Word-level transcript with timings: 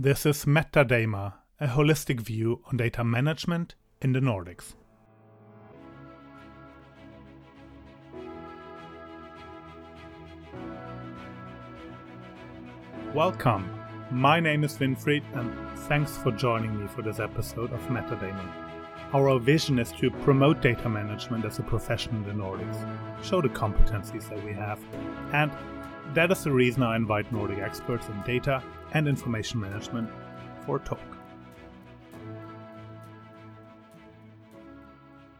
This 0.00 0.24
is 0.26 0.44
MetaDAMA, 0.44 1.32
a 1.58 1.66
holistic 1.66 2.20
view 2.20 2.62
on 2.66 2.76
data 2.76 3.02
management 3.02 3.74
in 4.00 4.12
the 4.12 4.20
Nordics. 4.20 4.74
Welcome. 13.12 13.68
My 14.12 14.38
name 14.38 14.62
is 14.62 14.78
Winfried, 14.78 15.24
and 15.34 15.52
thanks 15.88 16.16
for 16.16 16.30
joining 16.30 16.80
me 16.80 16.86
for 16.86 17.02
this 17.02 17.18
episode 17.18 17.72
of 17.72 17.80
MetaDAMA. 17.88 18.52
Our 19.12 19.40
vision 19.40 19.80
is 19.80 19.90
to 19.94 20.12
promote 20.12 20.62
data 20.62 20.88
management 20.88 21.44
as 21.44 21.58
a 21.58 21.64
profession 21.64 22.14
in 22.18 22.22
the 22.22 22.44
Nordics, 22.44 23.24
show 23.24 23.42
the 23.42 23.48
competencies 23.48 24.28
that 24.28 24.44
we 24.44 24.52
have, 24.52 24.78
and 25.32 25.50
that 26.14 26.32
is 26.32 26.42
the 26.42 26.50
reason 26.50 26.82
I 26.82 26.96
invite 26.96 27.30
Nordic 27.30 27.58
experts 27.58 28.08
in 28.08 28.20
data 28.22 28.62
and 28.94 29.06
information 29.06 29.60
management 29.60 30.08
for 30.64 30.76
a 30.76 30.80
talk. 30.80 30.98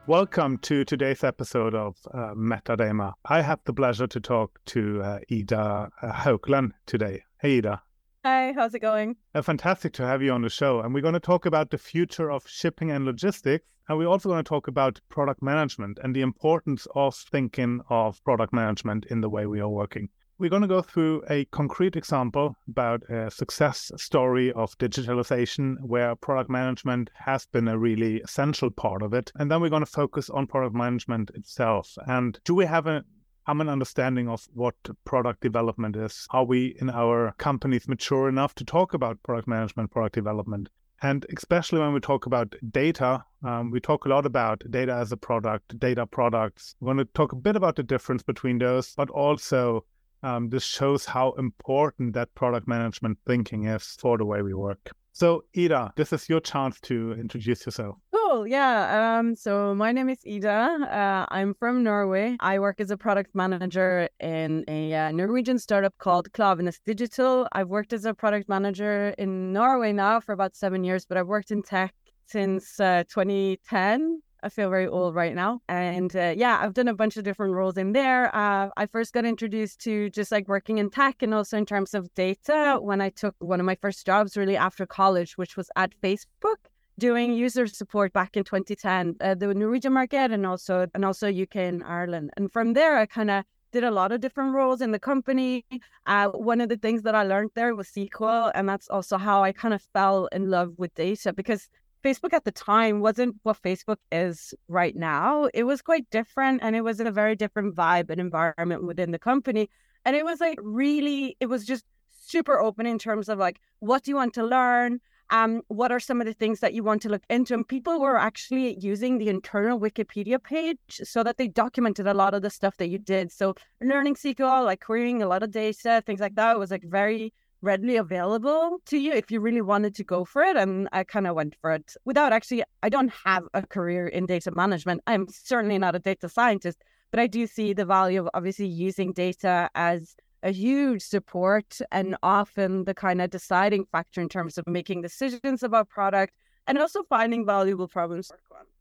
Welcome 0.07 0.59
to 0.59 0.85
today's 0.85 1.25
episode 1.25 1.75
of 1.75 1.97
uh, 2.13 2.35
MetaDAMA. 2.35 3.15
I 3.25 3.41
have 3.41 3.61
the 3.65 3.73
pleasure 3.73 4.07
to 4.07 4.21
talk 4.21 4.59
to 4.67 5.03
uh, 5.03 5.19
Ida 5.33 5.91
uh, 6.03 6.13
Haugland 6.13 6.73
today. 6.87 7.23
Hey, 7.41 7.59
Ida. 7.59 7.83
Hi, 8.25 8.53
how's 8.53 8.75
it 8.75 8.81
going? 8.81 9.17
Uh, 9.35 9.43
fantastic 9.43 9.95
to 9.95 10.07
have 10.07 10.23
you 10.23 10.33
on 10.33 10.43
the 10.43 10.51
show. 10.51 10.81
And 10.81 10.93
we're 10.93 11.03
going 11.03 11.15
to 11.15 11.21
talk 11.21 11.47
about 11.47 11.71
the 11.71 11.79
future 11.79 12.31
of 12.31 12.47
shipping 12.47 12.91
and 12.91 13.07
logistics. 13.07 13.65
And 13.89 13.97
we're 13.97 14.07
also 14.07 14.29
going 14.29 14.45
to 14.45 14.49
talk 14.49 14.69
about 14.69 15.01
product 15.09 15.43
management 15.43 15.99
and 16.03 16.15
the 16.15 16.21
importance 16.21 16.87
of 16.95 17.15
thinking 17.15 17.81
of 17.89 18.23
product 18.23 18.53
management 18.53 19.07
in 19.07 19.23
the 19.23 19.31
way 19.31 19.47
we 19.47 19.61
are 19.61 19.69
working. 19.69 20.11
We're 20.41 20.51
going 20.51 20.63
to 20.63 20.69
go 20.69 20.83
through 20.83 21.25
a 21.29 21.47
concrete 21.47 21.97
example 21.97 22.55
about 22.69 23.03
a 23.11 23.29
success 23.29 23.91
story 23.97 24.53
of 24.53 24.79
digitalization 24.79 25.75
where 25.81 26.15
product 26.15 26.49
management 26.49 27.11
has 27.15 27.47
been 27.47 27.67
a 27.67 27.77
really 27.77 28.21
essential 28.21 28.71
part 28.71 29.03
of 29.03 29.13
it. 29.13 29.33
And 29.35 29.51
then 29.51 29.61
we're 29.61 29.69
going 29.69 29.85
to 29.85 29.91
focus 29.91 30.31
on 30.31 30.47
product 30.47 30.77
management 30.77 31.33
itself. 31.35 31.93
And 32.07 32.39
do 32.45 32.55
we 32.55 32.67
have 32.67 32.87
a 32.87 33.05
common 33.47 33.69
understanding 33.69 34.29
of 34.29 34.47
what 34.55 34.77
product 35.05 35.41
development 35.41 35.97
is? 35.97 36.29
Are 36.31 36.45
we 36.45 36.77
in 36.81 36.89
our 36.89 37.35
companies 37.39 37.89
mature 37.89 38.29
enough 38.29 38.55
to 38.57 38.65
talk 38.65 38.95
about 38.95 39.21
product 39.25 39.49
management, 39.49 39.91
product 39.91 40.15
development? 40.15 40.69
And 41.03 41.27
especially 41.37 41.81
when 41.81 41.95
we 41.95 41.99
talk 41.99 42.27
about 42.27 42.55
data, 42.71 43.25
um, 43.45 43.73
we 43.73 43.81
talk 43.81 44.05
a 44.05 44.09
lot 44.09 44.25
about 44.25 44.63
data 44.71 44.93
as 44.93 45.11
a 45.11 45.17
product, 45.17 45.81
data 45.81 46.07
products. 46.07 46.77
We're 46.79 46.95
going 46.95 47.05
to 47.05 47.13
talk 47.15 47.33
a 47.33 47.37
bit 47.37 47.57
about 47.57 47.75
the 47.75 47.83
difference 47.83 48.23
between 48.23 48.59
those, 48.59 48.95
but 48.95 49.11
also 49.11 49.85
um, 50.23 50.49
this 50.49 50.65
shows 50.65 51.05
how 51.05 51.33
important 51.33 52.15
that 52.15 52.35
product 52.35 52.69
management 52.69 53.19
thinking 53.27 53.67
is 53.67 53.97
for 54.01 54.19
the 54.19 54.25
way 54.25 54.43
we 54.43 54.55
work. 54.55 54.91
So, 55.13 55.43
Ida, 55.57 55.93
this 55.97 56.13
is 56.13 56.29
your 56.29 56.39
chance 56.39 56.79
to 56.83 57.13
introduce 57.15 57.67
yourself. 57.67 57.97
Cool. 58.15 58.47
Yeah. 58.47 59.19
Um, 59.19 59.35
so, 59.35 59.75
my 59.75 59.91
name 59.91 60.09
is 60.09 60.19
Ida. 60.25 60.49
Uh, 60.49 61.27
I'm 61.35 61.55
from 61.55 61.83
Norway. 61.83 62.37
I 62.39 62.61
work 62.61 62.81
as 62.81 62.93
a 62.93 62.97
product 62.97 63.35
manager 63.35 64.09
in 64.21 64.65
a 64.69 64.95
uh, 64.95 65.11
Norwegian 65.11 65.59
startup 65.59 65.93
called 65.99 66.31
Klaveness 66.31 66.79
Digital. 66.87 67.49
I've 67.51 67.69
worked 67.69 67.93
as 67.93 68.05
a 68.05 68.15
product 68.15 68.49
manager 68.49 69.13
in 69.19 69.53
Norway 69.53 69.93
now 69.93 70.21
for 70.21 70.33
about 70.33 70.55
seven 70.55 70.85
years, 70.85 71.05
but 71.05 71.19
I've 71.19 71.27
worked 71.27 71.51
in 71.51 71.65
tech 71.65 71.93
since 72.27 72.79
uh, 72.79 73.03
2010. 73.09 74.23
I 74.43 74.49
feel 74.49 74.71
very 74.71 74.87
old 74.87 75.15
right 75.15 75.35
now. 75.35 75.61
And 75.69 76.15
uh, 76.15 76.35
yeah, 76.37 76.59
I've 76.61 76.75
done 76.75 76.89
a 76.89 76.95
bunch 76.95 77.17
of 77.17 77.25
different 77.25 77.55
roles 77.55 77.77
in 77.77 77.93
there. 77.93 78.35
Uh, 78.35 78.71
I 78.77 78.87
first 78.87 79.13
got 79.13 79.25
introduced 79.25 79.81
to 79.83 80.11
just 80.11 80.31
like 80.31 80.47
working 80.49 80.79
in 80.79 80.91
tech 80.91 81.23
and 81.23 81.35
also 81.35 81.57
in 81.57 81.67
terms 81.67 81.95
of 81.95 82.13
data 82.15 82.79
when 82.81 83.01
I 83.01 83.11
took 83.11 83.35
one 83.41 83.61
of 83.61 83.67
my 83.67 83.77
first 83.81 84.07
jobs 84.07 84.37
really 84.37 84.57
after 84.57 84.87
college, 84.87 85.37
which 85.37 85.57
was 85.57 85.71
at 85.77 85.93
Facebook 86.01 86.57
doing 86.99 87.33
user 87.33 87.67
support 87.67 88.13
back 88.13 88.37
in 88.37 88.45
2010, 88.45 89.17
uh, 89.21 89.35
the 89.35 89.55
Norwegian 89.55 89.93
market 89.93 90.31
and 90.33 90.45
also 90.45 90.87
and 90.95 91.05
also 91.05 91.29
UK 91.29 91.57
and 91.57 91.83
Ireland. 91.85 92.31
And 92.37 92.53
from 92.53 92.75
there, 92.75 92.97
I 92.97 93.07
kind 93.07 93.31
of 93.31 93.45
did 93.73 93.85
a 93.85 93.91
lot 93.91 94.13
of 94.13 94.21
different 94.21 94.55
roles 94.55 94.81
in 94.81 94.93
the 94.93 94.99
company. 94.99 95.65
Uh, 96.07 96.29
one 96.29 96.61
of 96.61 96.69
the 96.69 96.77
things 96.77 97.03
that 97.03 97.15
I 97.15 97.23
learned 97.23 97.51
there 97.55 97.75
was 97.75 97.89
SQL, 97.89 98.51
and 98.55 98.69
that's 98.69 98.89
also 98.89 99.19
how 99.19 99.45
I 99.45 99.53
kind 99.53 99.75
of 99.75 99.83
fell 99.93 100.27
in 100.33 100.49
love 100.51 100.75
with 100.79 100.95
data 100.95 101.33
because 101.33 101.69
Facebook 102.05 102.33
at 102.33 102.45
the 102.45 102.53
time 102.53 103.01
wasn't 103.01 103.37
what 103.43 103.61
Facebook 103.63 103.97
is 104.13 104.55
right 104.69 104.95
now. 104.95 105.49
It 105.53 105.65
was 105.65 105.83
quite 105.83 106.09
different 106.11 106.61
and 106.63 106.77
it 106.77 106.83
was 106.83 107.01
in 107.01 107.07
a 107.07 107.13
very 107.13 107.37
different 107.37 107.75
vibe 107.75 108.11
and 108.11 108.21
environment 108.21 108.85
within 108.85 109.11
the 109.11 109.19
company. 109.19 109.69
And 110.05 110.15
it 110.15 110.25
was 110.25 110.41
like 110.41 110.59
really, 110.63 111.37
it 111.41 111.47
was 111.47 111.65
just 111.65 111.85
super 112.21 112.59
open 112.61 112.87
in 112.87 112.99
terms 112.99 113.29
of 113.29 113.39
like, 113.39 113.61
what 113.81 114.05
do 114.05 114.11
you 114.11 114.17
want 114.17 114.35
to 114.35 114.45
learn? 114.45 115.01
Um, 115.31 115.61
what 115.69 115.93
are 115.93 116.01
some 116.01 116.21
of 116.23 116.27
the 116.27 116.33
things 116.33 116.61
that 116.61 116.73
you 116.73 116.83
want 116.83 117.03
to 117.03 117.09
look 117.11 117.25
into? 117.29 117.53
And 117.53 117.67
people 117.67 118.01
were 118.01 118.17
actually 118.17 118.79
using 118.79 119.19
the 119.19 119.29
internal 119.29 119.79
Wikipedia 119.79 120.43
page 120.43 120.79
so 120.89 121.23
that 121.23 121.37
they 121.37 121.49
documented 121.49 122.07
a 122.07 122.15
lot 122.15 122.33
of 122.33 122.43
the 122.43 122.49
stuff 122.49 122.79
that 122.79 122.89
you 122.89 122.99
did. 122.99 123.31
So 123.31 123.55
learning 123.83 124.15
SQL, 124.15 124.65
like 124.65 124.81
querying 124.81 125.23
a 125.23 125.27
lot 125.27 125.43
of 125.43 125.51
data, 125.51 126.03
things 126.07 126.21
like 126.21 126.37
that 126.37 126.59
was 126.59 126.71
like 126.71 126.85
very 126.85 127.35
readily 127.61 127.97
available 127.97 128.79
to 128.87 128.99
you 128.99 129.13
if 129.13 129.31
you 129.31 129.41
really 129.41 129.63
wanted 129.63 129.95
to 129.97 130.05
go 130.05 130.25
for 130.25 130.43
it. 130.43 130.57
And 130.57 130.89
I 130.93 131.05
kind 131.05 131.27
of 131.27 131.35
went 131.35 131.57
for 131.61 131.73
it 131.73 131.95
without 132.05 132.33
actually, 132.33 132.63
I 132.83 132.89
don't 132.89 133.13
have 133.25 133.45
a 133.55 133.67
career 133.67 134.07
in 134.07 134.27
data 134.27 134.51
management. 134.51 135.03
I'm 135.07 135.27
certainly 135.29 135.79
not 135.79 135.95
a 135.95 135.99
data 135.99 136.29
scientist, 136.29 136.79
but 137.11 137.21
I 137.21 137.27
do 137.27 137.47
see 137.47 137.73
the 137.73 137.85
value 137.85 138.21
of 138.21 138.29
obviously 138.35 138.67
using 138.67 139.13
data 139.13 139.71
as 139.75 140.15
a 140.43 140.53
huge 140.53 141.03
support 141.03 141.79
and 141.91 142.17
often 142.23 142.85
the 142.85 142.95
kind 142.95 143.21
of 143.21 143.31
deciding 143.31 143.85
factor 143.87 144.21
in 144.21 144.29
terms 144.29 144.57
of 144.57 144.67
making 144.67 145.03
decisions 145.03 145.63
about 145.63 145.89
product 145.89 146.33
and 146.69 146.79
also 146.79 147.03
finding 147.09 147.45
valuable 147.45 147.89
problems. 147.89 148.31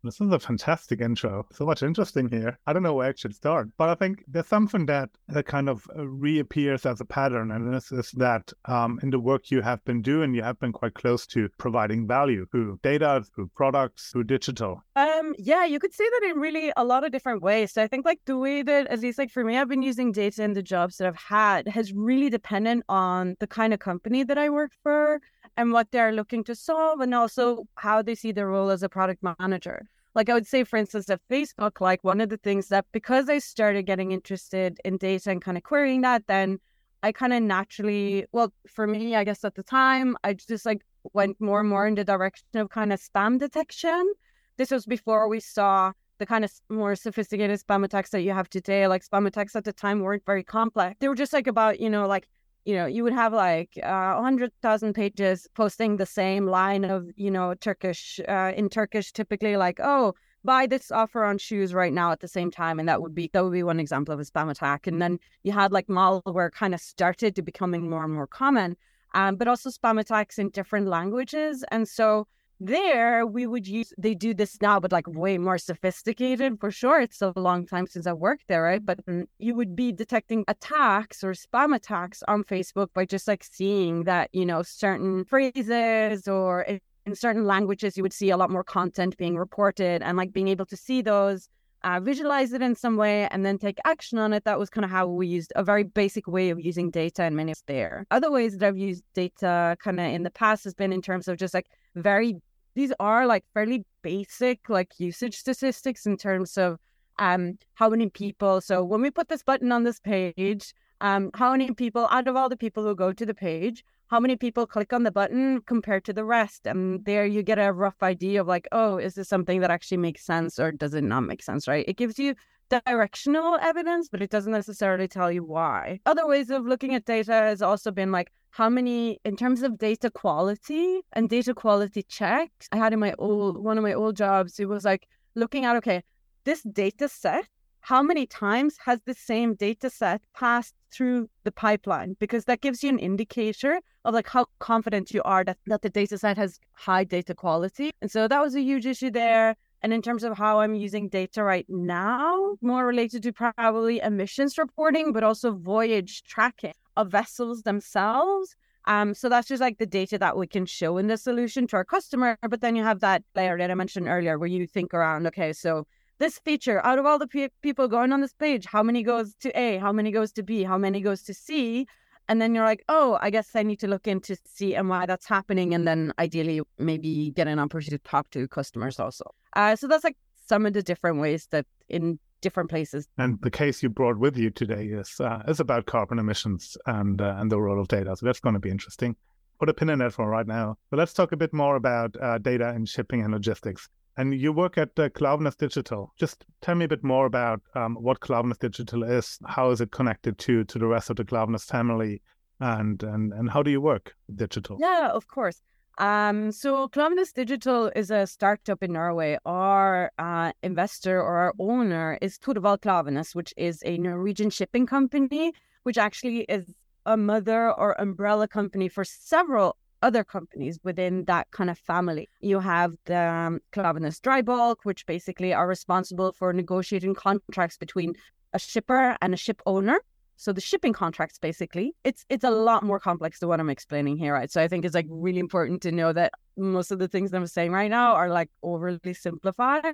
This 0.03 0.21
is 0.21 0.31
a 0.31 0.39
fantastic 0.39 1.01
intro. 1.01 1.47
So 1.51 1.65
much 1.65 1.81
interesting 1.81 2.29
here. 2.29 2.59
I 2.67 2.73
don't 2.73 2.83
know 2.83 2.93
where 2.93 3.09
I 3.09 3.13
should 3.15 3.33
start, 3.33 3.69
but 3.77 3.89
I 3.89 3.95
think 3.95 4.23
there's 4.27 4.47
something 4.47 4.85
that, 4.85 5.09
that 5.29 5.45
kind 5.45 5.67
of 5.67 5.87
uh, 5.97 6.07
reappears 6.07 6.85
as 6.85 7.01
a 7.01 7.05
pattern, 7.05 7.51
and 7.51 7.73
this 7.73 7.91
is 7.91 8.11
that 8.11 8.53
um, 8.65 8.99
in 9.01 9.09
the 9.09 9.19
work 9.19 9.49
you 9.49 9.61
have 9.61 9.83
been 9.85 10.01
doing, 10.01 10.33
you 10.33 10.43
have 10.43 10.59
been 10.59 10.71
quite 10.71 10.93
close 10.93 11.25
to 11.27 11.49
providing 11.57 12.07
value 12.07 12.45
through 12.51 12.79
data, 12.83 13.25
through 13.33 13.49
products, 13.55 14.11
through 14.11 14.25
digital. 14.25 14.83
Um, 14.95 15.33
yeah, 15.37 15.65
you 15.65 15.79
could 15.79 15.93
say 15.93 16.05
that 16.07 16.29
in 16.29 16.39
really 16.39 16.71
a 16.77 16.83
lot 16.83 17.03
of 17.03 17.11
different 17.11 17.41
ways. 17.41 17.73
So 17.73 17.81
I 17.81 17.87
think 17.87 18.05
like 18.05 18.19
the 18.25 18.37
way 18.37 18.61
that, 18.61 18.87
at 18.87 18.99
least 18.99 19.17
like 19.17 19.31
for 19.31 19.43
me, 19.43 19.57
I've 19.57 19.69
been 19.69 19.83
using 19.83 20.11
data 20.11 20.43
in 20.43 20.53
the 20.53 20.63
jobs 20.63 20.97
that 20.97 21.07
I've 21.07 21.15
had 21.15 21.67
has 21.67 21.91
really 21.91 22.29
dependent 22.29 22.83
on 22.87 23.35
the 23.39 23.47
kind 23.47 23.73
of 23.73 23.79
company 23.79 24.23
that 24.23 24.37
I 24.37 24.49
work 24.49 24.71
for 24.83 25.21
and 25.57 25.73
what 25.73 25.91
they're 25.91 26.13
looking 26.13 26.43
to 26.45 26.55
solve, 26.55 27.01
and 27.01 27.13
also 27.13 27.67
how 27.75 28.01
they 28.01 28.15
see 28.15 28.31
their 28.31 28.47
role 28.47 28.69
as 28.69 28.83
a 28.83 28.89
product 28.89 29.23
manager. 29.39 29.87
Like 30.15 30.29
I 30.29 30.33
would 30.33 30.47
say, 30.47 30.63
for 30.63 30.77
instance, 30.77 31.09
at 31.09 31.21
Facebook, 31.29 31.81
like 31.81 32.03
one 32.03 32.21
of 32.21 32.29
the 32.29 32.37
things 32.37 32.69
that 32.69 32.85
because 32.91 33.29
I 33.29 33.39
started 33.39 33.85
getting 33.85 34.11
interested 34.11 34.79
in 34.85 34.97
data 34.97 35.29
and 35.29 35.41
kind 35.41 35.57
of 35.57 35.63
querying 35.63 36.01
that, 36.01 36.23
then 36.27 36.59
I 37.03 37.11
kind 37.11 37.33
of 37.33 37.43
naturally, 37.43 38.25
well, 38.31 38.51
for 38.67 38.87
me, 38.87 39.15
I 39.15 39.23
guess 39.23 39.43
at 39.43 39.55
the 39.55 39.63
time, 39.63 40.17
I 40.23 40.33
just 40.33 40.65
like 40.65 40.81
went 41.13 41.39
more 41.39 41.59
and 41.59 41.69
more 41.69 41.87
in 41.87 41.95
the 41.95 42.03
direction 42.03 42.47
of 42.55 42.69
kind 42.69 42.91
of 42.91 42.99
spam 42.99 43.37
detection. 43.37 44.13
This 44.57 44.71
was 44.71 44.85
before 44.85 45.27
we 45.27 45.39
saw 45.39 45.91
the 46.17 46.25
kind 46.25 46.43
of 46.43 46.51
more 46.69 46.95
sophisticated 46.95 47.59
spam 47.59 47.85
attacks 47.85 48.09
that 48.09 48.21
you 48.21 48.31
have 48.31 48.49
today. 48.49 48.87
Like 48.87 49.03
spam 49.05 49.27
attacks 49.27 49.55
at 49.55 49.65
the 49.65 49.73
time 49.73 49.99
weren't 50.01 50.25
very 50.25 50.43
complex. 50.43 50.95
They 50.99 51.07
were 51.07 51.15
just 51.15 51.33
like 51.33 51.45
about, 51.45 51.79
you 51.79 51.89
know, 51.89 52.07
like 52.07 52.27
you 52.67 52.75
know, 52.75 52.85
you 52.85 53.01
would 53.01 53.13
have 53.13 53.31
like 53.31 53.79
uh, 53.81 54.15
100,000 54.15 54.93
pages 54.93 55.47
posting 55.55 55.95
the 55.95 56.05
same 56.05 56.47
line 56.47 56.83
of, 56.83 57.09
you 57.15 57.31
know, 57.31 57.53
Turkish, 57.53 58.19
uh, 58.27 58.51
in 58.57 58.67
Turkish, 58.67 59.13
typically 59.13 59.55
like, 59.55 59.79
oh, 59.81 60.13
buy 60.43 60.67
this 60.67 60.91
offer 60.91 61.23
on 61.23 61.37
shoes 61.37 61.73
right 61.73 61.93
now 61.93 62.11
at 62.11 62.19
the 62.19 62.27
same 62.27 62.51
time. 62.51 62.77
And 62.77 62.89
that 62.89 63.01
would 63.01 63.15
be, 63.15 63.29
that 63.31 63.41
would 63.41 63.53
be 63.53 63.63
one 63.63 63.79
example 63.79 64.13
of 64.13 64.19
a 64.19 64.23
spam 64.23 64.51
attack. 64.51 64.85
And 64.85 65.01
then 65.01 65.17
you 65.43 65.53
had 65.53 65.71
like 65.71 65.87
malware 65.87 66.51
kind 66.51 66.73
of 66.73 66.81
started 66.81 67.37
to 67.37 67.41
becoming 67.41 67.89
more 67.89 68.03
and 68.03 68.13
more 68.13 68.27
common, 68.27 68.75
um, 69.13 69.37
but 69.37 69.47
also 69.47 69.69
spam 69.69 69.97
attacks 69.97 70.37
in 70.37 70.49
different 70.49 70.87
languages. 70.87 71.63
And 71.71 71.87
so 71.87 72.27
there 72.59 73.25
we 73.25 73.45
would 73.45 73.67
use 73.67 73.93
they 73.99 74.15
do 74.15 74.33
this 74.33 74.57
now 74.61 74.79
but 74.79 74.91
like 74.91 75.07
way 75.07 75.37
more 75.37 75.59
sophisticated 75.59 76.59
for 76.59 76.71
sure 76.71 76.99
it's 76.99 77.21
a 77.21 77.31
long 77.35 77.67
time 77.67 77.85
since 77.85 78.07
i 78.07 78.13
worked 78.13 78.47
there 78.47 78.63
right 78.63 78.83
but 78.83 79.05
mm, 79.05 79.25
you 79.37 79.53
would 79.53 79.75
be 79.75 79.91
detecting 79.91 80.43
attacks 80.47 81.23
or 81.23 81.33
spam 81.33 81.75
attacks 81.75 82.23
on 82.27 82.43
facebook 82.43 82.87
by 82.95 83.05
just 83.05 83.27
like 83.27 83.43
seeing 83.43 84.05
that 84.05 84.29
you 84.33 84.45
know 84.45 84.63
certain 84.63 85.23
phrases 85.25 86.27
or 86.27 86.63
in 87.05 87.15
certain 87.15 87.45
languages 87.45 87.95
you 87.95 88.01
would 88.01 88.13
see 88.13 88.31
a 88.31 88.37
lot 88.37 88.49
more 88.49 88.63
content 88.63 89.15
being 89.17 89.37
reported 89.37 90.01
and 90.01 90.17
like 90.17 90.33
being 90.33 90.47
able 90.47 90.65
to 90.65 90.77
see 90.77 91.03
those 91.03 91.49
uh, 91.83 91.99
visualize 91.99 92.53
it 92.53 92.61
in 92.61 92.75
some 92.75 92.97
way 92.97 93.27
and 93.29 93.45
then 93.45 93.57
take 93.57 93.77
action 93.85 94.17
on 94.17 94.33
it. 94.33 94.43
That 94.45 94.59
was 94.59 94.69
kind 94.69 94.83
of 94.83 94.91
how 94.91 95.07
we 95.07 95.27
used 95.27 95.53
a 95.55 95.63
very 95.63 95.83
basic 95.83 96.27
way 96.27 96.49
of 96.49 96.59
using 96.59 96.89
data 96.89 97.23
and 97.23 97.35
many 97.35 97.51
of 97.51 97.61
there. 97.67 98.05
Other 98.11 98.31
ways 98.31 98.57
that 98.57 98.67
I've 98.67 98.77
used 98.77 99.03
data 99.13 99.77
kind 99.79 99.99
of 99.99 100.07
in 100.07 100.23
the 100.23 100.31
past 100.31 100.63
has 100.63 100.73
been 100.73 100.91
in 100.91 101.01
terms 101.01 101.27
of 101.27 101.37
just 101.37 101.53
like 101.53 101.67
very 101.95 102.41
these 102.77 102.93
are 102.99 103.25
like 103.25 103.43
fairly 103.53 103.83
basic 104.03 104.69
like 104.69 104.91
usage 104.99 105.35
statistics 105.35 106.05
in 106.05 106.15
terms 106.15 106.57
of 106.57 106.77
um 107.19 107.57
how 107.73 107.89
many 107.89 108.09
people 108.09 108.61
so 108.61 108.83
when 108.83 109.01
we 109.01 109.09
put 109.09 109.27
this 109.29 109.43
button 109.43 109.71
on 109.71 109.83
this 109.83 109.99
page 109.99 110.73
um 111.01 111.31
how 111.33 111.51
many 111.51 111.71
people 111.71 112.07
out 112.11 112.27
of 112.27 112.35
all 112.35 112.49
the 112.49 112.63
people 112.65 112.83
who 112.83 112.95
go 112.95 113.11
to 113.11 113.25
the 113.25 113.33
page 113.33 113.83
how 114.07 114.19
many 114.19 114.35
people 114.35 114.65
click 114.65 114.93
on 114.93 115.03
the 115.03 115.11
button 115.11 115.61
compared 115.61 116.05
to 116.05 116.13
the 116.13 116.23
rest. 116.23 116.65
And 116.65 117.03
there 117.05 117.25
you 117.25 117.43
get 117.43 117.59
a 117.59 117.73
rough 117.73 118.01
idea 118.01 118.41
of 118.41 118.47
like, 118.47 118.67
oh, 118.71 118.97
is 118.97 119.15
this 119.15 119.27
something 119.27 119.59
that 119.61 119.71
actually 119.71 119.97
makes 119.97 120.25
sense 120.25 120.59
or 120.59 120.71
does 120.71 120.93
it 120.93 121.03
not 121.03 121.21
make 121.21 121.43
sense, 121.43 121.67
right? 121.67 121.85
It 121.87 121.97
gives 121.97 122.17
you 122.17 122.33
directional 122.69 123.57
evidence, 123.61 124.07
but 124.09 124.21
it 124.21 124.29
doesn't 124.29 124.51
necessarily 124.51 125.07
tell 125.07 125.31
you 125.31 125.43
why. 125.43 125.99
Other 126.05 126.25
ways 126.25 126.49
of 126.49 126.65
looking 126.65 126.95
at 126.95 127.05
data 127.05 127.33
has 127.33 127.61
also 127.61 127.91
been 127.91 128.11
like 128.11 128.31
how 128.57 128.69
many 128.69 129.19
in 129.23 129.35
terms 129.35 129.61
of 129.61 129.77
data 129.77 130.09
quality 130.09 131.01
and 131.13 131.29
data 131.29 131.53
quality 131.53 132.01
checks. 132.01 132.67
I 132.71 132.77
had 132.77 132.91
in 132.91 132.99
my 132.99 133.13
old 133.19 133.55
mm-hmm. 133.55 133.63
one 133.63 133.77
of 133.77 133.83
my 133.83 133.93
old 133.93 134.17
jobs, 134.17 134.59
it 134.59 134.67
was 134.67 134.83
like 134.83 135.07
looking 135.35 135.65
at 135.65 135.75
okay, 135.75 136.01
this 136.43 136.63
data 136.63 137.07
set 137.07 137.47
how 137.81 138.01
many 138.03 138.25
times 138.25 138.75
has 138.83 138.99
the 139.05 139.13
same 139.13 139.53
data 139.53 139.89
set 139.89 140.21
passed 140.33 140.73
through 140.91 141.29
the 141.45 141.51
pipeline? 141.51 142.17
Because 142.19 142.43
that 142.45 142.59
gives 142.59 142.83
you 142.83 142.89
an 142.89 142.99
indicator 142.99 143.79
of 144.03 144.13
like 144.13 144.27
how 144.27 144.47
confident 144.59 145.13
you 145.13 145.21
are 145.23 145.45
that, 145.45 145.57
that 145.67 145.83
the 145.83 145.89
data 145.89 146.17
set 146.17 146.35
has 146.37 146.59
high 146.73 147.05
data 147.05 147.33
quality. 147.33 147.91
And 148.01 148.11
so 148.11 148.27
that 148.27 148.41
was 148.41 148.55
a 148.55 148.61
huge 148.61 148.85
issue 148.85 149.11
there. 149.11 149.55
And 149.83 149.93
in 149.93 150.01
terms 150.01 150.23
of 150.23 150.35
how 150.35 150.59
i'm 150.59 150.73
using 150.73 151.07
data 151.07 151.43
right 151.43 151.67
now 151.69 152.57
more 152.61 152.83
related 152.85 153.21
to 153.23 153.31
probably 153.31 153.99
emissions 153.99 154.57
reporting 154.57 155.13
but 155.13 155.23
also 155.23 155.53
voyage 155.53 156.23
tracking 156.23 156.73
of 156.97 157.09
vessels 157.09 157.61
themselves. 157.61 158.55
Um, 158.85 159.13
so 159.13 159.29
that's 159.29 159.47
just 159.47 159.61
like 159.61 159.77
the 159.77 159.85
data 159.85 160.17
that 160.17 160.37
we 160.37 160.47
can 160.47 160.65
show 160.65 160.97
in 160.97 161.07
the 161.07 161.17
solution 161.17 161.67
to 161.67 161.75
our 161.75 161.85
customer. 161.85 162.37
But 162.49 162.61
then 162.61 162.75
you 162.75 162.83
have 162.83 163.01
that 163.01 163.23
layer 163.35 163.57
that 163.57 163.69
I 163.69 163.75
mentioned 163.75 164.07
earlier 164.07 164.39
where 164.39 164.47
you 164.47 164.65
think 164.65 164.93
around, 164.93 165.27
okay, 165.27 165.51
so 165.53 165.85
this 166.19 166.39
feature 166.39 166.83
out 166.85 166.97
of 166.97 167.05
all 167.05 167.19
the 167.19 167.27
pe- 167.27 167.49
people 167.61 167.87
going 167.87 168.11
on 168.11 168.21
this 168.21 168.33
page 168.33 168.65
how 168.65 168.81
many 168.81 169.03
goes 169.03 169.35
to 169.35 169.49
a? 169.59 169.77
How 169.77 169.91
many 169.91 170.11
goes 170.11 170.31
to 170.33 170.43
b? 170.43 170.63
How 170.63 170.77
many 170.77 171.01
goes 171.01 171.21
to 171.23 171.33
c? 171.33 171.85
And 172.29 172.41
then 172.41 172.55
you're 172.55 172.65
like 172.65 172.83
oh 172.89 173.17
i 173.21 173.29
guess 173.29 173.55
i 173.55 173.63
need 173.63 173.79
to 173.79 173.87
look 173.87 174.07
into 174.07 174.35
c 174.45 174.75
and 174.75 174.89
why 174.89 175.05
that's 175.05 175.27
happening. 175.27 175.73
And 175.73 175.87
then 175.87 176.13
ideally 176.17 176.61
maybe 176.77 177.31
get 177.35 177.47
an 177.47 177.59
opportunity 177.59 177.97
to 177.97 178.09
talk 178.09 178.29
to 178.31 178.47
customers 178.47 178.99
also. 178.99 179.25
Uh, 179.55 179.75
so 179.75 179.87
that's 179.87 180.03
like 180.03 180.17
some 180.47 180.65
of 180.65 180.73
the 180.73 180.81
different 180.81 181.19
ways 181.19 181.47
that 181.51 181.65
in 181.89 182.19
different 182.41 182.69
places 182.69 183.07
and 183.17 183.39
the 183.41 183.51
case 183.51 183.81
you 183.81 183.89
brought 183.89 184.17
with 184.17 184.37
you 184.37 184.49
today 184.49 184.85
is 184.85 185.19
uh, 185.19 185.41
is 185.47 185.59
about 185.59 185.85
carbon 185.85 186.19
emissions 186.19 186.77
and 186.85 187.21
uh, 187.21 187.35
and 187.37 187.51
the 187.51 187.59
role 187.59 187.79
of 187.79 187.87
data 187.87 188.15
so 188.15 188.25
that's 188.25 188.39
going 188.39 188.53
to 188.53 188.59
be 188.59 188.69
interesting 188.69 189.15
put 189.59 189.69
a 189.69 189.73
pin 189.73 189.89
in 189.89 189.99
that 189.99 190.13
for 190.13 190.29
right 190.29 190.47
now 190.47 190.75
but 190.89 190.97
let's 190.97 191.13
talk 191.13 191.31
a 191.31 191.37
bit 191.37 191.53
more 191.53 191.75
about 191.75 192.15
uh, 192.21 192.37
data 192.37 192.69
and 192.69 192.87
shipping 192.87 193.21
and 193.21 193.33
logistics 193.33 193.89
and 194.17 194.33
you 194.33 194.51
work 194.51 194.77
at 194.77 194.89
uh, 194.97 195.09
Klaveness 195.09 195.55
Digital. 195.55 196.11
Just 196.19 196.43
tell 196.61 196.75
me 196.75 196.85
a 196.85 196.87
bit 196.87 197.03
more 197.03 197.27
about 197.27 197.61
um, 197.75 197.95
what 197.95 198.19
Klaveness 198.19 198.57
Digital 198.57 199.03
is. 199.03 199.37
How 199.45 199.69
is 199.69 199.79
it 199.79 199.91
connected 199.91 200.39
to 200.39 200.63
to 200.65 200.79
the 200.79 200.87
rest 200.87 201.09
of 201.09 201.15
the 201.15 201.23
Klaveness 201.23 201.65
family, 201.65 202.21
and 202.59 203.01
and 203.03 203.31
and 203.31 203.49
how 203.49 203.61
do 203.61 203.69
you 203.69 203.79
work 203.79 204.15
digital? 204.35 204.77
Yeah, 204.79 205.09
of 205.13 205.27
course. 205.27 205.61
Um, 205.97 206.51
so 206.51 206.87
Klaveness 206.87 207.33
Digital 207.33 207.91
is 207.95 208.11
a 208.11 208.27
startup 208.27 208.83
in 208.83 208.93
Norway. 208.93 209.37
Our 209.45 210.11
uh, 210.19 210.51
investor 210.61 211.19
or 211.19 211.37
our 211.37 211.53
owner 211.57 212.19
is 212.21 212.37
Torvald 212.37 212.81
Klaveness, 212.81 213.33
which 213.33 213.53
is 213.57 213.81
a 213.83 213.97
Norwegian 213.97 214.51
shipping 214.51 214.85
company, 214.85 215.53
which 215.83 215.97
actually 215.97 216.41
is 216.41 216.75
a 217.07 217.17
mother 217.17 217.71
or 217.71 217.99
umbrella 217.99 218.47
company 218.47 218.89
for 218.89 219.03
several 219.03 219.75
other 220.03 220.23
companies 220.23 220.79
within 220.83 221.25
that 221.25 221.49
kind 221.49 221.71
of 221.71 221.79
family. 221.79 222.29
You 222.41 222.59
have 222.59 222.93
the 223.05 223.17
um, 223.19 223.59
Klaveness 223.71 224.21
Dry 224.21 224.43
Bulk, 224.43 224.81
which 224.83 225.05
basically 225.07 225.51
are 225.51 225.67
responsible 225.67 226.31
for 226.31 226.53
negotiating 226.53 227.15
contracts 227.15 227.77
between 227.77 228.13
a 228.53 228.59
shipper 228.59 229.17
and 229.21 229.33
a 229.33 229.37
ship 229.37 229.61
owner. 229.65 229.99
So 230.37 230.53
the 230.53 230.61
shipping 230.61 230.93
contracts, 230.93 231.39
basically, 231.39 231.95
it's 232.03 232.23
it's 232.29 232.43
a 232.43 232.51
lot 232.51 232.83
more 232.83 232.99
complex 232.99 233.39
than 233.39 233.49
what 233.49 233.59
I'm 233.59 233.69
explaining 233.69 234.17
here, 234.17 234.33
right? 234.33 234.51
So 234.51 234.61
I 234.61 234.67
think 234.67 234.85
it's 234.85 234.95
like 234.95 235.07
really 235.09 235.39
important 235.39 235.81
to 235.81 235.91
know 235.91 236.13
that 236.13 236.31
most 236.55 236.91
of 236.91 236.99
the 236.99 237.07
things 237.07 237.31
that 237.31 237.37
I'm 237.37 237.47
saying 237.47 237.71
right 237.71 237.89
now 237.89 238.13
are 238.13 238.29
like 238.29 238.49
overly 238.61 239.13
simplified. 239.13 239.85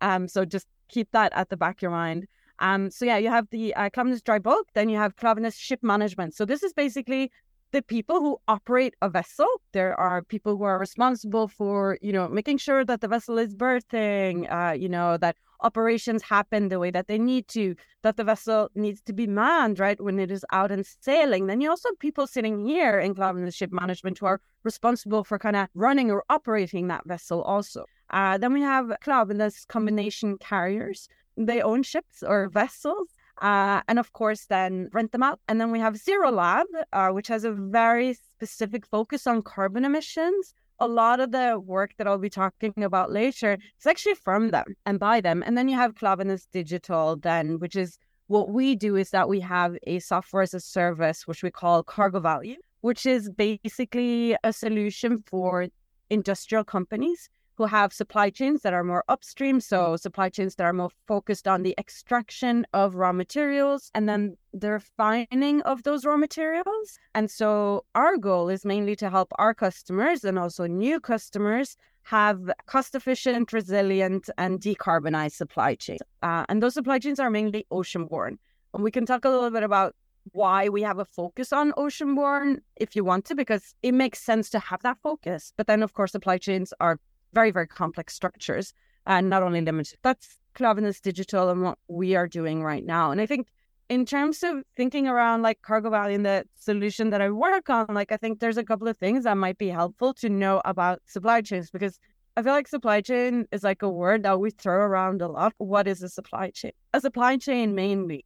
Um, 0.00 0.26
so 0.26 0.44
just 0.44 0.66
keep 0.88 1.10
that 1.12 1.32
at 1.34 1.50
the 1.50 1.56
back 1.56 1.76
of 1.76 1.82
your 1.82 1.90
mind. 1.90 2.26
Um, 2.60 2.90
so 2.90 3.04
yeah, 3.04 3.18
you 3.18 3.28
have 3.30 3.48
the 3.50 3.74
uh, 3.74 3.90
Klaveness 3.90 4.22
Dry 4.22 4.38
Bulk, 4.38 4.68
then 4.74 4.88
you 4.88 4.96
have 4.96 5.16
Klaveness 5.16 5.58
Ship 5.58 5.82
Management. 5.82 6.34
So 6.34 6.44
this 6.44 6.62
is 6.62 6.72
basically 6.72 7.30
the 7.74 7.82
people 7.82 8.20
who 8.20 8.38
operate 8.46 8.94
a 9.02 9.10
vessel. 9.10 9.48
There 9.72 9.98
are 9.98 10.22
people 10.22 10.56
who 10.56 10.62
are 10.62 10.78
responsible 10.78 11.48
for, 11.48 11.98
you 12.00 12.12
know, 12.12 12.28
making 12.28 12.58
sure 12.58 12.84
that 12.84 13.00
the 13.00 13.08
vessel 13.08 13.36
is 13.36 13.52
berthing, 13.52 14.48
uh, 14.48 14.76
you 14.78 14.88
know, 14.88 15.16
that 15.16 15.36
operations 15.60 16.22
happen 16.22 16.68
the 16.68 16.78
way 16.78 16.92
that 16.92 17.08
they 17.08 17.18
need 17.18 17.48
to, 17.48 17.74
that 18.02 18.16
the 18.16 18.22
vessel 18.22 18.68
needs 18.76 19.00
to 19.02 19.12
be 19.12 19.26
manned, 19.26 19.80
right, 19.80 20.00
when 20.00 20.20
it 20.20 20.30
is 20.30 20.44
out 20.52 20.70
and 20.70 20.86
sailing. 21.00 21.48
Then 21.48 21.60
you 21.60 21.68
also 21.68 21.88
have 21.88 21.98
people 21.98 22.28
sitting 22.28 22.64
here 22.64 23.00
in 23.00 23.12
Klaveness 23.12 23.56
Ship 23.56 23.72
Management 23.72 24.18
who 24.18 24.26
are 24.26 24.40
responsible 24.62 25.24
for 25.24 25.36
kind 25.36 25.56
of 25.56 25.68
running 25.74 26.12
or 26.12 26.22
operating 26.30 26.86
that 26.88 27.04
vessel 27.06 27.42
also. 27.42 27.86
Uh, 28.10 28.38
then 28.38 28.52
we 28.52 28.60
have 28.60 28.86
Klaveness 29.04 29.66
Combination 29.66 30.38
Carriers. 30.38 31.08
They 31.36 31.60
own 31.60 31.82
ships 31.82 32.22
or 32.22 32.48
vessels 32.48 33.08
uh, 33.40 33.80
and 33.88 33.98
of 33.98 34.12
course, 34.12 34.46
then 34.46 34.88
rent 34.92 35.12
them 35.12 35.22
out. 35.22 35.40
And 35.48 35.60
then 35.60 35.70
we 35.70 35.80
have 35.80 35.96
Zero 35.96 36.30
Lab, 36.30 36.66
uh, 36.92 37.08
which 37.08 37.28
has 37.28 37.44
a 37.44 37.52
very 37.52 38.14
specific 38.14 38.86
focus 38.86 39.26
on 39.26 39.42
carbon 39.42 39.84
emissions. 39.84 40.54
A 40.80 40.88
lot 40.88 41.20
of 41.20 41.30
the 41.32 41.60
work 41.64 41.92
that 41.98 42.06
I'll 42.06 42.18
be 42.18 42.30
talking 42.30 42.72
about 42.82 43.12
later 43.12 43.58
is 43.78 43.86
actually 43.86 44.14
from 44.14 44.50
them 44.50 44.76
and 44.86 44.98
by 44.98 45.20
them. 45.20 45.42
And 45.46 45.56
then 45.56 45.68
you 45.68 45.76
have 45.76 45.94
Klaveness 45.94 46.46
Digital, 46.52 47.16
then, 47.16 47.58
which 47.58 47.76
is 47.76 47.98
what 48.26 48.50
we 48.50 48.74
do 48.74 48.96
is 48.96 49.10
that 49.10 49.28
we 49.28 49.40
have 49.40 49.76
a 49.84 49.98
software 49.98 50.42
as 50.42 50.54
a 50.54 50.60
service, 50.60 51.26
which 51.26 51.42
we 51.42 51.50
call 51.50 51.82
Cargo 51.82 52.20
Value, 52.20 52.56
which 52.80 53.06
is 53.06 53.30
basically 53.30 54.36
a 54.42 54.52
solution 54.52 55.22
for 55.26 55.68
industrial 56.10 56.64
companies 56.64 57.28
who 57.56 57.66
have 57.66 57.92
supply 57.92 58.30
chains 58.30 58.62
that 58.62 58.72
are 58.72 58.84
more 58.84 59.04
upstream. 59.08 59.60
So, 59.60 59.96
supply 59.96 60.28
chains 60.28 60.56
that 60.56 60.64
are 60.64 60.72
more 60.72 60.90
focused 61.06 61.46
on 61.46 61.62
the 61.62 61.74
extraction 61.78 62.66
of 62.72 62.96
raw 62.96 63.12
materials 63.12 63.90
and 63.94 64.08
then 64.08 64.36
the 64.52 64.72
refining 64.72 65.62
of 65.62 65.82
those 65.84 66.04
raw 66.04 66.16
materials. 66.16 66.98
And 67.14 67.30
so, 67.30 67.84
our 67.94 68.16
goal 68.16 68.48
is 68.48 68.64
mainly 68.64 68.96
to 68.96 69.10
help 69.10 69.32
our 69.38 69.54
customers 69.54 70.24
and 70.24 70.38
also 70.38 70.66
new 70.66 71.00
customers 71.00 71.76
have 72.04 72.50
cost 72.66 72.94
efficient, 72.94 73.52
resilient, 73.52 74.28
and 74.36 74.60
decarbonized 74.60 75.32
supply 75.32 75.74
chains. 75.74 76.00
Uh, 76.22 76.44
and 76.48 76.62
those 76.62 76.74
supply 76.74 76.98
chains 76.98 77.18
are 77.18 77.30
mainly 77.30 77.66
ocean-borne. 77.70 78.38
And 78.74 78.82
we 78.82 78.90
can 78.90 79.06
talk 79.06 79.24
a 79.24 79.30
little 79.30 79.50
bit 79.50 79.62
about 79.62 79.94
why 80.32 80.68
we 80.68 80.82
have 80.82 80.98
a 80.98 81.04
focus 81.04 81.52
on 81.52 81.72
ocean-borne 81.76 82.60
if 82.76 82.96
you 82.96 83.04
want 83.04 83.24
to, 83.26 83.34
because 83.34 83.74
it 83.82 83.92
makes 83.92 84.20
sense 84.20 84.50
to 84.50 84.58
have 84.58 84.82
that 84.82 84.98
focus. 85.02 85.52
But 85.56 85.66
then, 85.66 85.82
of 85.82 85.94
course, 85.94 86.12
supply 86.12 86.38
chains 86.38 86.74
are 86.80 86.98
very, 87.34 87.50
very 87.50 87.66
complex 87.66 88.14
structures 88.14 88.72
and 89.06 89.28
not 89.28 89.42
only 89.42 89.60
limited. 89.60 89.98
That's 90.02 90.38
Klaveness 90.54 91.00
Digital 91.00 91.50
and 91.50 91.62
what 91.62 91.78
we 91.88 92.14
are 92.14 92.28
doing 92.28 92.62
right 92.62 92.84
now. 92.84 93.10
And 93.10 93.20
I 93.20 93.26
think 93.26 93.48
in 93.88 94.06
terms 94.06 94.42
of 94.42 94.62
thinking 94.76 95.06
around 95.06 95.42
like 95.42 95.60
Cargo 95.62 95.90
Value 95.90 96.16
and 96.16 96.24
the 96.24 96.44
solution 96.54 97.10
that 97.10 97.20
I 97.20 97.30
work 97.30 97.68
on, 97.68 97.86
like 97.90 98.12
I 98.12 98.16
think 98.16 98.40
there's 98.40 98.56
a 98.56 98.64
couple 98.64 98.88
of 98.88 98.96
things 98.96 99.24
that 99.24 99.36
might 99.36 99.58
be 99.58 99.68
helpful 99.68 100.14
to 100.14 100.28
know 100.28 100.62
about 100.64 101.02
supply 101.06 101.42
chains 101.42 101.70
because 101.70 101.98
I 102.36 102.42
feel 102.42 102.52
like 102.52 102.66
supply 102.66 103.00
chain 103.00 103.46
is 103.52 103.62
like 103.62 103.82
a 103.82 103.88
word 103.88 104.22
that 104.22 104.40
we 104.40 104.50
throw 104.50 104.76
around 104.76 105.22
a 105.22 105.28
lot. 105.28 105.52
What 105.58 105.86
is 105.86 106.02
a 106.02 106.08
supply 106.08 106.50
chain? 106.50 106.72
A 106.92 107.00
supply 107.00 107.36
chain 107.36 107.74
mainly 107.74 108.24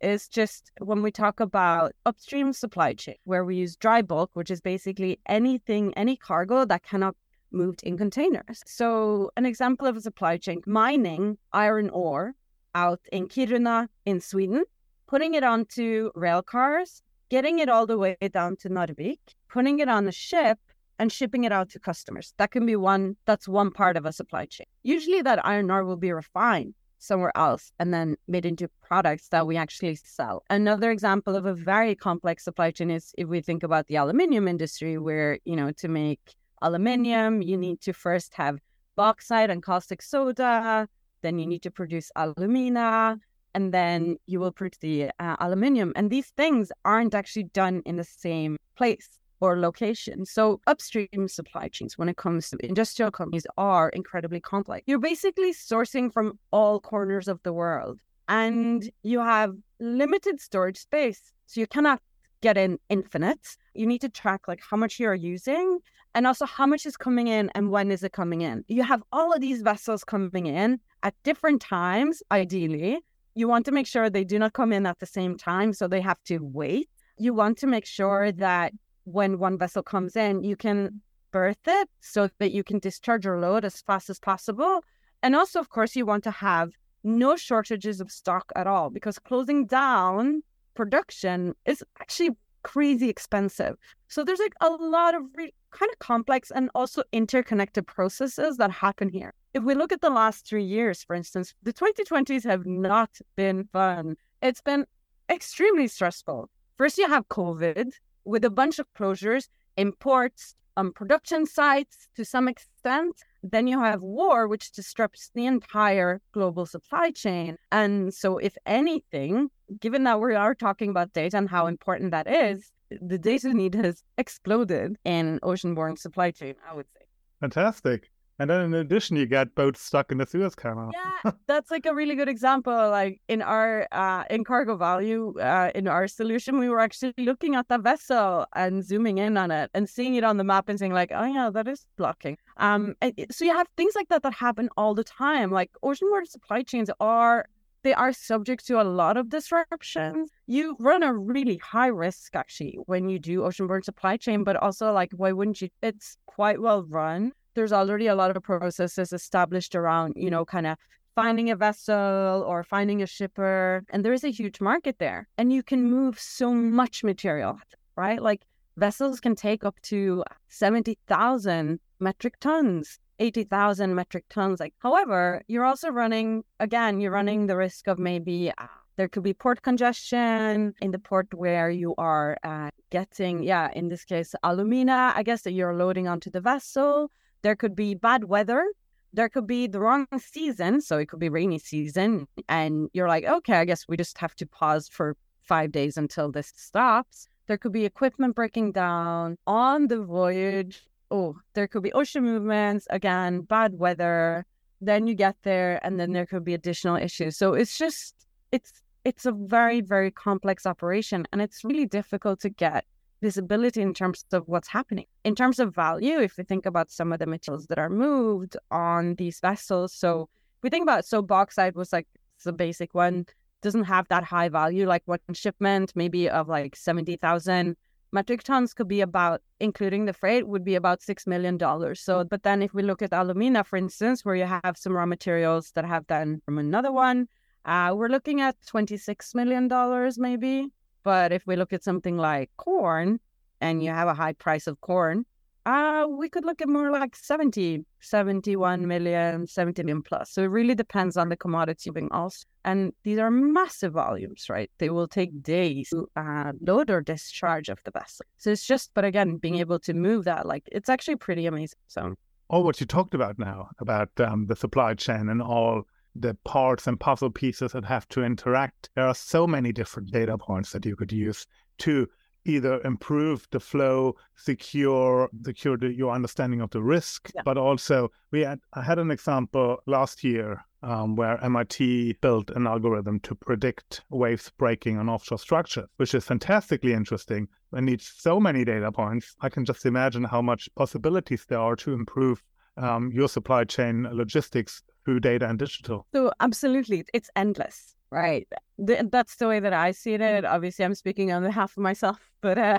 is 0.00 0.28
just 0.28 0.70
when 0.78 1.02
we 1.02 1.10
talk 1.10 1.40
about 1.40 1.92
upstream 2.06 2.52
supply 2.52 2.94
chain, 2.94 3.16
where 3.24 3.44
we 3.44 3.56
use 3.56 3.76
dry 3.76 4.02
bulk, 4.02 4.30
which 4.34 4.50
is 4.50 4.60
basically 4.60 5.18
anything, 5.26 5.92
any 5.94 6.16
cargo 6.16 6.64
that 6.64 6.84
cannot 6.84 7.16
moved 7.52 7.82
in 7.82 7.96
containers. 7.98 8.62
So, 8.66 9.30
an 9.36 9.46
example 9.46 9.86
of 9.86 9.96
a 9.96 10.00
supply 10.00 10.36
chain 10.36 10.62
mining 10.66 11.38
iron 11.52 11.90
ore 11.90 12.34
out 12.74 13.00
in 13.12 13.28
Kiruna 13.28 13.88
in 14.04 14.20
Sweden, 14.20 14.64
putting 15.06 15.34
it 15.34 15.44
onto 15.44 16.10
rail 16.14 16.42
cars, 16.42 17.02
getting 17.28 17.58
it 17.58 17.68
all 17.68 17.86
the 17.86 17.98
way 17.98 18.16
down 18.32 18.56
to 18.56 18.68
Narvik, 18.68 19.18
putting 19.48 19.78
it 19.80 19.88
on 19.88 20.06
a 20.06 20.12
ship 20.12 20.58
and 20.98 21.10
shipping 21.10 21.44
it 21.44 21.52
out 21.52 21.70
to 21.70 21.80
customers. 21.80 22.34
That 22.36 22.50
can 22.50 22.66
be 22.66 22.76
one 22.76 23.16
that's 23.24 23.48
one 23.48 23.70
part 23.70 23.96
of 23.96 24.04
a 24.04 24.12
supply 24.12 24.46
chain. 24.46 24.66
Usually 24.82 25.22
that 25.22 25.44
iron 25.44 25.70
ore 25.70 25.84
will 25.84 25.96
be 25.96 26.12
refined 26.12 26.74
somewhere 27.00 27.32
else 27.34 27.72
and 27.78 27.92
then 27.92 28.16
made 28.28 28.44
into 28.44 28.68
products 28.82 29.28
that 29.28 29.46
we 29.46 29.56
actually 29.56 29.94
sell. 29.96 30.44
Another 30.50 30.90
example 30.90 31.34
of 31.34 31.46
a 31.46 31.54
very 31.54 31.94
complex 31.94 32.44
supply 32.44 32.70
chain 32.70 32.90
is 32.90 33.14
if 33.16 33.26
we 33.26 33.40
think 33.40 33.62
about 33.62 33.86
the 33.86 33.96
aluminium 33.96 34.46
industry 34.46 34.98
where, 34.98 35.38
you 35.44 35.56
know, 35.56 35.72
to 35.72 35.88
make 35.88 36.34
aluminium, 36.62 37.42
you 37.42 37.56
need 37.56 37.80
to 37.82 37.92
first 37.92 38.34
have 38.34 38.58
bauxite 38.96 39.50
and 39.50 39.62
caustic 39.62 40.02
soda. 40.02 40.88
Then 41.22 41.38
you 41.38 41.46
need 41.46 41.62
to 41.62 41.70
produce 41.70 42.10
alumina, 42.16 43.18
and 43.54 43.74
then 43.74 44.16
you 44.26 44.40
will 44.40 44.52
produce 44.52 44.78
the 44.78 45.10
uh, 45.18 45.36
aluminium. 45.40 45.92
And 45.96 46.10
these 46.10 46.30
things 46.36 46.72
aren't 46.84 47.14
actually 47.14 47.44
done 47.44 47.82
in 47.84 47.96
the 47.96 48.04
same 48.04 48.56
place 48.76 49.08
or 49.40 49.58
location. 49.58 50.24
So 50.26 50.60
upstream 50.66 51.28
supply 51.28 51.68
chains, 51.68 51.98
when 51.98 52.08
it 52.08 52.16
comes 52.16 52.50
to 52.50 52.58
industrial 52.64 53.10
companies, 53.10 53.46
are 53.56 53.88
incredibly 53.90 54.40
complex. 54.40 54.84
You're 54.86 54.98
basically 54.98 55.52
sourcing 55.52 56.12
from 56.12 56.38
all 56.50 56.80
corners 56.80 57.28
of 57.28 57.42
the 57.42 57.52
world, 57.52 57.98
and 58.28 58.88
you 59.02 59.20
have 59.20 59.54
limited 59.78 60.40
storage 60.40 60.78
space. 60.78 61.20
So 61.46 61.60
you 61.60 61.66
cannot 61.66 62.00
get 62.42 62.56
in 62.56 62.78
infinite. 62.88 63.56
You 63.74 63.86
need 63.86 64.00
to 64.02 64.08
track 64.08 64.48
like 64.48 64.60
how 64.68 64.76
much 64.76 64.98
you're 64.98 65.14
using 65.14 65.78
and 66.14 66.26
also 66.26 66.46
how 66.46 66.66
much 66.66 66.86
is 66.86 66.96
coming 66.96 67.28
in 67.28 67.50
and 67.54 67.70
when 67.70 67.90
is 67.90 68.02
it 68.02 68.12
coming 68.12 68.40
in. 68.40 68.64
You 68.68 68.82
have 68.82 69.02
all 69.12 69.32
of 69.32 69.40
these 69.40 69.62
vessels 69.62 70.04
coming 70.04 70.46
in 70.46 70.80
at 71.02 71.14
different 71.22 71.62
times, 71.62 72.22
ideally. 72.30 72.98
You 73.34 73.48
want 73.48 73.64
to 73.66 73.72
make 73.72 73.86
sure 73.86 74.10
they 74.10 74.24
do 74.24 74.38
not 74.38 74.52
come 74.52 74.72
in 74.72 74.86
at 74.86 74.98
the 74.98 75.06
same 75.06 75.36
time, 75.36 75.72
so 75.72 75.86
they 75.86 76.00
have 76.00 76.22
to 76.24 76.38
wait. 76.38 76.88
You 77.18 77.32
want 77.32 77.58
to 77.58 77.66
make 77.66 77.86
sure 77.86 78.32
that 78.32 78.72
when 79.04 79.38
one 79.38 79.58
vessel 79.58 79.82
comes 79.82 80.16
in, 80.16 80.42
you 80.42 80.56
can 80.56 81.00
berth 81.30 81.66
it 81.66 81.88
so 82.00 82.28
that 82.38 82.52
you 82.52 82.64
can 82.64 82.80
discharge 82.80 83.24
your 83.24 83.38
load 83.38 83.64
as 83.64 83.80
fast 83.82 84.10
as 84.10 84.18
possible. 84.18 84.84
And 85.22 85.36
also, 85.36 85.60
of 85.60 85.68
course, 85.68 85.94
you 85.94 86.06
want 86.06 86.24
to 86.24 86.30
have 86.30 86.70
no 87.04 87.36
shortages 87.36 88.00
of 88.00 88.10
stock 88.10 88.50
at 88.56 88.66
all 88.66 88.90
because 88.90 89.18
closing 89.18 89.66
down 89.66 90.42
production 90.74 91.54
is 91.66 91.84
actually 92.00 92.30
crazy 92.62 93.08
expensive. 93.08 93.76
So 94.08 94.24
there's 94.24 94.38
like 94.38 94.54
a 94.60 94.68
lot 94.68 95.14
of 95.14 95.22
re- 95.36 95.54
kind 95.70 95.90
of 95.92 95.98
complex 95.98 96.50
and 96.50 96.70
also 96.74 97.02
interconnected 97.12 97.86
processes 97.86 98.56
that 98.56 98.70
happen 98.70 99.08
here. 99.08 99.32
If 99.54 99.62
we 99.62 99.74
look 99.74 99.92
at 99.92 100.00
the 100.00 100.10
last 100.10 100.46
three 100.46 100.64
years, 100.64 101.02
for 101.02 101.14
instance, 101.14 101.54
the 101.62 101.72
2020s 101.72 102.44
have 102.44 102.66
not 102.66 103.10
been 103.36 103.68
fun. 103.72 104.16
It's 104.42 104.60
been 104.60 104.86
extremely 105.28 105.88
stressful. 105.88 106.48
First, 106.76 106.98
you 106.98 107.08
have 107.08 107.28
COVID 107.28 107.92
with 108.24 108.44
a 108.44 108.50
bunch 108.50 108.78
of 108.78 108.86
closures, 108.94 109.48
imports, 109.76 110.54
um, 110.76 110.92
production 110.92 111.46
sites 111.46 112.08
to 112.16 112.24
some 112.24 112.48
extent. 112.48 113.14
Then 113.42 113.66
you 113.66 113.80
have 113.80 114.02
war, 114.02 114.48
which 114.48 114.72
disrupts 114.72 115.30
the 115.34 115.46
entire 115.46 116.20
global 116.32 116.66
supply 116.66 117.10
chain. 117.10 117.56
And 117.72 118.12
so, 118.12 118.38
if 118.38 118.56
anything, 118.66 119.50
given 119.80 120.04
that 120.04 120.20
we 120.20 120.34
are 120.34 120.54
talking 120.54 120.90
about 120.90 121.12
data 121.12 121.38
and 121.38 121.48
how 121.48 121.66
important 121.66 122.10
that 122.10 122.30
is, 122.30 122.70
the 123.00 123.18
data 123.18 123.54
need 123.54 123.74
has 123.74 124.02
exploded 124.18 124.96
in 125.04 125.38
oceanborne 125.42 125.98
supply 125.98 126.30
chain, 126.30 126.54
I 126.68 126.74
would 126.74 126.88
say. 126.88 127.04
Fantastic. 127.40 128.10
And 128.40 128.48
then 128.48 128.62
in 128.62 128.72
addition, 128.72 129.18
you 129.18 129.26
get 129.26 129.54
boats 129.54 129.82
stuck 129.82 130.10
in 130.10 130.16
the 130.16 130.24
Suez 130.24 130.54
Canal. 130.54 130.90
Yeah, 130.94 131.32
that's 131.46 131.70
like 131.70 131.84
a 131.84 131.94
really 131.94 132.14
good 132.14 132.28
example. 132.28 132.72
Like 132.72 133.20
in 133.28 133.42
our 133.42 133.86
uh, 133.92 134.24
in 134.30 134.44
cargo 134.44 134.76
value, 134.76 135.38
uh, 135.38 135.70
in 135.74 135.86
our 135.86 136.08
solution, 136.08 136.58
we 136.58 136.70
were 136.70 136.80
actually 136.80 137.12
looking 137.18 137.54
at 137.54 137.68
the 137.68 137.76
vessel 137.76 138.46
and 138.56 138.82
zooming 138.82 139.18
in 139.18 139.36
on 139.36 139.50
it 139.50 139.70
and 139.74 139.86
seeing 139.86 140.14
it 140.14 140.24
on 140.24 140.38
the 140.38 140.44
map 140.44 140.70
and 140.70 140.78
saying 140.78 140.94
like, 140.94 141.12
oh 141.14 141.26
yeah, 141.26 141.50
that 141.50 141.68
is 141.68 141.84
blocking. 141.98 142.38
Um, 142.56 142.94
so 143.30 143.44
you 143.44 143.54
have 143.54 143.66
things 143.76 143.94
like 143.94 144.08
that 144.08 144.22
that 144.22 144.32
happen 144.32 144.70
all 144.78 144.94
the 144.94 145.04
time. 145.04 145.50
Like 145.50 145.70
oceanborne 145.84 146.26
supply 146.26 146.62
chains 146.62 146.90
are 146.98 147.44
they 147.82 147.92
are 147.92 148.14
subject 148.14 148.66
to 148.68 148.80
a 148.80 148.84
lot 148.84 149.18
of 149.18 149.28
disruptions. 149.28 150.30
You 150.46 150.76
run 150.80 151.02
a 151.02 151.12
really 151.12 151.58
high 151.58 151.88
risk 151.88 152.34
actually 152.34 152.78
when 152.86 153.10
you 153.10 153.18
do 153.18 153.40
oceanborne 153.40 153.84
supply 153.84 154.16
chain, 154.16 154.44
but 154.44 154.56
also 154.56 154.94
like 154.94 155.10
why 155.12 155.32
wouldn't 155.32 155.60
you? 155.60 155.68
It's 155.82 156.16
quite 156.24 156.58
well 156.62 156.84
run 156.84 157.32
there's 157.54 157.72
already 157.72 158.06
a 158.06 158.14
lot 158.14 158.36
of 158.36 158.42
processes 158.42 159.12
established 159.12 159.74
around, 159.74 160.14
you 160.16 160.30
know, 160.30 160.44
kind 160.44 160.66
of 160.66 160.76
finding 161.14 161.50
a 161.50 161.56
vessel 161.56 162.44
or 162.46 162.62
finding 162.62 163.02
a 163.02 163.06
shipper. 163.06 163.84
And 163.90 164.04
there 164.04 164.12
is 164.12 164.24
a 164.24 164.30
huge 164.30 164.60
market 164.60 164.98
there. 164.98 165.28
And 165.38 165.52
you 165.52 165.62
can 165.62 165.90
move 165.90 166.18
so 166.18 166.52
much 166.52 167.04
material, 167.04 167.58
right? 167.96 168.22
Like 168.22 168.42
vessels 168.76 169.20
can 169.20 169.34
take 169.34 169.64
up 169.64 169.80
to 169.82 170.24
70,000 170.48 171.80
metric 171.98 172.34
tons. 172.40 172.98
80,000 173.18 173.94
metric 173.94 174.24
tons. 174.30 174.60
Like, 174.60 174.74
however, 174.78 175.42
you're 175.46 175.66
also 175.66 175.90
running, 175.90 176.42
again, 176.58 177.00
you're 177.00 177.12
running 177.12 177.46
the 177.46 177.56
risk 177.56 177.86
of 177.86 177.98
maybe 177.98 178.50
uh, 178.56 178.66
there 178.96 179.08
could 179.08 179.22
be 179.22 179.34
port 179.34 179.62
congestion 179.62 180.74
in 180.80 180.90
the 180.90 180.98
port 180.98 181.28
where 181.34 181.70
you 181.70 181.94
are 181.98 182.38
uh, 182.42 182.70
getting, 182.90 183.42
yeah, 183.42 183.70
in 183.74 183.88
this 183.88 184.04
case, 184.04 184.34
alumina, 184.42 185.12
I 185.14 185.22
guess 185.22 185.42
that 185.42 185.52
you're 185.52 185.74
loading 185.74 186.08
onto 186.08 186.30
the 186.30 186.40
vessel. 186.40 187.10
There 187.42 187.56
could 187.56 187.74
be 187.74 187.94
bad 187.94 188.24
weather. 188.24 188.64
There 189.12 189.28
could 189.28 189.46
be 189.46 189.66
the 189.66 189.80
wrong 189.80 190.06
season. 190.18 190.80
So 190.80 190.98
it 190.98 191.08
could 191.08 191.20
be 191.20 191.28
rainy 191.28 191.58
season. 191.58 192.28
And 192.48 192.88
you're 192.92 193.08
like, 193.08 193.24
okay, 193.24 193.54
I 193.54 193.64
guess 193.64 193.86
we 193.88 193.96
just 193.96 194.18
have 194.18 194.34
to 194.36 194.46
pause 194.46 194.88
for 194.88 195.16
five 195.42 195.72
days 195.72 195.96
until 195.96 196.30
this 196.30 196.52
stops. 196.54 197.26
There 197.46 197.58
could 197.58 197.72
be 197.72 197.84
equipment 197.84 198.36
breaking 198.36 198.72
down 198.72 199.36
on 199.46 199.88
the 199.88 200.00
voyage. 200.00 200.86
Oh, 201.10 201.36
there 201.54 201.66
could 201.66 201.82
be 201.82 201.92
ocean 201.92 202.22
movements, 202.22 202.86
again, 202.90 203.40
bad 203.40 203.76
weather. 203.78 204.46
Then 204.80 205.08
you 205.08 205.14
get 205.14 205.36
there 205.42 205.84
and 205.84 205.98
then 205.98 206.12
there 206.12 206.26
could 206.26 206.44
be 206.44 206.54
additional 206.54 206.96
issues. 206.96 207.36
So 207.36 207.54
it's 207.54 207.76
just, 207.76 208.14
it's, 208.52 208.82
it's 209.04 209.26
a 209.26 209.32
very, 209.32 209.80
very 209.80 210.12
complex 210.12 210.66
operation 210.66 211.26
and 211.32 211.42
it's 211.42 211.64
really 211.64 211.86
difficult 211.86 212.40
to 212.42 212.50
get 212.50 212.84
visibility 213.20 213.82
in 213.82 213.94
terms 213.94 214.24
of 214.32 214.48
what's 214.48 214.68
happening. 214.68 215.06
In 215.24 215.34
terms 215.34 215.58
of 215.58 215.74
value, 215.74 216.18
if 216.18 216.36
we 216.36 216.44
think 216.44 216.66
about 216.66 216.90
some 216.90 217.12
of 217.12 217.18
the 217.18 217.26
materials 217.26 217.66
that 217.66 217.78
are 217.78 217.90
moved 217.90 218.56
on 218.70 219.14
these 219.16 219.40
vessels, 219.40 219.92
so 219.92 220.28
we 220.62 220.70
think 220.70 220.82
about 220.82 221.04
so 221.04 221.22
bauxite 221.22 221.74
was 221.74 221.92
like 221.92 222.06
the 222.44 222.52
basic 222.52 222.94
one, 222.94 223.26
doesn't 223.62 223.84
have 223.84 224.08
that 224.08 224.24
high 224.24 224.48
value. 224.48 224.86
Like 224.86 225.02
one 225.06 225.18
shipment, 225.32 225.92
maybe 225.94 226.28
of 226.28 226.48
like 226.48 226.76
seventy 226.76 227.16
thousand 227.16 227.76
metric 228.12 228.42
tons, 228.42 228.74
could 228.74 228.88
be 228.88 229.00
about, 229.00 229.42
including 229.60 230.06
the 230.06 230.12
freight, 230.12 230.48
would 230.48 230.64
be 230.64 230.74
about 230.74 231.02
six 231.02 231.26
million 231.26 231.56
dollars. 231.56 232.00
So, 232.00 232.24
but 232.24 232.42
then 232.42 232.62
if 232.62 232.74
we 232.74 232.82
look 232.82 233.02
at 233.02 233.12
alumina, 233.12 233.64
for 233.64 233.76
instance, 233.76 234.24
where 234.24 234.34
you 234.34 234.44
have 234.44 234.76
some 234.76 234.96
raw 234.96 235.06
materials 235.06 235.72
that 235.74 235.84
have 235.84 236.06
then 236.06 236.40
from 236.44 236.58
another 236.58 236.92
one, 236.92 237.28
uh, 237.64 237.92
we're 237.94 238.08
looking 238.08 238.40
at 238.40 238.56
twenty 238.66 238.96
six 238.96 239.34
million 239.34 239.68
dollars 239.68 240.18
maybe 240.18 240.68
but 241.02 241.32
if 241.32 241.46
we 241.46 241.56
look 241.56 241.72
at 241.72 241.84
something 241.84 242.16
like 242.16 242.50
corn 242.56 243.20
and 243.60 243.82
you 243.82 243.90
have 243.90 244.08
a 244.08 244.14
high 244.14 244.32
price 244.32 244.66
of 244.66 244.80
corn, 244.80 245.24
uh, 245.66 246.06
we 246.08 246.28
could 246.28 246.44
look 246.44 246.62
at 246.62 246.68
more 246.68 246.90
like 246.90 247.14
70, 247.14 247.84
71 248.00 248.86
million, 248.86 249.46
70 249.46 249.82
million 249.82 250.02
plus. 250.02 250.30
So 250.30 250.42
it 250.42 250.46
really 250.46 250.74
depends 250.74 251.16
on 251.16 251.28
the 251.28 251.36
commodity 251.36 251.90
being 251.90 252.10
also. 252.10 252.46
And 252.64 252.92
these 253.04 253.18
are 253.18 253.30
massive 253.30 253.92
volumes, 253.92 254.46
right? 254.48 254.70
They 254.78 254.90
will 254.90 255.08
take 255.08 255.42
days 255.42 255.90
to 255.90 256.08
uh, 256.16 256.52
load 256.62 256.90
or 256.90 257.02
discharge 257.02 257.68
of 257.68 257.78
the 257.84 257.90
vessel. 257.90 258.24
So 258.38 258.50
it's 258.50 258.66
just, 258.66 258.90
but 258.94 259.04
again, 259.04 259.36
being 259.36 259.56
able 259.56 259.78
to 259.80 259.92
move 259.92 260.24
that, 260.24 260.46
like, 260.46 260.64
it's 260.72 260.88
actually 260.88 261.16
pretty 261.16 261.46
amazing. 261.46 261.78
So 261.88 262.14
all 262.48 262.64
what 262.64 262.80
you 262.80 262.86
talked 262.86 263.14
about 263.14 263.38
now 263.38 263.68
about 263.78 264.08
um, 264.18 264.46
the 264.46 264.56
supply 264.56 264.94
chain 264.94 265.28
and 265.28 265.40
all 265.40 265.84
the 266.14 266.34
parts 266.44 266.86
and 266.86 266.98
puzzle 266.98 267.30
pieces 267.30 267.72
that 267.72 267.84
have 267.84 268.08
to 268.08 268.22
interact. 268.22 268.90
There 268.94 269.06
are 269.06 269.14
so 269.14 269.46
many 269.46 269.72
different 269.72 270.10
data 270.10 270.36
points 270.36 270.72
that 270.72 270.84
you 270.86 270.96
could 270.96 271.12
use 271.12 271.46
to 271.78 272.08
either 272.44 272.80
improve 272.82 273.46
the 273.50 273.60
flow, 273.60 274.16
secure 274.36 275.28
secure 275.44 275.76
the, 275.76 275.92
your 275.92 276.14
understanding 276.14 276.60
of 276.60 276.70
the 276.70 276.82
risk, 276.82 277.30
yeah. 277.34 277.42
but 277.44 277.58
also 277.58 278.10
we 278.30 278.40
had 278.40 278.60
I 278.72 278.82
had 278.82 278.98
an 278.98 279.10
example 279.10 279.78
last 279.86 280.24
year 280.24 280.64
um, 280.82 281.16
where 281.16 281.42
MIT 281.44 282.14
built 282.20 282.50
an 282.50 282.66
algorithm 282.66 283.20
to 283.20 283.34
predict 283.34 284.02
waves 284.08 284.50
breaking 284.56 284.98
on 284.98 285.08
offshore 285.08 285.38
structures, 285.38 285.88
which 285.96 286.14
is 286.14 286.24
fantastically 286.24 286.94
interesting 286.94 287.48
and 287.72 287.86
needs 287.86 288.12
so 288.16 288.40
many 288.40 288.64
data 288.64 288.90
points. 288.90 289.34
I 289.40 289.48
can 289.48 289.64
just 289.64 289.84
imagine 289.84 290.24
how 290.24 290.42
much 290.42 290.68
possibilities 290.76 291.44
there 291.46 291.60
are 291.60 291.76
to 291.76 291.92
improve 291.92 292.42
um, 292.80 293.10
your 293.12 293.28
supply 293.28 293.64
chain 293.64 294.08
logistics 294.10 294.82
through 295.04 295.20
data 295.20 295.48
and 295.48 295.58
digital. 295.58 296.06
So, 296.14 296.32
absolutely, 296.40 297.04
it's 297.14 297.30
endless, 297.36 297.94
right? 298.10 298.46
that's 298.78 299.36
the 299.36 299.46
way 299.46 299.60
that 299.60 299.74
I 299.74 299.90
see 299.90 300.14
it. 300.14 300.44
Obviously, 300.44 300.84
I'm 300.84 300.94
speaking 300.94 301.32
on 301.32 301.42
behalf 301.42 301.76
of 301.76 301.82
myself, 301.82 302.18
but 302.40 302.58
uh, 302.58 302.78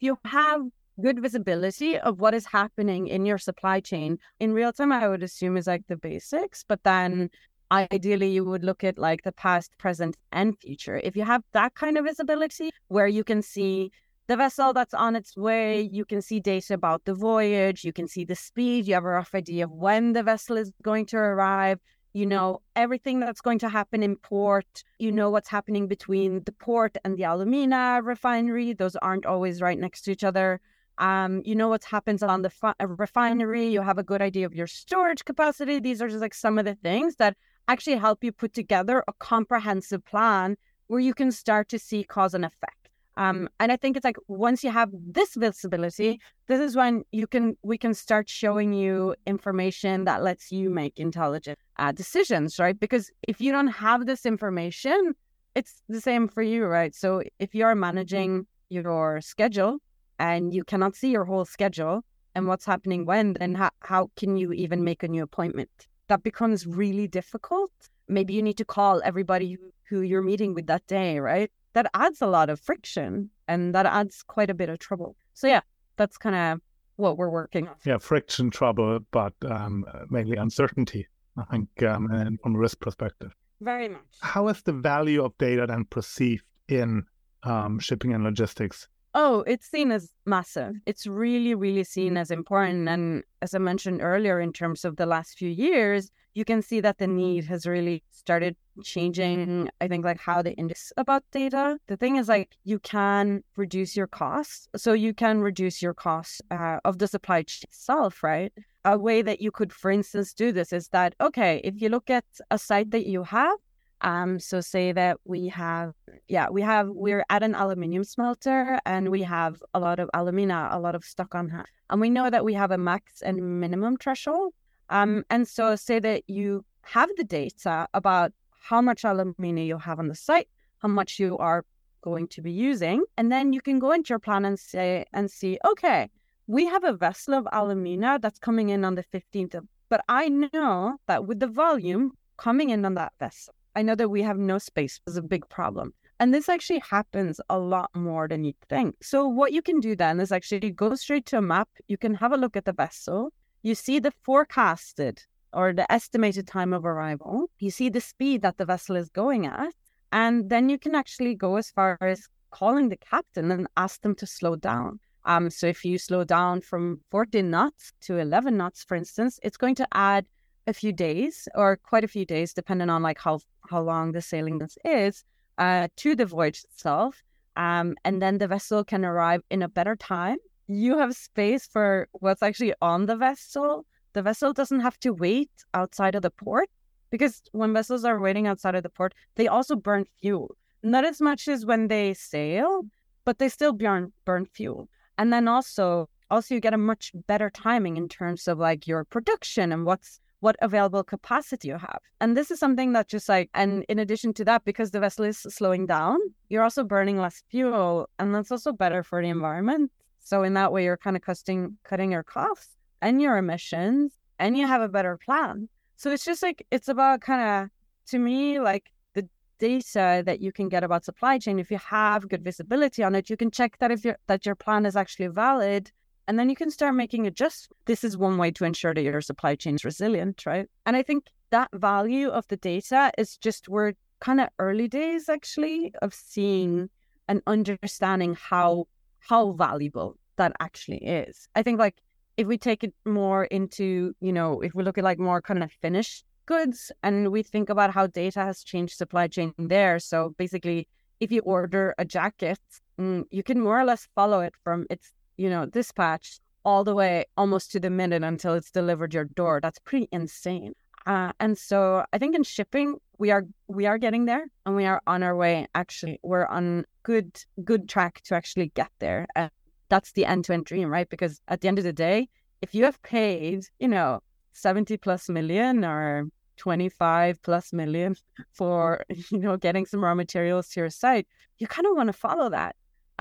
you 0.00 0.18
have 0.24 0.62
good 1.00 1.20
visibility 1.20 1.98
of 1.98 2.20
what 2.20 2.34
is 2.34 2.46
happening 2.46 3.06
in 3.08 3.24
your 3.24 3.38
supply 3.38 3.80
chain 3.80 4.18
in 4.40 4.52
real 4.52 4.72
time, 4.72 4.92
I 4.92 5.08
would 5.08 5.22
assume 5.22 5.56
is 5.56 5.66
like 5.66 5.86
the 5.88 5.96
basics, 5.96 6.64
but 6.66 6.82
then 6.84 7.30
ideally 7.70 8.30
you 8.30 8.44
would 8.44 8.64
look 8.64 8.84
at 8.84 8.98
like 8.98 9.22
the 9.22 9.32
past, 9.32 9.76
present, 9.78 10.16
and 10.32 10.58
future. 10.58 11.00
If 11.02 11.16
you 11.16 11.24
have 11.24 11.42
that 11.52 11.74
kind 11.74 11.96
of 11.96 12.04
visibility 12.04 12.70
where 12.88 13.06
you 13.06 13.24
can 13.24 13.42
see 13.42 13.90
the 14.32 14.36
vessel 14.38 14.70
mm. 14.70 14.74
that's 14.74 14.94
on 14.94 15.14
its 15.14 15.36
way. 15.36 15.86
Mm. 15.86 15.94
You 15.98 16.04
can 16.06 16.22
see 16.22 16.40
data 16.40 16.72
about 16.74 17.04
the 17.04 17.14
voyage. 17.14 17.84
You 17.84 17.92
can 17.92 18.08
see 18.08 18.24
the 18.24 18.34
speed. 18.34 18.86
You 18.86 18.94
have 18.94 19.04
a 19.04 19.08
rough 19.08 19.34
idea 19.34 19.64
of 19.64 19.72
when 19.72 20.14
the 20.14 20.22
vessel 20.22 20.56
is 20.56 20.72
going 20.82 21.06
to 21.06 21.18
arrive. 21.18 21.78
You 22.14 22.24
mm. 22.24 22.30
know 22.30 22.62
everything 22.74 23.20
that's 23.20 23.42
going 23.42 23.58
to 23.64 23.68
happen 23.68 24.02
in 24.02 24.16
port. 24.16 24.72
You 24.98 25.12
know 25.12 25.28
what's 25.28 25.50
happening 25.50 25.86
between 25.86 26.42
the 26.44 26.52
port 26.52 26.96
and 27.04 27.18
the 27.18 27.24
alumina 27.24 28.00
refinery. 28.02 28.72
Those 28.72 28.96
aren't 28.96 29.26
always 29.26 29.60
right 29.60 29.78
next 29.78 30.02
to 30.02 30.12
each 30.12 30.24
other. 30.24 30.60
Um, 30.98 31.42
you 31.44 31.54
know 31.54 31.68
what 31.68 31.84
happens 31.84 32.22
on 32.22 32.40
the 32.42 32.50
fi- 32.50 32.74
uh, 32.80 32.86
refinery. 32.86 33.66
You 33.68 33.82
have 33.82 33.98
a 33.98 34.02
good 34.02 34.22
idea 34.22 34.46
of 34.46 34.54
your 34.54 34.66
storage 34.66 35.24
capacity. 35.26 35.78
These 35.78 36.00
are 36.00 36.08
just 36.08 36.20
like 36.20 36.34
some 36.34 36.58
of 36.58 36.64
the 36.64 36.76
things 36.76 37.16
that 37.16 37.36
actually 37.68 37.96
help 37.96 38.24
you 38.24 38.32
put 38.32 38.52
together 38.54 39.04
a 39.08 39.12
comprehensive 39.30 40.04
plan 40.04 40.56
where 40.88 41.00
you 41.00 41.14
can 41.14 41.32
start 41.32 41.68
to 41.70 41.78
see 41.78 42.02
cause 42.04 42.34
and 42.34 42.44
effect. 42.44 42.81
Um, 43.16 43.48
and 43.60 43.70
I 43.70 43.76
think 43.76 43.96
it's 43.96 44.04
like 44.04 44.16
once 44.26 44.64
you 44.64 44.70
have 44.70 44.90
this 44.92 45.34
visibility, 45.34 46.20
this 46.48 46.60
is 46.60 46.74
when 46.74 47.04
you 47.12 47.26
can 47.26 47.56
we 47.62 47.76
can 47.76 47.94
start 47.94 48.28
showing 48.28 48.72
you 48.72 49.14
information 49.26 50.04
that 50.04 50.22
lets 50.22 50.50
you 50.50 50.70
make 50.70 50.98
intelligent 50.98 51.58
uh, 51.78 51.92
decisions, 51.92 52.58
right? 52.58 52.78
Because 52.78 53.10
if 53.28 53.40
you 53.40 53.52
don't 53.52 53.68
have 53.68 54.06
this 54.06 54.24
information, 54.24 55.12
it's 55.54 55.82
the 55.88 56.00
same 56.00 56.28
for 56.28 56.42
you, 56.42 56.64
right? 56.64 56.94
So 56.94 57.22
if 57.38 57.54
you're 57.54 57.74
managing 57.74 58.46
your 58.70 59.20
schedule 59.20 59.78
and 60.18 60.54
you 60.54 60.64
cannot 60.64 60.96
see 60.96 61.10
your 61.10 61.24
whole 61.24 61.44
schedule 61.44 62.02
and 62.34 62.46
what's 62.46 62.64
happening 62.64 63.04
when, 63.04 63.34
then 63.34 63.54
how, 63.54 63.70
how 63.80 64.10
can 64.16 64.36
you 64.36 64.52
even 64.52 64.82
make 64.82 65.02
a 65.02 65.08
new 65.08 65.22
appointment? 65.22 65.70
That 66.08 66.22
becomes 66.22 66.66
really 66.66 67.06
difficult. 67.06 67.70
Maybe 68.08 68.32
you 68.32 68.42
need 68.42 68.56
to 68.56 68.64
call 68.64 69.02
everybody 69.04 69.58
who 69.88 70.00
you're 70.00 70.22
meeting 70.22 70.54
with 70.54 70.66
that 70.68 70.86
day, 70.86 71.18
right? 71.18 71.50
That 71.74 71.90
adds 71.94 72.20
a 72.20 72.26
lot 72.26 72.50
of 72.50 72.60
friction 72.60 73.30
and 73.48 73.74
that 73.74 73.86
adds 73.86 74.22
quite 74.22 74.50
a 74.50 74.54
bit 74.54 74.68
of 74.68 74.78
trouble. 74.78 75.16
So, 75.34 75.46
yeah, 75.46 75.60
that's 75.96 76.18
kind 76.18 76.36
of 76.36 76.60
what 76.96 77.16
we're 77.16 77.30
working 77.30 77.68
on. 77.68 77.74
Yeah, 77.84 77.98
friction, 77.98 78.50
trouble, 78.50 79.00
but 79.10 79.34
um, 79.48 79.84
mainly 80.10 80.36
uncertainty, 80.36 81.06
I 81.36 81.44
think, 81.44 81.82
um, 81.82 82.10
and 82.10 82.40
from 82.40 82.54
a 82.54 82.58
risk 82.58 82.80
perspective. 82.80 83.32
Very 83.60 83.88
much. 83.88 84.02
How 84.20 84.48
is 84.48 84.62
the 84.62 84.72
value 84.72 85.24
of 85.24 85.36
data 85.38 85.66
then 85.66 85.84
perceived 85.86 86.44
in 86.68 87.04
um, 87.44 87.78
shipping 87.78 88.12
and 88.12 88.24
logistics? 88.24 88.88
Oh, 89.14 89.44
it's 89.46 89.70
seen 89.70 89.92
as 89.92 90.10
massive. 90.24 90.76
It's 90.86 91.06
really, 91.06 91.54
really 91.54 91.84
seen 91.84 92.16
as 92.16 92.30
important. 92.30 92.88
And 92.88 93.24
as 93.42 93.54
I 93.54 93.58
mentioned 93.58 94.00
earlier, 94.00 94.40
in 94.40 94.52
terms 94.52 94.84
of 94.84 94.96
the 94.96 95.04
last 95.04 95.36
few 95.36 95.50
years, 95.50 96.10
you 96.34 96.46
can 96.46 96.62
see 96.62 96.80
that 96.80 96.96
the 96.96 97.06
need 97.06 97.44
has 97.44 97.66
really 97.66 98.02
started 98.10 98.56
changing. 98.82 99.68
I 99.82 99.88
think 99.88 100.04
like 100.04 100.18
how 100.18 100.40
the 100.40 100.54
index 100.54 100.94
about 100.96 101.24
data. 101.30 101.78
The 101.88 101.96
thing 101.98 102.16
is 102.16 102.28
like 102.28 102.56
you 102.64 102.78
can 102.78 103.42
reduce 103.56 103.96
your 103.96 104.06
costs, 104.06 104.66
so 104.76 104.94
you 104.94 105.12
can 105.12 105.40
reduce 105.40 105.82
your 105.82 105.92
costs 105.92 106.40
uh, 106.50 106.78
of 106.84 106.98
the 106.98 107.06
supply 107.06 107.42
chain 107.42 107.64
itself, 107.64 108.22
right? 108.22 108.50
A 108.86 108.96
way 108.98 109.20
that 109.20 109.42
you 109.42 109.50
could, 109.50 109.74
for 109.74 109.90
instance, 109.90 110.32
do 110.32 110.52
this 110.52 110.72
is 110.72 110.88
that 110.88 111.14
okay, 111.20 111.60
if 111.64 111.82
you 111.82 111.90
look 111.90 112.08
at 112.08 112.24
a 112.50 112.58
site 112.58 112.90
that 112.92 113.06
you 113.06 113.24
have 113.24 113.58
um, 114.02 114.40
so 114.40 114.60
say 114.60 114.92
that 114.92 115.18
we 115.24 115.48
have, 115.48 115.94
yeah, 116.28 116.48
we 116.50 116.60
have, 116.62 116.88
we're 116.88 117.24
at 117.30 117.42
an 117.42 117.54
aluminium 117.54 118.02
smelter 118.04 118.80
and 118.84 119.10
we 119.10 119.22
have 119.22 119.62
a 119.74 119.80
lot 119.80 120.00
of 120.00 120.10
alumina, 120.12 120.68
a 120.72 120.80
lot 120.80 120.94
of 120.94 121.04
stock 121.04 121.34
on 121.34 121.48
hand. 121.48 121.66
And 121.88 122.00
we 122.00 122.10
know 122.10 122.28
that 122.28 122.44
we 122.44 122.54
have 122.54 122.72
a 122.72 122.78
max 122.78 123.22
and 123.22 123.60
minimum 123.60 123.96
threshold. 123.96 124.54
Um, 124.90 125.24
and 125.30 125.46
so 125.46 125.76
say 125.76 126.00
that 126.00 126.24
you 126.28 126.64
have 126.82 127.10
the 127.16 127.24
data 127.24 127.86
about 127.94 128.32
how 128.50 128.80
much 128.80 129.04
alumina 129.04 129.60
you 129.60 129.78
have 129.78 130.00
on 130.00 130.08
the 130.08 130.16
site, 130.16 130.48
how 130.78 130.88
much 130.88 131.20
you 131.20 131.38
are 131.38 131.64
going 132.00 132.26
to 132.28 132.42
be 132.42 132.50
using. 132.50 133.04
And 133.16 133.30
then 133.30 133.52
you 133.52 133.60
can 133.60 133.78
go 133.78 133.92
into 133.92 134.10
your 134.10 134.18
plan 134.18 134.44
and 134.44 134.58
say, 134.58 135.04
and 135.12 135.30
see, 135.30 135.58
okay, 135.64 136.10
we 136.48 136.66
have 136.66 136.82
a 136.82 136.92
vessel 136.92 137.34
of 137.34 137.46
alumina 137.52 138.18
that's 138.20 138.40
coming 138.40 138.70
in 138.70 138.84
on 138.84 138.96
the 138.96 139.04
15th 139.04 139.54
of, 139.54 139.68
but 139.88 140.04
I 140.08 140.28
know 140.28 140.96
that 141.06 141.26
with 141.26 141.38
the 141.38 141.46
volume 141.46 142.12
coming 142.36 142.70
in 142.70 142.84
on 142.84 142.94
that 142.94 143.12
vessel, 143.20 143.54
I 143.74 143.82
know 143.82 143.94
that 143.94 144.10
we 144.10 144.22
have 144.22 144.38
no 144.38 144.58
space 144.58 145.00
is 145.06 145.16
a 145.16 145.22
big 145.22 145.48
problem. 145.48 145.94
And 146.20 146.32
this 146.32 146.48
actually 146.48 146.82
happens 146.88 147.40
a 147.48 147.58
lot 147.58 147.90
more 147.94 148.28
than 148.28 148.44
you 148.44 148.52
think. 148.68 148.94
So, 149.02 149.26
what 149.26 149.52
you 149.52 149.62
can 149.62 149.80
do 149.80 149.96
then 149.96 150.20
is 150.20 150.30
actually 150.30 150.70
go 150.70 150.94
straight 150.94 151.26
to 151.26 151.38
a 151.38 151.42
map. 151.42 151.68
You 151.88 151.96
can 151.96 152.14
have 152.14 152.32
a 152.32 152.36
look 152.36 152.56
at 152.56 152.64
the 152.64 152.72
vessel. 152.72 153.32
You 153.62 153.74
see 153.74 153.98
the 153.98 154.12
forecasted 154.22 155.24
or 155.52 155.72
the 155.72 155.90
estimated 155.90 156.46
time 156.46 156.72
of 156.72 156.84
arrival. 156.84 157.50
You 157.58 157.70
see 157.70 157.88
the 157.88 158.00
speed 158.00 158.42
that 158.42 158.58
the 158.58 158.64
vessel 158.64 158.96
is 158.96 159.08
going 159.08 159.46
at. 159.46 159.74
And 160.12 160.48
then 160.48 160.68
you 160.68 160.78
can 160.78 160.94
actually 160.94 161.34
go 161.34 161.56
as 161.56 161.70
far 161.70 161.98
as 162.00 162.28
calling 162.50 162.88
the 162.88 162.98
captain 162.98 163.50
and 163.50 163.66
ask 163.76 164.02
them 164.02 164.14
to 164.16 164.26
slow 164.26 164.54
down. 164.54 165.00
Um, 165.24 165.50
so, 165.50 165.66
if 165.66 165.84
you 165.84 165.98
slow 165.98 166.24
down 166.24 166.60
from 166.60 167.00
14 167.10 167.50
knots 167.50 167.92
to 168.02 168.18
11 168.18 168.56
knots, 168.56 168.84
for 168.84 168.96
instance, 168.96 169.40
it's 169.42 169.56
going 169.56 169.74
to 169.76 169.88
add 169.92 170.26
a 170.66 170.72
few 170.72 170.92
days 170.92 171.48
or 171.54 171.76
quite 171.76 172.04
a 172.04 172.08
few 172.08 172.24
days, 172.24 172.52
depending 172.54 172.90
on 172.90 173.02
like 173.02 173.18
how 173.18 173.40
how 173.68 173.80
long 173.80 174.12
the 174.12 174.20
sailing 174.20 174.58
this 174.58 174.76
is, 174.84 175.24
uh, 175.58 175.88
to 175.96 176.14
the 176.14 176.26
voyage 176.26 176.64
itself. 176.64 177.22
Um, 177.56 177.96
and 178.04 178.22
then 178.22 178.38
the 178.38 178.48
vessel 178.48 178.84
can 178.84 179.04
arrive 179.04 179.42
in 179.50 179.62
a 179.62 179.68
better 179.68 179.96
time. 179.96 180.38
You 180.68 180.98
have 180.98 181.14
space 181.14 181.66
for 181.66 182.08
what's 182.12 182.42
actually 182.42 182.74
on 182.80 183.06
the 183.06 183.16
vessel. 183.16 183.86
The 184.14 184.22
vessel 184.22 184.52
doesn't 184.52 184.80
have 184.80 184.98
to 185.00 185.12
wait 185.12 185.50
outside 185.74 186.14
of 186.14 186.22
the 186.22 186.30
port 186.30 186.70
because 187.10 187.42
when 187.52 187.74
vessels 187.74 188.04
are 188.04 188.18
waiting 188.18 188.46
outside 188.46 188.74
of 188.74 188.82
the 188.82 188.88
port, 188.88 189.14
they 189.36 189.48
also 189.48 189.76
burn 189.76 190.06
fuel. 190.20 190.56
Not 190.82 191.04
as 191.04 191.20
much 191.20 191.46
as 191.46 191.66
when 191.66 191.88
they 191.88 192.14
sail, 192.14 192.82
but 193.24 193.38
they 193.38 193.48
still 193.48 193.72
burn 193.72 194.12
burn 194.24 194.46
fuel. 194.46 194.88
And 195.18 195.32
then 195.32 195.46
also 195.46 196.08
also 196.30 196.54
you 196.54 196.60
get 196.60 196.74
a 196.74 196.78
much 196.78 197.12
better 197.26 197.50
timing 197.50 197.96
in 197.96 198.08
terms 198.08 198.48
of 198.48 198.58
like 198.58 198.86
your 198.86 199.04
production 199.04 199.70
and 199.72 199.84
what's 199.84 200.18
what 200.42 200.56
available 200.60 201.04
capacity 201.04 201.68
you 201.68 201.78
have. 201.78 202.00
And 202.20 202.36
this 202.36 202.50
is 202.50 202.58
something 202.58 202.92
that 202.94 203.06
just 203.06 203.28
like, 203.28 203.48
and 203.54 203.84
in 203.88 204.00
addition 204.00 204.34
to 204.34 204.44
that, 204.46 204.64
because 204.64 204.90
the 204.90 204.98
vessel 204.98 205.24
is 205.24 205.38
slowing 205.38 205.86
down, 205.86 206.18
you're 206.48 206.64
also 206.64 206.82
burning 206.82 207.18
less 207.18 207.44
fuel. 207.48 208.08
And 208.18 208.34
that's 208.34 208.50
also 208.50 208.72
better 208.72 209.04
for 209.04 209.22
the 209.22 209.28
environment. 209.28 209.92
So 210.18 210.42
in 210.42 210.54
that 210.54 210.72
way, 210.72 210.82
you're 210.82 210.96
kind 210.96 211.16
of 211.16 211.22
cutting, 211.22 211.78
cutting 211.84 212.10
your 212.10 212.24
costs 212.24 212.76
and 213.00 213.22
your 213.22 213.36
emissions, 213.36 214.12
and 214.40 214.58
you 214.58 214.66
have 214.66 214.82
a 214.82 214.88
better 214.88 215.16
plan. 215.16 215.68
So 215.94 216.10
it's 216.10 216.24
just 216.24 216.42
like, 216.42 216.66
it's 216.72 216.88
about 216.88 217.20
kind 217.20 217.42
of, 217.42 217.70
to 218.08 218.18
me, 218.18 218.58
like 218.58 218.90
the 219.14 219.28
data 219.60 220.24
that 220.26 220.40
you 220.40 220.50
can 220.50 220.68
get 220.68 220.82
about 220.82 221.04
supply 221.04 221.38
chain. 221.38 221.60
If 221.60 221.70
you 221.70 221.78
have 221.78 222.28
good 222.28 222.42
visibility 222.42 223.04
on 223.04 223.14
it, 223.14 223.30
you 223.30 223.36
can 223.36 223.52
check 223.52 223.78
that 223.78 223.92
if 223.92 224.04
your 224.04 224.16
that 224.26 224.44
your 224.44 224.56
plan 224.56 224.86
is 224.86 224.96
actually 224.96 225.28
valid 225.28 225.92
and 226.28 226.38
then 226.38 226.48
you 226.48 226.56
can 226.56 226.70
start 226.70 226.94
making 226.94 227.26
adjustments. 227.26 227.82
This 227.86 228.04
is 228.04 228.16
one 228.16 228.38
way 228.38 228.50
to 228.52 228.64
ensure 228.64 228.94
that 228.94 229.02
your 229.02 229.20
supply 229.20 229.54
chain 229.54 229.74
is 229.74 229.84
resilient, 229.84 230.46
right? 230.46 230.68
And 230.86 230.96
I 230.96 231.02
think 231.02 231.26
that 231.50 231.68
value 231.74 232.28
of 232.28 232.46
the 232.48 232.56
data 232.56 233.10
is 233.18 233.36
just 233.36 233.68
we're 233.68 233.92
kind 234.20 234.40
of 234.40 234.48
early 234.58 234.88
days 234.88 235.28
actually 235.28 235.92
of 236.00 236.14
seeing 236.14 236.88
and 237.28 237.42
understanding 237.46 238.36
how 238.40 238.86
how 239.20 239.52
valuable 239.52 240.16
that 240.36 240.52
actually 240.60 240.98
is. 240.98 241.48
I 241.54 241.62
think 241.62 241.78
like 241.78 241.96
if 242.36 242.46
we 242.46 242.58
take 242.58 242.82
it 242.82 242.94
more 243.04 243.44
into, 243.44 244.14
you 244.20 244.32
know, 244.32 244.60
if 244.60 244.74
we 244.74 244.82
look 244.82 244.98
at 244.98 245.04
like 245.04 245.18
more 245.18 245.42
kind 245.42 245.62
of 245.62 245.70
finished 245.70 246.24
goods 246.46 246.90
and 247.02 247.30
we 247.30 247.42
think 247.42 247.68
about 247.68 247.92
how 247.92 248.06
data 248.06 248.40
has 248.40 248.64
changed 248.64 248.96
supply 248.96 249.28
chain 249.28 249.52
there. 249.58 249.98
So 249.98 250.34
basically, 250.38 250.88
if 251.20 251.30
you 251.30 251.40
order 251.42 251.94
a 251.98 252.04
jacket, 252.04 252.58
mm, 252.98 253.24
you 253.30 253.42
can 253.42 253.60
more 253.60 253.78
or 253.80 253.84
less 253.84 254.08
follow 254.14 254.40
it 254.40 254.54
from 254.64 254.86
its 254.90 255.12
you 255.36 255.50
know, 255.50 255.66
dispatched 255.66 256.40
all 256.64 256.84
the 256.84 256.94
way 256.94 257.24
almost 257.36 257.72
to 257.72 257.80
the 257.80 257.90
minute 257.90 258.22
until 258.22 258.54
it's 258.54 258.70
delivered 258.70 259.14
your 259.14 259.24
door. 259.24 259.60
That's 259.60 259.78
pretty 259.80 260.08
insane. 260.12 260.74
Uh, 261.06 261.32
and 261.40 261.58
so 261.58 262.04
I 262.12 262.18
think 262.18 262.36
in 262.36 262.44
shipping 262.44 262.98
we 263.18 263.30
are 263.30 263.44
we 263.66 263.86
are 263.86 263.98
getting 263.98 264.26
there 264.26 264.46
and 264.64 264.76
we 264.76 264.84
are 264.84 265.02
on 265.06 265.22
our 265.22 265.34
way. 265.34 265.66
Actually, 265.74 266.20
we're 266.22 266.46
on 266.46 266.84
good 267.02 267.42
good 267.64 267.88
track 267.88 268.20
to 268.24 268.34
actually 268.34 268.70
get 268.74 268.90
there. 269.00 269.26
Uh, 269.34 269.48
that's 269.88 270.12
the 270.12 270.24
end 270.24 270.44
to 270.44 270.52
end 270.52 270.64
dream, 270.64 270.88
right? 270.88 271.08
Because 271.08 271.40
at 271.48 271.60
the 271.60 271.68
end 271.68 271.78
of 271.78 271.84
the 271.84 271.92
day, 271.92 272.28
if 272.62 272.74
you 272.74 272.84
have 272.84 273.02
paid, 273.02 273.64
you 273.80 273.88
know, 273.88 274.20
seventy 274.52 274.96
plus 274.96 275.28
million 275.28 275.84
or 275.84 276.28
25 276.58 277.42
plus 277.42 277.72
million 277.72 278.14
for 278.52 279.04
you 279.30 279.38
know 279.38 279.56
getting 279.56 279.86
some 279.86 280.04
raw 280.04 280.14
materials 280.14 280.68
to 280.68 280.80
your 280.80 280.90
site 280.90 281.26
you 281.58 281.66
kind 281.66 281.86
of 281.86 281.96
want 281.96 282.08
to 282.08 282.12
follow 282.12 282.50
that 282.50 282.76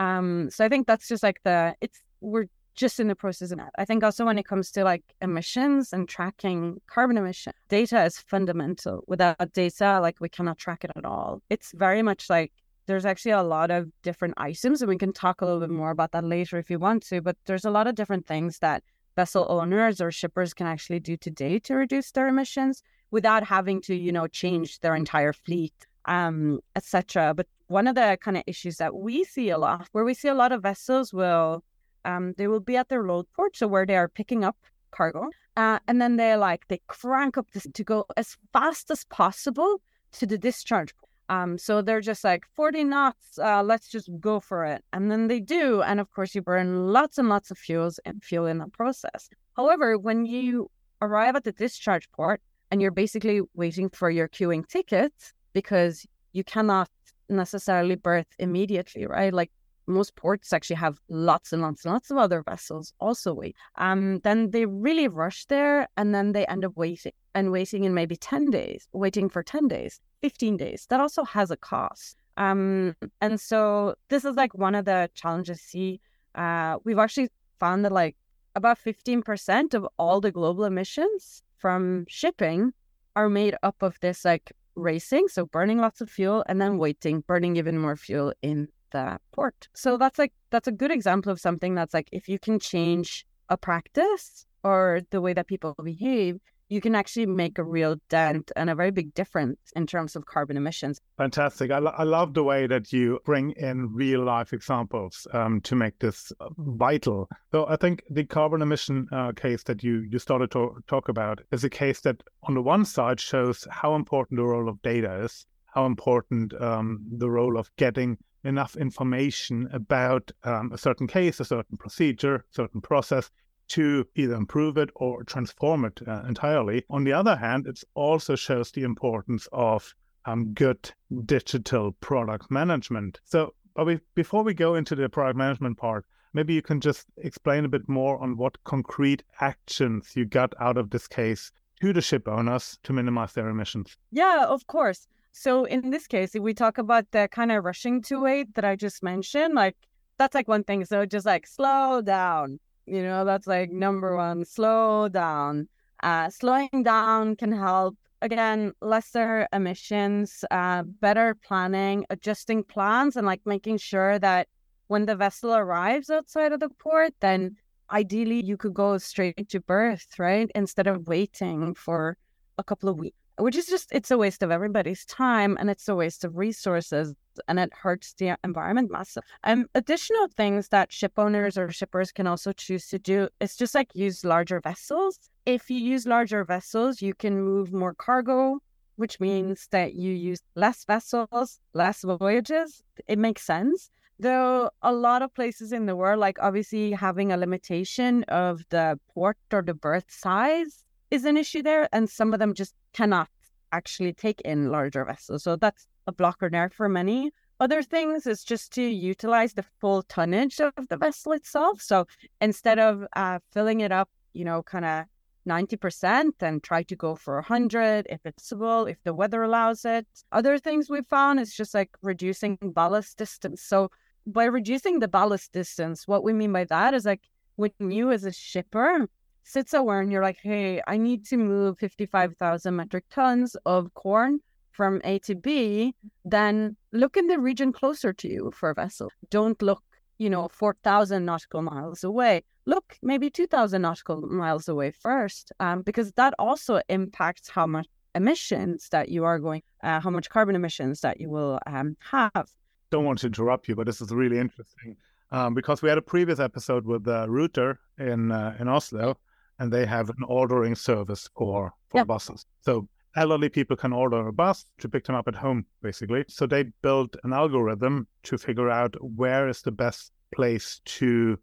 um 0.05 0.49
so 0.49 0.65
i 0.65 0.69
think 0.69 0.87
that's 0.87 1.07
just 1.07 1.23
like 1.23 1.39
the 1.43 1.75
it's 1.81 1.99
we're 2.21 2.47
just 2.75 2.99
in 2.99 3.07
the 3.07 3.15
process 3.15 3.51
of 3.51 3.57
that. 3.57 3.71
I 3.77 3.85
think 3.85 4.03
also 4.03 4.25
when 4.25 4.37
it 4.37 4.45
comes 4.45 4.71
to 4.71 4.83
like 4.83 5.03
emissions 5.21 5.93
and 5.93 6.07
tracking 6.07 6.79
carbon 6.87 7.17
emission, 7.17 7.53
data 7.69 8.03
is 8.03 8.17
fundamental. 8.17 9.03
Without 9.07 9.53
data, 9.53 9.99
like 10.01 10.17
we 10.19 10.29
cannot 10.29 10.57
track 10.57 10.83
it 10.83 10.91
at 10.95 11.05
all. 11.05 11.41
It's 11.49 11.71
very 11.73 12.01
much 12.01 12.29
like 12.29 12.51
there's 12.87 13.05
actually 13.05 13.31
a 13.33 13.43
lot 13.43 13.71
of 13.71 13.89
different 14.03 14.35
items, 14.37 14.81
and 14.81 14.89
we 14.89 14.97
can 14.97 15.13
talk 15.13 15.41
a 15.41 15.45
little 15.45 15.59
bit 15.59 15.69
more 15.69 15.91
about 15.91 16.11
that 16.13 16.23
later 16.23 16.57
if 16.57 16.69
you 16.69 16.79
want 16.79 17.03
to. 17.07 17.21
But 17.21 17.37
there's 17.45 17.65
a 17.65 17.71
lot 17.71 17.87
of 17.87 17.95
different 17.95 18.25
things 18.25 18.59
that 18.59 18.83
vessel 19.15 19.45
owners 19.49 20.01
or 20.01 20.11
shippers 20.11 20.53
can 20.53 20.67
actually 20.67 20.99
do 20.99 21.17
today 21.17 21.59
to 21.59 21.75
reduce 21.75 22.11
their 22.11 22.27
emissions 22.27 22.81
without 23.11 23.43
having 23.43 23.81
to, 23.81 23.95
you 23.95 24.11
know, 24.11 24.27
change 24.27 24.79
their 24.79 24.95
entire 24.95 25.33
fleet, 25.33 25.73
um, 26.05 26.59
etc. 26.75 27.33
But 27.35 27.47
one 27.71 27.87
of 27.87 27.95
the 27.95 28.17
kind 28.21 28.37
of 28.37 28.43
issues 28.45 28.77
that 28.77 28.93
we 28.93 29.23
see 29.23 29.49
a 29.49 29.57
lot, 29.57 29.87
where 29.93 30.03
we 30.03 30.13
see 30.13 30.27
a 30.27 30.35
lot 30.35 30.51
of 30.51 30.61
vessels 30.61 31.13
will 31.13 31.63
um, 32.03 32.33
they 32.37 32.47
will 32.47 32.59
be 32.59 32.75
at 32.75 32.89
their 32.89 33.03
load 33.03 33.25
port, 33.35 33.55
so 33.55 33.67
where 33.67 33.85
they 33.85 33.95
are 33.95 34.07
picking 34.07 34.43
up 34.43 34.57
cargo, 34.91 35.29
uh, 35.55 35.79
and 35.87 36.01
then 36.01 36.17
they 36.17 36.35
like 36.35 36.67
they 36.67 36.81
crank 36.87 37.37
up 37.37 37.49
this 37.51 37.67
to 37.73 37.83
go 37.83 38.05
as 38.17 38.37
fast 38.53 38.91
as 38.91 39.05
possible 39.05 39.81
to 40.13 40.25
the 40.25 40.37
discharge. 40.37 40.93
Um, 41.29 41.57
so 41.57 41.81
they're 41.81 42.01
just 42.01 42.25
like 42.25 42.43
40 42.55 42.83
knots, 42.83 43.39
uh, 43.39 43.63
let's 43.63 43.87
just 43.87 44.09
go 44.19 44.41
for 44.41 44.65
it. 44.65 44.83
And 44.91 45.09
then 45.09 45.29
they 45.29 45.39
do. 45.39 45.81
And 45.81 46.01
of 46.01 46.11
course, 46.11 46.35
you 46.35 46.41
burn 46.41 46.91
lots 46.91 47.17
and 47.17 47.29
lots 47.29 47.51
of 47.51 47.57
fuels 47.57 48.01
and 48.03 48.21
fuel 48.21 48.47
in 48.47 48.57
the 48.57 48.67
process. 48.67 49.29
However, 49.55 49.97
when 49.97 50.25
you 50.25 50.69
arrive 51.01 51.37
at 51.37 51.45
the 51.45 51.53
discharge 51.53 52.11
port 52.11 52.41
and 52.69 52.81
you're 52.81 52.91
basically 52.91 53.41
waiting 53.53 53.89
for 53.89 54.09
your 54.09 54.27
queuing 54.27 54.67
ticket 54.67 55.13
because 55.53 56.05
you 56.33 56.43
cannot 56.43 56.89
necessarily 57.31 57.95
berth 57.95 58.27
immediately, 58.39 59.05
right? 59.05 59.33
Like 59.33 59.51
most 59.87 60.15
ports 60.15 60.53
actually 60.53 60.75
have 60.77 60.99
lots 61.09 61.53
and 61.53 61.61
lots 61.61 61.85
and 61.85 61.93
lots 61.93 62.11
of 62.11 62.17
other 62.17 62.43
vessels 62.43 62.93
also 62.99 63.33
wait. 63.33 63.55
Um, 63.75 64.19
then 64.19 64.51
they 64.51 64.65
really 64.65 65.07
rush 65.07 65.45
there 65.45 65.87
and 65.97 66.13
then 66.13 66.31
they 66.31 66.45
end 66.45 66.65
up 66.65 66.75
waiting 66.75 67.13
and 67.33 67.51
waiting 67.51 67.83
in 67.83 67.93
maybe 67.93 68.15
10 68.15 68.49
days, 68.49 68.87
waiting 68.93 69.29
for 69.29 69.43
10 69.43 69.67
days, 69.67 69.99
15 70.21 70.57
days. 70.57 70.85
That 70.89 70.99
also 70.99 71.23
has 71.23 71.51
a 71.51 71.57
cost. 71.57 72.17
Um, 72.37 72.95
and 73.19 73.39
so 73.39 73.95
this 74.09 74.25
is 74.25 74.35
like 74.35 74.53
one 74.53 74.75
of 74.75 74.85
the 74.85 75.09
challenges. 75.13 75.61
See, 75.61 75.99
uh, 76.35 76.77
we've 76.83 76.99
actually 76.99 77.29
found 77.59 77.85
that 77.85 77.91
like 77.91 78.15
about 78.55 78.79
15% 78.79 79.73
of 79.73 79.87
all 79.97 80.21
the 80.21 80.31
global 80.31 80.65
emissions 80.65 81.43
from 81.57 82.05
shipping 82.07 82.73
are 83.15 83.29
made 83.29 83.55
up 83.63 83.81
of 83.81 83.99
this 83.99 84.25
like 84.25 84.51
racing, 84.81 85.27
so 85.27 85.45
burning 85.45 85.79
lots 85.79 86.01
of 86.01 86.09
fuel 86.09 86.43
and 86.47 86.59
then 86.59 86.77
waiting, 86.77 87.21
burning 87.21 87.55
even 87.55 87.77
more 87.77 87.95
fuel 87.95 88.33
in 88.41 88.67
the 88.91 89.19
port. 89.31 89.69
So 89.73 89.97
that's 89.97 90.19
like 90.19 90.33
that's 90.49 90.67
a 90.67 90.71
good 90.71 90.91
example 90.91 91.31
of 91.31 91.39
something 91.39 91.75
that's 91.75 91.93
like 91.93 92.09
if 92.11 92.27
you 92.27 92.39
can 92.39 92.59
change 92.59 93.25
a 93.49 93.57
practice 93.57 94.45
or 94.63 95.01
the 95.09 95.21
way 95.21 95.33
that 95.33 95.47
people 95.47 95.75
behave, 95.83 96.39
you 96.71 96.79
can 96.79 96.95
actually 96.95 97.25
make 97.25 97.57
a 97.57 97.63
real 97.63 97.97
dent 98.09 98.49
and 98.55 98.69
a 98.69 98.75
very 98.75 98.91
big 98.91 99.13
difference 99.13 99.59
in 99.75 99.85
terms 99.85 100.15
of 100.15 100.25
carbon 100.25 100.55
emissions. 100.55 101.01
Fantastic. 101.17 101.69
I, 101.69 101.79
lo- 101.79 101.93
I 101.97 102.03
love 102.03 102.33
the 102.33 102.43
way 102.43 102.65
that 102.65 102.93
you 102.93 103.19
bring 103.25 103.51
in 103.57 103.93
real 103.93 104.23
life 104.23 104.53
examples 104.53 105.27
um, 105.33 105.59
to 105.61 105.75
make 105.75 105.99
this 105.99 106.31
uh, 106.39 106.47
vital. 106.57 107.27
So 107.51 107.67
I 107.67 107.75
think 107.75 108.03
the 108.09 108.23
carbon 108.23 108.61
emission 108.61 109.05
uh, 109.11 109.33
case 109.33 109.63
that 109.63 109.83
you, 109.83 110.07
you 110.09 110.17
started 110.17 110.49
to 110.51 110.77
talk 110.87 111.09
about 111.09 111.41
is 111.51 111.65
a 111.65 111.69
case 111.69 111.99
that, 112.01 112.23
on 112.43 112.53
the 112.53 112.61
one 112.61 112.85
side, 112.85 113.19
shows 113.19 113.67
how 113.69 113.93
important 113.95 114.37
the 114.37 114.45
role 114.45 114.69
of 114.69 114.81
data 114.81 115.25
is, 115.25 115.45
how 115.65 115.85
important 115.85 116.53
um, 116.61 117.03
the 117.17 117.29
role 117.29 117.57
of 117.57 117.69
getting 117.75 118.17
enough 118.45 118.77
information 118.77 119.67
about 119.73 120.31
um, 120.45 120.71
a 120.71 120.77
certain 120.77 121.05
case, 121.05 121.41
a 121.41 121.45
certain 121.45 121.77
procedure, 121.77 122.45
certain 122.51 122.79
process 122.79 123.29
to 123.71 124.05
either 124.15 124.35
improve 124.35 124.77
it 124.77 124.89
or 124.95 125.23
transform 125.23 125.85
it 125.85 125.99
uh, 126.07 126.23
entirely. 126.27 126.83
On 126.89 127.03
the 127.03 127.13
other 127.13 127.35
hand, 127.35 127.67
it 127.67 127.81
also 127.93 128.35
shows 128.35 128.71
the 128.71 128.83
importance 128.83 129.47
of 129.53 129.95
um, 130.25 130.53
good 130.53 130.91
digital 131.25 131.93
product 131.93 132.51
management. 132.51 133.19
So, 133.23 133.53
we, 133.83 133.99
before 134.15 134.43
we 134.43 134.53
go 134.53 134.75
into 134.75 134.95
the 134.95 135.07
product 135.07 135.37
management 135.37 135.77
part, 135.77 136.05
maybe 136.33 136.53
you 136.53 136.61
can 136.61 136.81
just 136.81 137.05
explain 137.17 137.65
a 137.65 137.69
bit 137.69 137.87
more 137.87 138.21
on 138.21 138.37
what 138.37 138.61
concrete 138.65 139.23
actions 139.39 140.11
you 140.15 140.25
got 140.25 140.53
out 140.59 140.77
of 140.77 140.89
this 140.89 141.07
case 141.07 141.51
to 141.81 141.93
the 141.93 142.01
ship 142.01 142.27
owners 142.27 142.77
to 142.83 142.93
minimize 142.93 143.33
their 143.33 143.49
emissions. 143.49 143.97
Yeah, 144.11 144.45
of 144.45 144.67
course. 144.67 145.07
So 145.31 145.63
in 145.63 145.89
this 145.89 146.07
case, 146.07 146.35
if 146.35 146.43
we 146.43 146.53
talk 146.53 146.77
about 146.77 147.09
the 147.11 147.29
kind 147.31 147.51
of 147.51 147.63
rushing 147.63 148.01
to 148.03 148.19
wait 148.19 148.53
that 148.55 148.65
I 148.65 148.75
just 148.75 149.01
mentioned, 149.01 149.55
like 149.55 149.77
that's 150.17 150.35
like 150.35 150.47
one 150.47 150.63
thing. 150.63 150.85
So 150.85 151.05
just 151.05 151.25
like 151.25 151.47
slow 151.47 152.01
down, 152.01 152.59
you 152.85 153.03
know, 153.03 153.25
that's 153.25 153.47
like 153.47 153.71
number 153.71 154.15
one. 154.15 154.45
Slow 154.45 155.07
down. 155.09 155.67
Uh, 156.03 156.29
slowing 156.29 156.83
down 156.83 157.35
can 157.35 157.51
help. 157.51 157.97
Again, 158.23 158.73
lesser 158.81 159.47
emissions, 159.51 160.45
uh, 160.51 160.83
better 160.83 161.35
planning, 161.35 162.05
adjusting 162.09 162.63
plans, 162.63 163.15
and 163.15 163.25
like 163.25 163.41
making 163.45 163.77
sure 163.77 164.19
that 164.19 164.47
when 164.87 165.05
the 165.05 165.15
vessel 165.15 165.55
arrives 165.55 166.09
outside 166.09 166.51
of 166.51 166.59
the 166.59 166.69
port, 166.69 167.13
then 167.19 167.55
ideally 167.91 168.43
you 168.43 168.57
could 168.57 168.73
go 168.73 168.97
straight 168.97 169.49
to 169.49 169.59
berth, 169.59 170.19
right? 170.19 170.51
Instead 170.53 170.87
of 170.87 171.07
waiting 171.07 171.73
for 171.73 172.17
a 172.57 172.63
couple 172.63 172.89
of 172.89 172.99
weeks 172.99 173.20
which 173.41 173.55
is 173.55 173.65
just 173.65 173.89
it's 173.91 174.11
a 174.11 174.17
waste 174.17 174.43
of 174.43 174.51
everybody's 174.51 175.05
time 175.05 175.57
and 175.59 175.69
it's 175.69 175.87
a 175.87 175.95
waste 175.95 176.23
of 176.23 176.37
resources 176.37 177.13
and 177.47 177.59
it 177.59 177.73
hurts 177.73 178.13
the 178.13 178.37
environment 178.43 178.91
massive. 178.91 179.23
Um, 179.43 179.67
additional 179.73 180.27
things 180.35 180.67
that 180.69 180.91
ship 180.91 181.13
owners 181.17 181.57
or 181.57 181.71
shippers 181.71 182.11
can 182.11 182.27
also 182.27 182.51
choose 182.51 182.87
to 182.87 182.99
do 182.99 183.29
is 183.39 183.55
just 183.55 183.73
like 183.73 183.89
use 183.93 184.23
larger 184.25 184.59
vessels. 184.59 185.17
If 185.45 185.69
you 185.69 185.79
use 185.79 186.05
larger 186.05 186.43
vessels, 186.43 187.01
you 187.01 187.13
can 187.13 187.41
move 187.41 187.73
more 187.73 187.93
cargo, 187.93 188.59
which 188.97 189.19
means 189.19 189.67
that 189.71 189.95
you 189.95 190.11
use 190.11 190.41
less 190.55 190.85
vessels, 190.85 191.59
less 191.73 192.03
voyages. 192.03 192.83
It 193.07 193.17
makes 193.17 193.43
sense. 193.43 193.89
Though 194.19 194.69
a 194.83 194.93
lot 194.93 195.23
of 195.23 195.33
places 195.33 195.71
in 195.73 195.87
the 195.87 195.95
world, 195.95 196.19
like 196.19 196.37
obviously 196.39 196.91
having 196.91 197.31
a 197.31 197.37
limitation 197.37 198.23
of 198.25 198.61
the 198.69 198.99
port 199.13 199.37
or 199.51 199.63
the 199.63 199.73
berth 199.73 200.05
size 200.09 200.83
is 201.11 201.25
an 201.25 201.37
issue 201.37 201.61
there, 201.61 201.87
and 201.91 202.09
some 202.09 202.33
of 202.33 202.39
them 202.39 202.53
just 202.53 202.73
cannot 202.93 203.29
actually 203.71 204.13
take 204.13 204.41
in 204.41 204.71
larger 204.71 205.05
vessels. 205.05 205.43
So 205.43 205.55
that's 205.55 205.87
a 206.07 206.11
blocker 206.11 206.49
there 206.49 206.69
for 206.69 206.89
many. 206.89 207.31
Other 207.59 207.83
things 207.83 208.25
is 208.25 208.43
just 208.43 208.73
to 208.73 208.81
utilize 208.81 209.53
the 209.53 209.65
full 209.79 210.01
tonnage 210.03 210.59
of 210.59 210.73
the 210.89 210.97
vessel 210.97 211.33
itself. 211.33 211.81
So 211.81 212.07
instead 212.41 212.79
of 212.79 213.05
uh, 213.15 213.39
filling 213.51 213.81
it 213.81 213.91
up, 213.91 214.09
you 214.33 214.43
know, 214.43 214.63
kind 214.63 214.85
of 214.85 215.05
90% 215.47 216.31
and 216.41 216.63
try 216.63 216.83
to 216.83 216.95
go 216.95 217.15
for 217.15 217.35
100 217.35 218.07
if 218.09 218.21
it's 218.25 218.43
possible, 218.43 218.85
if 218.85 218.97
the 219.03 219.13
weather 219.13 219.43
allows 219.43 219.85
it. 219.85 220.07
Other 220.31 220.57
things 220.57 220.89
we've 220.89 221.05
found 221.07 221.39
is 221.39 221.53
just 221.53 221.73
like 221.73 221.91
reducing 222.01 222.57
ballast 222.61 223.17
distance. 223.17 223.61
So 223.61 223.89
by 224.25 224.45
reducing 224.45 224.99
the 224.99 225.07
ballast 225.07 225.51
distance, 225.51 226.07
what 226.07 226.23
we 226.23 226.33
mean 226.33 226.53
by 226.53 226.65
that 226.65 226.93
is 226.93 227.05
like 227.05 227.21
when 227.55 227.71
you 227.79 228.11
as 228.11 228.23
a 228.23 228.31
shipper 228.31 229.07
sit 229.43 229.69
somewhere 229.69 230.01
and 230.01 230.11
you're 230.11 230.21
like, 230.21 230.39
hey, 230.41 230.81
I 230.87 230.97
need 230.97 231.25
to 231.27 231.37
move 231.37 231.77
55,000 231.79 232.75
metric 232.75 233.05
tons 233.09 233.55
of 233.65 233.93
corn 233.93 234.39
from 234.71 235.01
A 235.03 235.19
to 235.19 235.35
B, 235.35 235.93
then 236.25 236.75
look 236.91 237.17
in 237.17 237.27
the 237.27 237.39
region 237.39 237.71
closer 237.73 238.13
to 238.13 238.27
you 238.27 238.51
for 238.55 238.69
a 238.69 238.73
vessel. 238.73 239.11
Don't 239.29 239.61
look, 239.61 239.83
you 240.17 240.29
know, 240.29 240.47
4,000 240.47 241.25
nautical 241.25 241.61
miles 241.61 242.03
away. 242.03 242.43
Look 242.65 242.97
maybe 243.01 243.29
2,000 243.29 243.81
nautical 243.81 244.21
miles 244.21 244.69
away 244.69 244.91
first, 244.91 245.51
um, 245.59 245.81
because 245.81 246.11
that 246.13 246.33
also 246.39 246.81
impacts 246.89 247.49
how 247.49 247.67
much 247.67 247.87
emissions 248.15 248.89
that 248.89 249.09
you 249.09 249.23
are 249.23 249.39
going, 249.39 249.63
uh, 249.83 249.99
how 249.99 250.09
much 250.09 250.29
carbon 250.29 250.55
emissions 250.55 251.01
that 251.01 251.19
you 251.19 251.29
will 251.29 251.59
um, 251.67 251.97
have. 251.99 252.49
Don't 252.91 253.05
want 253.05 253.19
to 253.19 253.27
interrupt 253.27 253.67
you, 253.67 253.75
but 253.75 253.85
this 253.85 254.01
is 254.01 254.11
really 254.11 254.37
interesting 254.37 254.95
um, 255.31 255.53
because 255.53 255.81
we 255.81 255.89
had 255.89 255.97
a 255.97 256.01
previous 256.01 256.39
episode 256.39 256.85
with 256.85 257.07
uh, 257.07 257.27
Ruter 257.29 257.79
in 257.97 258.31
uh, 258.31 258.55
in 258.59 258.67
Oslo, 258.67 259.17
and 259.61 259.71
they 259.71 259.85
have 259.85 260.09
an 260.09 260.23
ordering 260.27 260.73
service 260.73 261.29
for 261.37 261.71
for 261.89 261.99
yeah. 261.99 262.03
buses. 262.03 262.45
So 262.61 262.87
elderly 263.15 263.47
people 263.47 263.77
can 263.77 263.93
order 263.93 264.27
a 264.27 264.33
bus 264.33 264.65
to 264.79 264.89
pick 264.89 265.05
them 265.05 265.15
up 265.15 265.27
at 265.27 265.35
home, 265.35 265.65
basically. 265.83 266.25
So 266.27 266.47
they 266.47 266.63
built 266.81 267.15
an 267.23 267.31
algorithm 267.31 268.07
to 268.23 268.39
figure 268.39 268.71
out 268.71 268.95
where 268.99 269.47
is 269.47 269.61
the 269.61 269.71
best 269.71 270.13
place 270.33 270.81
to 270.85 271.37